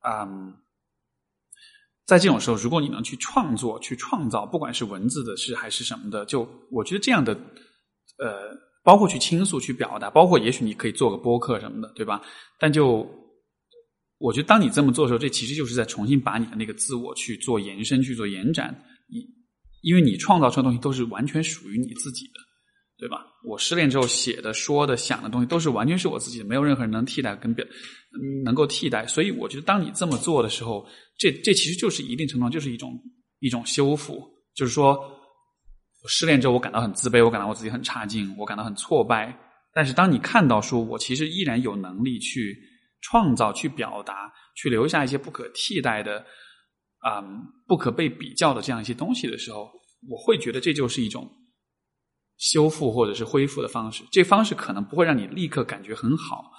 [0.00, 0.54] 嗯，
[2.06, 7.34] 在这种时候，如果你能去创作、去创造，不管是文字的事还是什么的，就我觉得这样的，
[8.16, 12.22] 呃，包括去倾诉、去表达，包括也许你可以做个播客什么的，对吧？
[12.60, 13.04] 但就
[14.18, 18.72] 我觉得，当你这么做的时候，这其实就是在重新把你的那个自我去做延伸、去做延展。
[19.10, 19.26] 你
[19.82, 22.40] 因为你创造出的东西都是完全属于你自己的，
[22.96, 23.26] 对吧？
[23.44, 27.66] 我失恋之后写的、说的、想的东西都是完全是我自己的，没有任何人能替代，跟表
[28.44, 29.04] 能够替代。
[29.06, 30.86] 所以，我觉得当你这么做的时候，
[31.18, 32.96] 这这其实就是一定程度上就是一种
[33.40, 34.22] 一种修复，
[34.54, 34.98] 就是说
[36.06, 39.36] 失恋之后，我感到很自卑，我感到我自己很差劲，我感到很挫败。
[39.72, 42.56] 但是，当你看到说我其实依然有能力去。
[43.02, 46.18] 创造、去表达、去留下一些不可替代的、
[46.98, 49.70] 啊、嗯、不可被比较的这样一些东西的时候，
[50.08, 51.30] 我会觉得这就是一种
[52.36, 54.02] 修复或者是恢复的方式。
[54.10, 56.50] 这方式可能不会让你立刻感觉很好，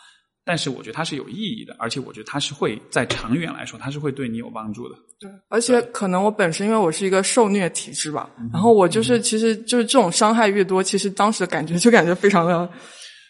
[0.48, 4.96] 但是我觉得它是有意义的，而且我觉得它是会在长远来说，它是会对你有帮助的。
[5.20, 12.68] 对，而且可能我本身因为我是一个受虐体质吧，然后我就是其实就是这种伤害越多，其实当时的感觉就感觉非常的。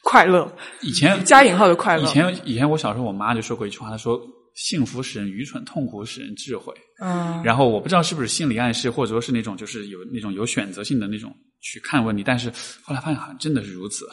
[0.04, 0.50] 快乐，
[0.84, 2.04] 以前加引号的快乐。
[2.04, 4.18] 以前以前我小时候，我妈就说过一句话，她说
[4.56, 6.74] ：“幸福使人愚蠢，痛苦使人智慧。”
[7.04, 11.36] 嗯，然后我不知道是不是心理暗示，或者说是那种就是有那种有选择性的那种
[11.72, 12.50] 去看问题，但是
[12.84, 14.06] 后来发现好像真的是如此。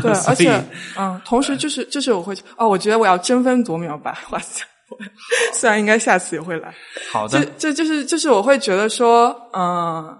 [0.00, 0.62] 对， 而且
[0.96, 4.64] 嗯，同时就是就是我会哦，我觉得我要争分夺秒把哇塞，
[5.52, 6.74] 虽然应该下次也会来。
[7.10, 10.16] 好的，这这就是就是我会觉得说，嗯，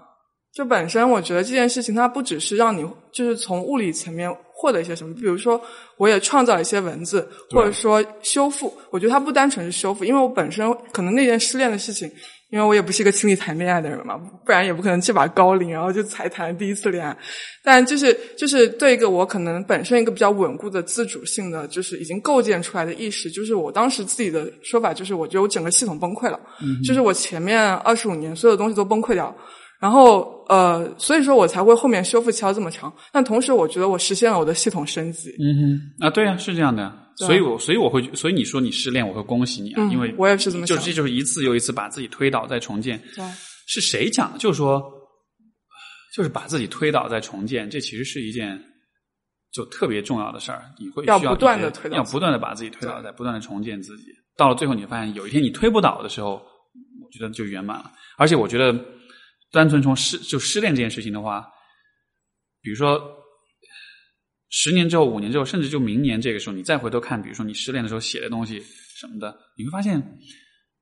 [0.53, 4.29] 就本身我觉得这件事情它不只是让你就是从物理层面。
[4.53, 5.11] 获得一些什么？
[5.15, 5.59] 比如说，
[5.97, 8.71] 我也创造一些文字，或者说修复。
[8.91, 12.07] 我觉得它不单纯是修复，因为我本身可能那件失恋的事情，
[12.51, 17.17] 因为我也不是一个轻易谈恋爱的人嘛，不然也不可能这把高龄，然后就才谈第一次恋爱。
[17.63, 29.35] 但就是就是对一个我可能本身一个比较稳固的自主性的，就是已经构建出来的意识，就是我当时自己的说法就是，我觉得我整个系统崩溃了，嗯、就是我前面二十五年所有东西都崩溃掉了。
[29.81, 32.93] 然后，呃，所以说我才会后面修复期要这么长。
[33.11, 35.31] 但同时，我觉得我实现了我的系统升级。
[35.39, 36.95] 嗯哼，啊，对呀、啊，是这样的。
[37.15, 43.01] 所以我，所以我会，所以你说你失恋，我会恭喜你啊，嗯、因为我也是这么想，就这就是一次又一次把自己推倒再重建。
[43.15, 43.25] 对，
[43.65, 44.37] 是谁讲的？
[44.37, 44.83] 就是说，
[46.15, 48.63] 就是把自己推倒再重建，这其实是一件
[49.51, 50.63] 就特别重要的事儿。
[50.79, 54.03] 你会要不断的推倒，要不断的把自己推倒，再不断的重建自己。
[54.37, 57.91] 到了最后，你发现有一天你推不倒的时候，我觉得就圆满了。
[58.15, 58.79] 而且，我觉得。
[59.51, 61.45] 单纯从失就失恋这件事情的话，
[62.61, 62.99] 比如说
[64.49, 68.61] 十年之后、五年之后，甚至就明年这个时候，你再回头看，比如说你失恋的时候写的东西
[68.97, 70.19] 什么的，你会发现，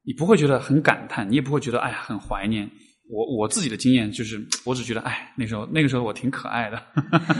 [0.03, 2.69] 你不会觉得很感叹，你也不会觉得哎呀很怀念。
[3.10, 6.77] 我我自己的经验就是，我只觉得哎，那时候那个时候我挺可爱的，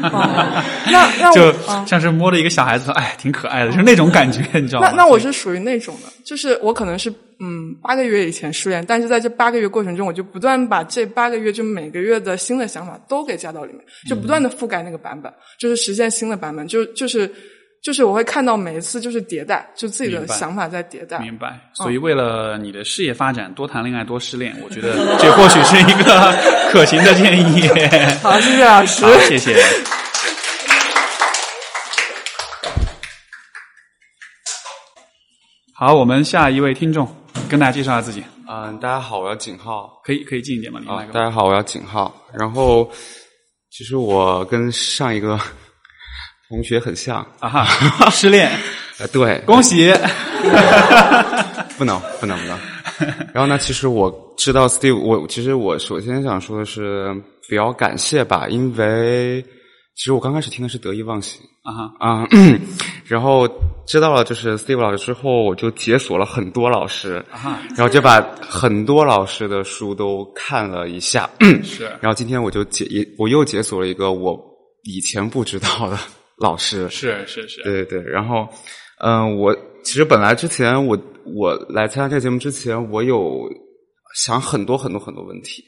[0.10, 1.54] 哦、 那那 就
[1.86, 4.90] 像是摸着一个小孩子，哎，挺可爱的，就是那种感觉，你知道吗？
[4.90, 7.10] 那那我是属于那种的，就是我可能是
[7.40, 17.32] 嗯八个月以前失恋，但是在这八个月过程中，我就不断把这八个月就每个月的新的想法都给加到里面，就不断的覆盖那个版本，就是实现新的版本，就就是。
[17.81, 21.18] 就是我会看到每一次就是迭代，就自己的想法在迭代。
[21.19, 21.57] 明白。
[21.73, 24.95] 所以为了你的事业发展，多谈恋爱，多失恋，我觉得。
[25.18, 26.35] 这或许是一个
[26.72, 27.68] 可行的建议。
[28.22, 29.64] 好，谢谢老师，谢谢。
[35.73, 37.07] 好，我们下一位听众，
[37.49, 38.22] 跟大家介绍一下自己。
[38.49, 40.81] 嗯，大家好，我叫景浩，可以可以近一点吗？
[41.14, 42.14] 大家好，我叫景浩。
[42.34, 42.91] 然后
[43.72, 45.39] 其实我跟上一个。
[46.49, 47.26] 同学很像。
[47.39, 48.51] 啊哈，失恋，
[48.99, 49.93] 呃，对，恭喜！
[51.77, 52.57] 不能，不能，不能。
[53.34, 57.15] 然后呢，其实我知道 Steve，我其实我首先想说的是
[57.47, 59.41] 比较感谢吧，因为
[59.95, 62.27] 其实我刚开始听的是得意忘形啊哈，啊、
[63.05, 63.47] 然后
[63.85, 71.30] 知道了就是 Steve 老师之后，我就解锁了很多老师，啊哈，然后就把很多老师的书都看了一下。
[71.63, 74.38] 是然后今天我就解也我又解锁了一个我
[74.84, 75.97] 以前不知道的
[76.40, 78.48] 老师，是是是，对对对，然后，
[78.99, 83.41] 嗯、我其实本来之前我我来参加这个节目之前，我有
[84.16, 85.64] 想很多很多很多问题，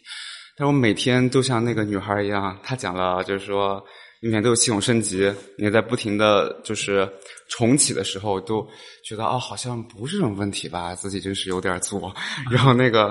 [0.58, 3.84] 但是我每天都像那个女孩一样，她讲了，就是说
[4.22, 7.08] 你每天都有系统升级，你在不停的就是
[7.50, 8.66] 重启的时候，都
[9.04, 12.14] 觉得哦，好像不是这种问题吧，自己真是有点作，
[12.50, 13.08] 然后那个，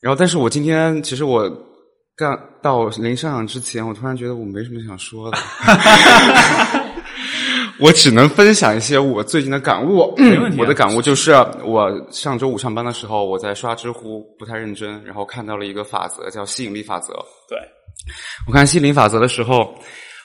[0.00, 1.66] 然后但是我今天其实我。
[2.20, 5.38] 干到临上场之前，我突然觉得我没什么想说的，
[7.80, 10.12] 我只能分享一些我最近的感悟。
[10.18, 11.32] 没问题啊我的感悟就是，
[11.64, 17.14] 我上周五上班的时候，我在刷知乎，不太认真，然后看到了一个法则，叫吸引力法则。
[17.48, 17.56] 对，
[18.46, 19.74] 我看吸引力法则的时候，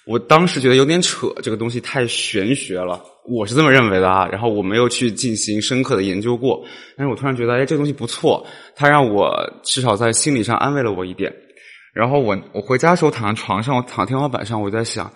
[0.06, 4.28] 我当时觉得有点扯，这个东西太玄学了，我是这么认为的啊。
[4.30, 6.62] 然后我没有去进行深刻的研究过，
[6.98, 8.46] 但是我突然觉得，哎，这个东西不错，
[8.76, 11.34] 它让我至少在心理上安慰了我一点。
[11.96, 15.10] 然后我我回家的时候躺在床上，我躺天花板上，我在想，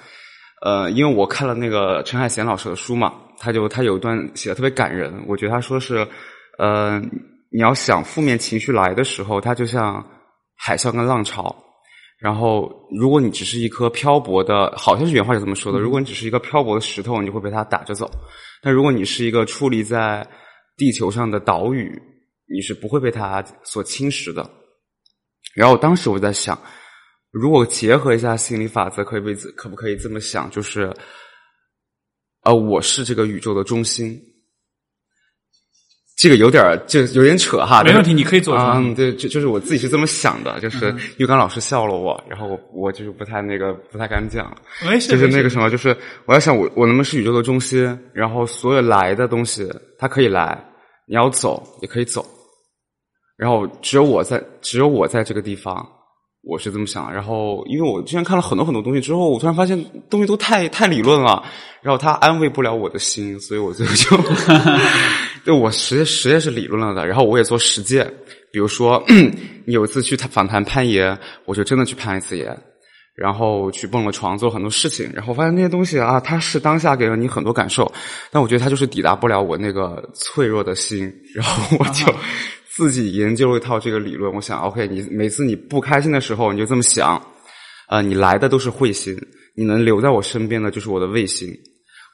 [0.62, 6.08] 呃，因为我看了那个陈海贤老师的书嘛，他就他有一段写的特别感人，我觉得他说是，
[6.58, 7.00] 呃，
[7.52, 10.04] 你要想负面情绪来的时候，它就像
[10.56, 11.54] 海啸跟浪潮。
[12.18, 12.70] 然后，
[13.00, 18.06] 如果你只是一颗漂泊的，好像是原话是这么说的，如果你只是一个漂泊的石头，你就会被它打着走；
[18.62, 20.28] 但如果你是一个矗立在
[20.76, 22.02] 地球上的岛屿，
[22.54, 24.50] 你是不会被它所侵蚀的。
[25.60, 26.58] 然后当时我在想，
[27.32, 30.50] 如果结合一下心理法则，可以被可不可以这么想？
[30.50, 30.90] 就是，
[32.44, 34.18] 呃，我是这个宇宙的中心。
[36.16, 38.78] 这个有点儿就有点扯哈，没问题，你可以做出来。
[38.78, 44.56] 嗯，对，就就是我自己是这么想的，就是嗯玉刚老师笑了我，然后我我就是不太那个不太敢讲，
[44.86, 45.90] 没事，就是那个什么，就是
[46.26, 50.58] 我在想我我能不能是宇宙的中心，然后所有来的东西它可以来，
[51.06, 52.26] 你要走也可以走，
[53.40, 55.88] 然后只有我在只有我在这个地方，
[56.44, 57.12] 我是这么想。
[57.12, 61.42] 然后因为我之前看了很多很多东西之后，我突然发现东西都太太理论了，
[61.82, 64.18] 然后它安慰不了我的心，所以我最后就
[65.46, 67.08] 对我实实验是理论了的。
[67.08, 68.06] 然后我也做实践，
[68.52, 69.02] 比如说
[69.66, 72.56] 你 有一次去访谈攀岩，我就真的去攀一次岩。
[73.16, 77.92] 然后去蹦了床，做很多事情，然后发现那些东西啊，它是当下给了你很多感受，
[78.32, 82.06] 但我觉得它就是抵达不了我那个脆弱的心， 然后我就
[82.80, 84.34] 自己研究了一套这个理论。
[84.34, 87.22] 我想，OK，你每次你不开心的时候，你就这么想，
[87.90, 89.14] 呃，你来的都是彗星，
[89.54, 91.54] 你能留在我身边的就是我的卫星，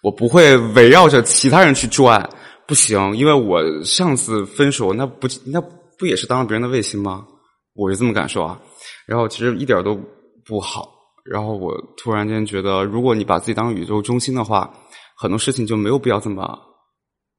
[0.02, 2.28] 我不会围绕着其他人去转，
[2.68, 5.62] 不行，因为我上次分手，那不那
[6.00, 7.28] 不也是当了别人的卫星吗？
[7.76, 8.60] 我是这么感受啊，
[9.06, 9.96] 然后其实一点都
[10.44, 10.90] 不好。
[11.24, 14.72] 然后我突然间觉得，如果你把自己当宇宙中心的话，
[15.18, 16.58] 很多事情就没有必要这么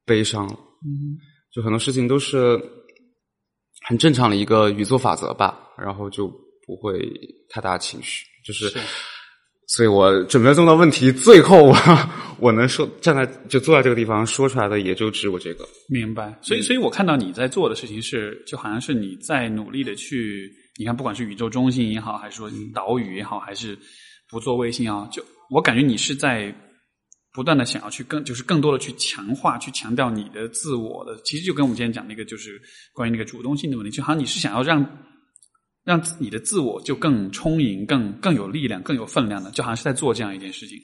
[0.05, 0.53] 悲伤了。
[0.85, 1.15] 嗯，
[1.53, 2.61] 就很多事情都是
[3.87, 6.27] 很正常的一个宇宙法则吧，然后就
[6.67, 7.01] 不会
[7.49, 8.25] 太大情绪。
[8.45, 8.79] 就是，是
[9.69, 11.77] 所以我准备了这么多问题，最后我
[12.39, 15.67] 我能说站在就坐在这个地方说出来的，也就只有这个。
[15.89, 16.37] 明白。
[16.43, 20.49] 所以，所以我看到你在做的事情是，就好像是你在努力的去，
[20.79, 23.77] 你看，不管是宇宙中心也好，还是说岛屿也好，还是
[24.31, 26.55] 不做卫星啊，就我感觉你是在
[27.37, 31.15] 不断的想要去更，就是更多的去强化、去强调你的自我的。
[31.23, 32.59] 其实就跟我们今天讲那个，就是
[32.95, 34.85] 关于那个主动性的问题，就好像你是想要让
[35.85, 40.79] 让你的自我就更充盈、更更有力量、更有分量的，就好像是在做这样一件事情。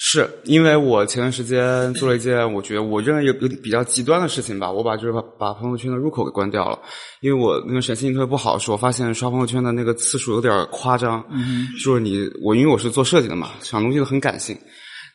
[0.00, 6.78] 是因为我前段时间做了一件我觉得我认为有有比较极端的事情吧，我把就是把把朋友圈的入口给关掉了，
[7.20, 14.56] 因为我那个神心情特别不好的时候，我发现刷朋友圈的那个次数有点夸张，嗯就是你我因为我是做设计的嘛，想东西都很感性，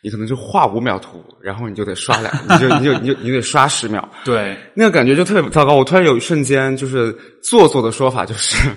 [0.04, 5.76] 你可能就画五秒图，然后你就得刷两，你就你就你就你得刷十秒，对，那个感觉就特别糟糕。
[5.76, 8.70] 我突然有一瞬间就是做作的说法，就是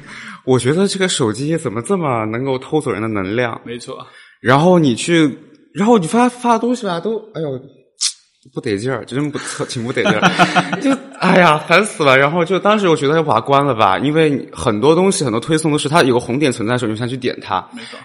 [0.44, 3.61] 我觉得这个手机怎么这么能够偷走人的能量？
[3.65, 4.07] 没错，
[4.40, 5.28] 然后你去，
[5.74, 7.61] 然后你发发的东西吧，都哎呦
[8.52, 10.90] 不得劲儿，真不特挺不得劲儿，就
[11.20, 12.16] 哎呀烦死了。
[12.16, 17.56] 然后就当时我觉得要把它关了吧，因为很多东西很多推送都是它有个红点存在的时候，你就想去点它。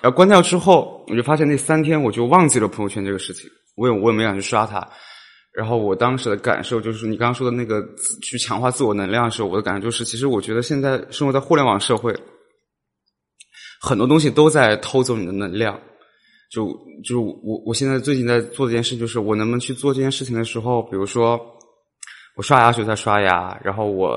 [0.01, 4.87] 然后关掉之后，我就发现那三天我就忘记了朋友圈这个事情，我也我也没敢去刷它。
[5.53, 7.83] 然后我当时的感受就是，你刚刚说的那个
[8.23, 12.17] 去强化自我能量的时候，我的感受就是，其实我觉得现在生活在互联网社会，
[13.81, 15.77] 很多东西都在偷走你的能量。
[16.51, 16.67] 就
[17.03, 21.39] 就是我我现在最近在做的一件事，就是我能不能去做这件事情的时候，比如说
[22.35, 24.09] 我刷牙就在刷牙，然后我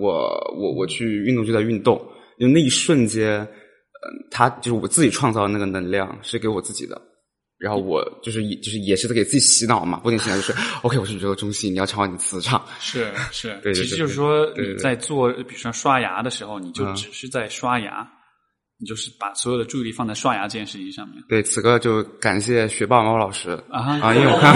[0.00, 0.10] 我
[0.58, 2.00] 我我去运动就在运动，
[2.38, 3.48] 因为那一瞬间，嗯，
[4.30, 7.00] 它就是我自己创造的那个能量是给我自己的。
[7.56, 10.52] 然后我就是也就是也是在给自己洗脑嘛，不停洗脑就是
[10.82, 12.62] OK，我是宇宙的中心，你要强化你的磁场。
[12.80, 18.06] 是是，对对对其实就是说你在做，比如说刷牙的时候，你就嗯只是在刷牙，
[18.84, 21.24] 你就是把所有的注意力放在刷牙这件事情上面。
[21.26, 24.54] 对，此刻就感谢学霸猫老师啊哈啊，因为我看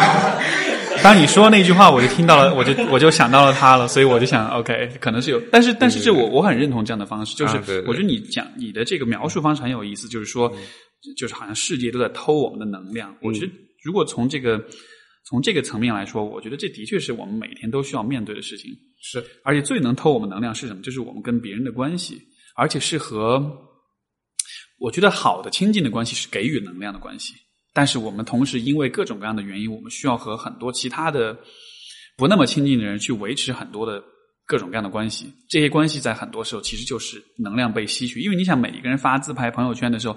[1.04, 10.50] 当你说那句话，我就听到了，我就我就想到了他了，所以我就想，OK，可能是有，但是但是这我我很认同这样的方式，就是我觉得你讲你的这个描述方式很有意思，就是说，
[11.14, 13.14] 就是好像世界都在偷我们的能量。
[13.20, 13.52] 我觉得
[13.84, 14.58] 如果从这个
[15.28, 18.70] 从这个层面来说，我觉得这的确是我们每天都需要面对的事情。
[18.98, 20.80] 是而且最能偷我们能量是什么？
[20.82, 22.20] 就是我们跟别人的关系，
[22.56, 23.40] 而且是和
[24.78, 27.34] 我觉得好的亲近的关系是给予能量的关系。
[27.72, 31.36] 但是我们同时因为各种各样的原因，我们需要和很多其他的
[32.16, 34.02] 不那么亲近的人去维持很多的
[34.46, 35.30] 各种各样的关系。
[35.50, 40.16] 这些关系在很多时候其实就是能量被吸取，因为你想每一个人发自拍朋友圈的时候，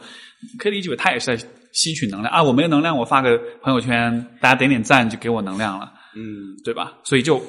[0.57, 2.41] 可以理解为他也是在吸取能量啊。
[2.41, 5.93] 我没有能量，我发个朋友圈，大家点点赞就给我能量了。
[6.15, 6.97] 嗯对吧？
[7.03, 7.41] 所以就，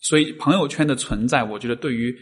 [0.00, 2.14] 所以朋友圈的存在，我觉得对于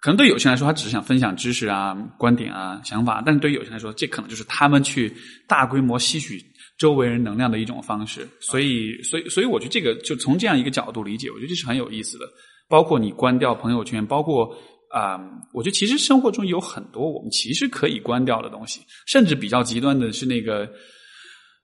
[0.00, 5.12] 可能对有些人来说，他只是想分享知识啊、观点啊、想法，但是对于有些人来说，这可能就是他们去
[5.46, 6.42] 大规模吸取
[6.78, 8.26] 周围人能量的一种方式。
[8.40, 12.24] 所以，所以，所以，我觉得这个就从这样一个角度理解，我觉得这是很有意思的。
[12.68, 14.56] 包括你关掉朋友圈，包括
[14.90, 15.20] 啊、
[15.52, 20.68] 我觉得其实生活中有很多我们其实可以关掉的东西，甚至比较极端的是那个。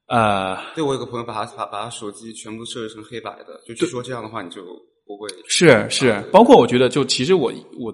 [0.09, 4.63] 呃，对我有个朋友把他把把他手机全部设置成黑白的，就据说这样的话你就
[5.05, 7.93] 不会是是，包括我觉得，就其实我我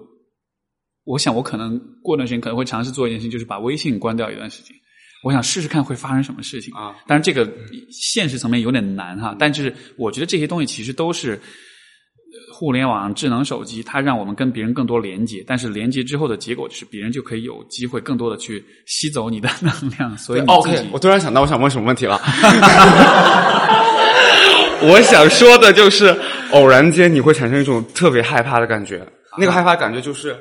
[1.05, 4.75] 我想，我可能过段时间可能会尝试做一件事情，就是把微信关掉一段时间。
[5.23, 6.93] 我想试试看会发生什么事情啊！
[7.07, 7.49] 但是，这个
[7.89, 22.19] 现实层面有点难哈，但是我觉得这些东西其实都是呃互联网、智能手机，它让我们跟别人更多连接，但是连接之后的结果就是别人就可以有机会更多的去吸走你的能量，所以 OK，我突然想到，我想问什么问题了。
[24.81, 26.13] 我想说的就是，
[26.51, 29.07] 偶然间你会产生一种特别害怕的感觉。
[29.37, 30.37] 那个害怕感觉就是，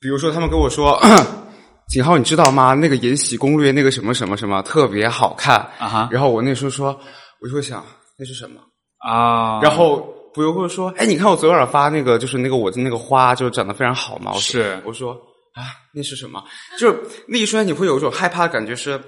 [0.00, 1.00] 比如说他们跟我说
[1.88, 2.74] ：“景浩，你知道吗？
[2.74, 6.98] 那个《延禧攻略》那个什么什么什么特别好看。”啊哈然后我那时候说，
[7.40, 7.84] 我就会想
[8.18, 8.60] 那是什么？
[8.98, 15.12] 啊，然后不又会说：“哎，你看我昨晚发那个，就是那个我的那个花，就长得非常好嘛。”我说是我说
[15.54, 15.62] 啊，
[15.92, 16.42] 那是什么？
[16.78, 19.00] 就是那一瞬间你会有一种害怕的感觉是。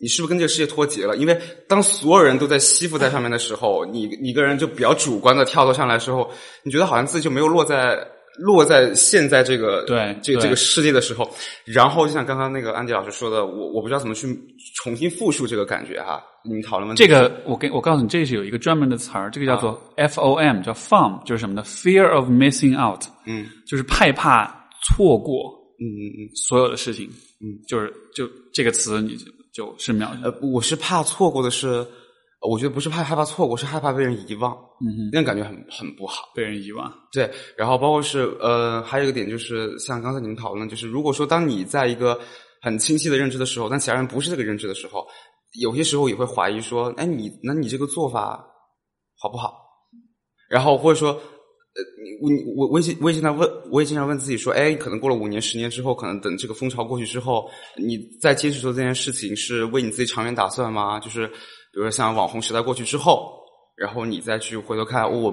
[0.00, 1.16] 你是不是跟这个世界脱节了？
[1.16, 1.36] 因为
[1.68, 6.30] 当所有人都在吸附在上面的时候，你你个人就比较主观的跳到上来的时候，
[6.62, 7.98] 你觉得好像自己就没有落在
[8.38, 11.28] 落在现在这个对对这个这个世界的时候。
[11.64, 14.26] 然后就像刚刚那个安迪老师说的，我我不知道怎么去
[14.82, 16.22] 重新复述这个感觉哈。
[16.44, 26.36] 你讨论问题这个，我跟我告诉你，这是有一个专门的词儿，这个叫做 FOM，叫 FOM，就是什么呢？Fear of missing out，嗯就是害怕错过嗯嗯嗯。
[26.36, 27.10] 所有的事情。
[27.40, 30.10] 嗯，就是就这个词，你就就是秒。
[30.24, 31.86] 呃，我是怕错过的是，呃
[32.48, 34.52] 我觉得不是怕害怕错过，是害怕被人遗忘。
[34.80, 36.30] 嗯哼，那种感觉很很不好。
[36.34, 36.92] 被人遗忘。
[37.12, 42.18] 对，然后包括是呃，还有一个点就是，像刚才你们讨论，就是如果说当你在一个
[42.60, 45.06] 很清晰的认知的时候，但其他人不是这个认知的时候，
[45.60, 48.44] 有些时候也会怀疑说，哎，你那你这个做法
[49.18, 49.54] 好不好？
[50.48, 51.20] 然后或者说。
[51.76, 60.98] 呃，你你我我也我也经常问，我也经常问自己说，哎，可能过了五年、十年之后，可能等这个风潮过去之后，你再坚持做这件事情，是为你自己长远打算吗？
[60.98, 61.30] 就是
[61.78, 63.38] 比如说像网红时代过去之后，
[63.76, 65.32] 然后你再去回头看，我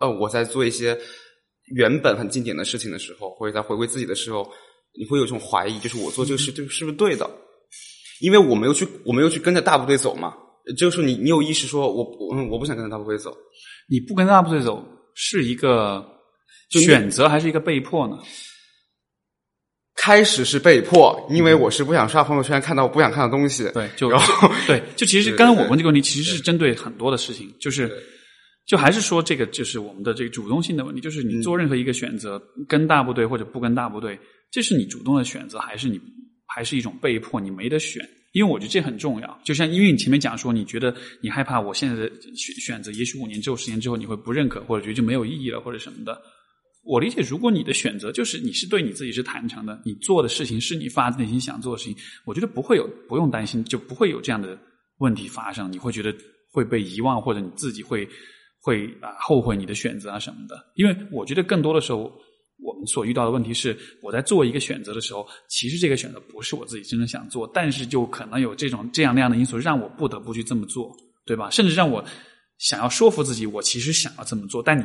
[0.00, 0.98] 呃我在做一些
[1.76, 4.44] 原本很经典的事情的时候，或者在回归自己的时候，
[4.98, 7.30] 你会有一种怀疑，就是我做这个事对是不是对的？
[8.20, 10.34] 因为我没有去我没有去跟着大部队走嘛。
[10.76, 13.32] 这个时候你你有意识说我我嗯我不想跟着大部队走，
[13.88, 14.84] 你不跟大部队走，
[15.14, 16.04] 是一个
[16.70, 18.18] 选择还是一个被迫呢？
[19.96, 23.70] 开始是被迫，因为我是不想刷朋友圈看到我不想看的东西。
[23.72, 27.90] 对，就然后对，就其实刚刚我对问这个问题，其实是针对很多的事情，就是
[28.66, 34.18] 就还是说这个就是我们的这个主动性的问题，就是你做任何一个选择，跟大部队或者不跟大部队，
[34.50, 36.00] 这是你主动的选择，还是你
[36.46, 38.06] 还是一种被迫，你没得选？
[38.32, 39.40] 因为我觉得这很重要。
[39.44, 46.20] 就像因为你前面讲说，你觉得你害怕我现在的选选择，也许五年之后、十年之后你会不认可，或者觉得就没有意义了，或者什么的。
[46.84, 51.96] 我理解，如果你的选择就是你是对你自己是坦诚的，你做的事情是你发自内心想做的事情，
[52.26, 54.58] 我觉得不会有不用担心，就不会有这样的
[54.98, 55.72] 问题发生。
[55.72, 56.14] 你会觉得
[56.52, 58.06] 会被遗忘，或者你自己会
[58.60, 60.56] 会啊后悔你的选择啊什么的。
[60.74, 62.12] 因为我觉得更多的时候，
[62.62, 70.94] 我们所遇到的问题是，我在做一个选择的时候，其实这个选择不是我自己真正想做，但是就可能有这种这样那样的因素，让我不得不去这么做，
[71.24, 71.48] 对吧？
[71.48, 72.04] 甚至让我
[72.58, 74.84] 想要说服自己，我其实想要这么做，但你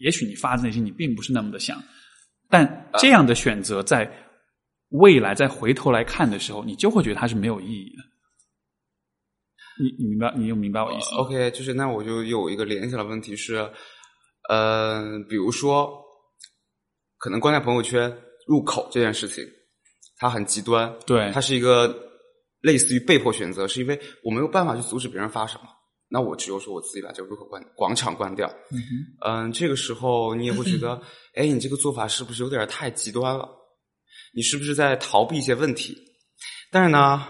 [0.00, 1.80] 也许你发自内心你并不是那么的想，
[2.48, 4.10] 但这样的选择在
[4.88, 8.02] 未来再回头来看的时候，你就会觉得它是没有意义的。
[9.82, 10.34] 你你明白？
[10.36, 13.70] 你有明白我意思吗？OK，就是那我就有一个联想的问题是，
[14.48, 15.90] 呃，比如说，
[17.16, 18.14] 可能关在朋友圈
[18.46, 19.44] 入口这件事情，
[20.16, 21.94] 它很极端，对它是一个
[22.60, 25.64] 类似于被迫选择，是因为我没有办法去阻止别人发什么，
[26.10, 28.50] 那我只有说我自己把这个入口关广场关掉。
[29.24, 31.00] 嗯这个时候你也会觉得，
[31.36, 33.48] 哎，你这个做法是不是有点太极端了？
[34.34, 35.96] 你是不是在逃避一些问题？
[36.72, 37.26] 但是呢，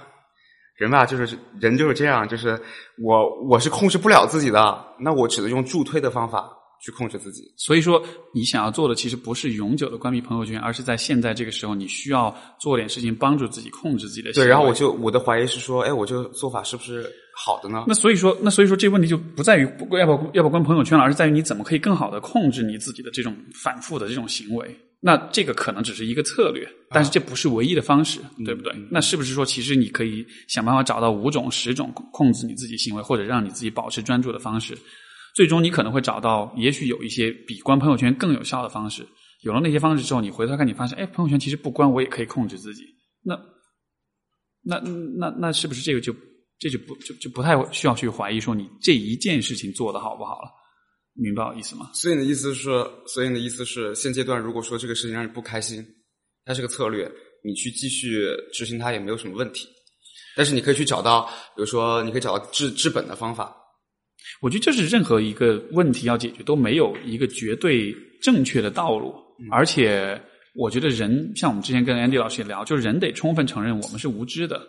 [0.77, 2.61] 人吧，就是人就是这样，就是
[3.03, 6.51] 我我是控制不了自己的，那我只能用助推的方法
[6.83, 7.43] 去控制自己。
[7.57, 8.03] 所以说，
[8.35, 17.11] 你想要做的其实不是永久的关闭朋友圈，而是在现在这个时候，你需要做点事情帮助自己控制自己的对，然后我就我的怀疑是说，哎，我这个做法是不是
[17.43, 17.85] 好的呢？
[17.89, 24.77] 那所以说，那所以说，这个问题就不在于不要不要要不要关朋友圈了，而是在于你怎么可以更好的控制你自己的这种反复的这种行为。
[25.01, 28.71] 那这个可能只是一个策略，但是这不是唯一的方式，对不对？
[28.91, 34.77] 那是不是说，其实你可以想办法找到五种、十种控制你自己行为，或者让你自己保持专注的方式？
[35.35, 39.07] 最终你可能会找到，也许有一些比关朋友圈更有效的方式。
[39.43, 42.83] 有了那些方式之后，你回头看，你发现，哎，朋友圈其实不关，我也可以控制自己。
[43.23, 43.35] 那
[44.63, 44.79] 那
[45.19, 46.15] 那那是不是这个就
[46.61, 50.51] 这就不就就不太需要去怀疑说你这一件事情做的好不好了？
[51.15, 51.91] 明白我意思吗？
[51.95, 52.71] 所以你的意思是，
[53.07, 55.85] 所以你的意思是，现阶段如果说这个事情让你不开心，
[56.45, 57.11] 它是个策略，
[57.43, 59.67] 你去继续执行它也没有什么问题。
[60.37, 61.25] 但是你可以去找到，
[61.57, 63.57] 比如说，你可以找到治治本的方法。
[64.41, 67.93] 我觉得这是任何一个问题要解决都没有一个绝对
[68.23, 69.15] 正确的道路，
[69.51, 70.19] 而且
[70.55, 74.61] 我觉得人像我们之前跟 Andy 老师也聊，就是人得充分承认我们是无知的。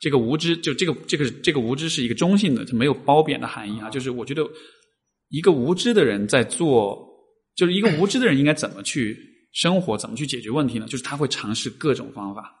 [0.00, 3.90] 这个无知，就这个这个这个无知是一个中性的，就没有褒贬的含义啊。
[3.90, 4.48] 就是我觉得
[5.28, 7.06] 一个无知的人在做，
[7.56, 9.18] 就是一个无知的人应该怎么去
[9.52, 10.86] 生活，怎么去解决问题呢？
[10.86, 12.54] 就是他会尝试各种方法，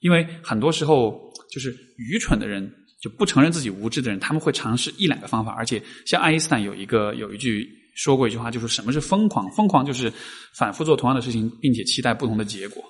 [0.00, 2.72] 因为很多时候就是愚蠢的人。
[3.02, 9.46] 就不承认自己无知的人，他们会尝试一两个方法，而且像爱因斯坦有一个有一句说过一句话，就是什么是疯狂？
[9.50, 10.10] 疯狂就是
[10.56, 12.82] 反复做同样的事情，并且期待不同的结果，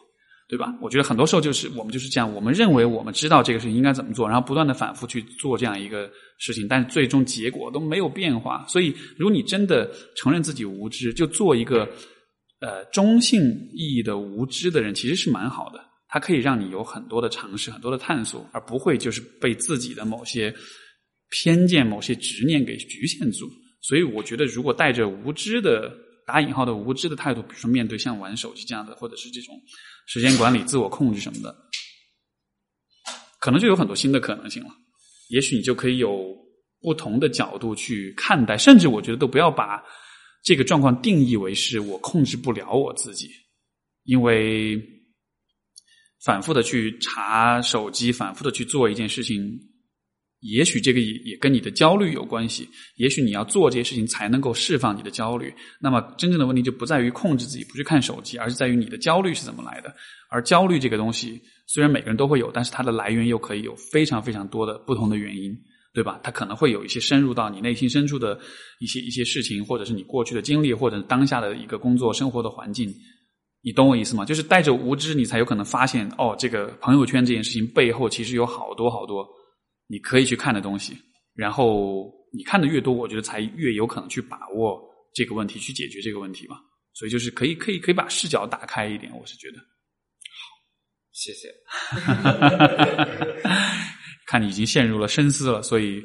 [0.47, 0.75] 对吧？
[0.83, 8.65] 我觉得很多时候就是我们就是这样，我们认为我们知道这个事情应该怎么做，然后不断的反复去做这样一个事情，但是最终结果都没有变化。
[8.69, 11.89] 所以，如果你真的承认自己无知，就做一个
[12.61, 13.43] 呃中性
[13.73, 15.81] 意义的无知的人，其实是蛮好的。
[16.09, 20.55] 它可以让你有很多的尝试，很多的探索，而不会就是被自己的某些
[21.31, 23.51] 偏见、某些执念给局限住。
[23.81, 25.93] 所以，我觉得如果带着无知的
[26.27, 29.61] 打引号的无知的态度，比如说面对像玩手机这样的，或者是这种
[30.06, 31.55] 时间管理、自我控制什么的，
[33.40, 34.70] 可能就有很多新的可能性了。
[35.28, 36.36] 也许你就可以有
[36.81, 39.82] 不同的角度去看待，甚至我觉得都不要把
[40.43, 43.28] 这个状况定义为是我控制不了我自己，
[44.05, 44.81] 因为。
[46.24, 49.44] 反复的去查手机，反复的去做一件事情，
[50.45, 52.69] 也许这个也也跟你的焦虑有关系。
[52.97, 55.53] 也许你要做这些事情才能够释放你的焦虑。
[55.81, 59.95] 那么真正的问题就不在于控制自己不去看手机，而是在于你的焦虑是怎么来的。
[60.29, 65.57] 而焦虑这个东西，虽然每个人都会有，但是它的来源又可以有非常非常多的不同的原因，
[65.95, 66.21] 对吧？
[66.23, 68.39] 它可能会有一些深入到你内心深处的
[68.81, 72.93] 一些一些事情，或者是你过去的经历，或者当下的一个工作生活的环境。
[73.62, 74.27] 你懂我意思吗？
[74.27, 79.27] 就是带着无知，你才有可能发现哦，这个朋友圈这件事情背后其实有好多好多
[79.86, 80.97] 你可以去看的东西。
[81.35, 84.81] 然后你看的越多，我觉得才越有可能去把握
[85.15, 86.56] 这个问题，去解决这个问题嘛。
[86.93, 89.59] 所以就是可以可以可以把视角打开一点，我是觉得。
[89.59, 90.56] 好，
[91.12, 91.48] 谢谢。
[94.27, 96.02] 看你已经陷入了深思了，所以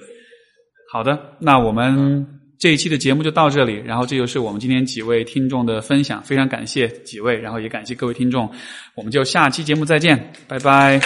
[0.91, 2.35] 好的，那我们。
[2.59, 8.53] 这一期的节目就到这里，然后这就是我们今天几位听众的分享，非常感谢几位，然后也感谢各位听众，
[8.95, 10.99] 我们就下期节目再见，拜拜。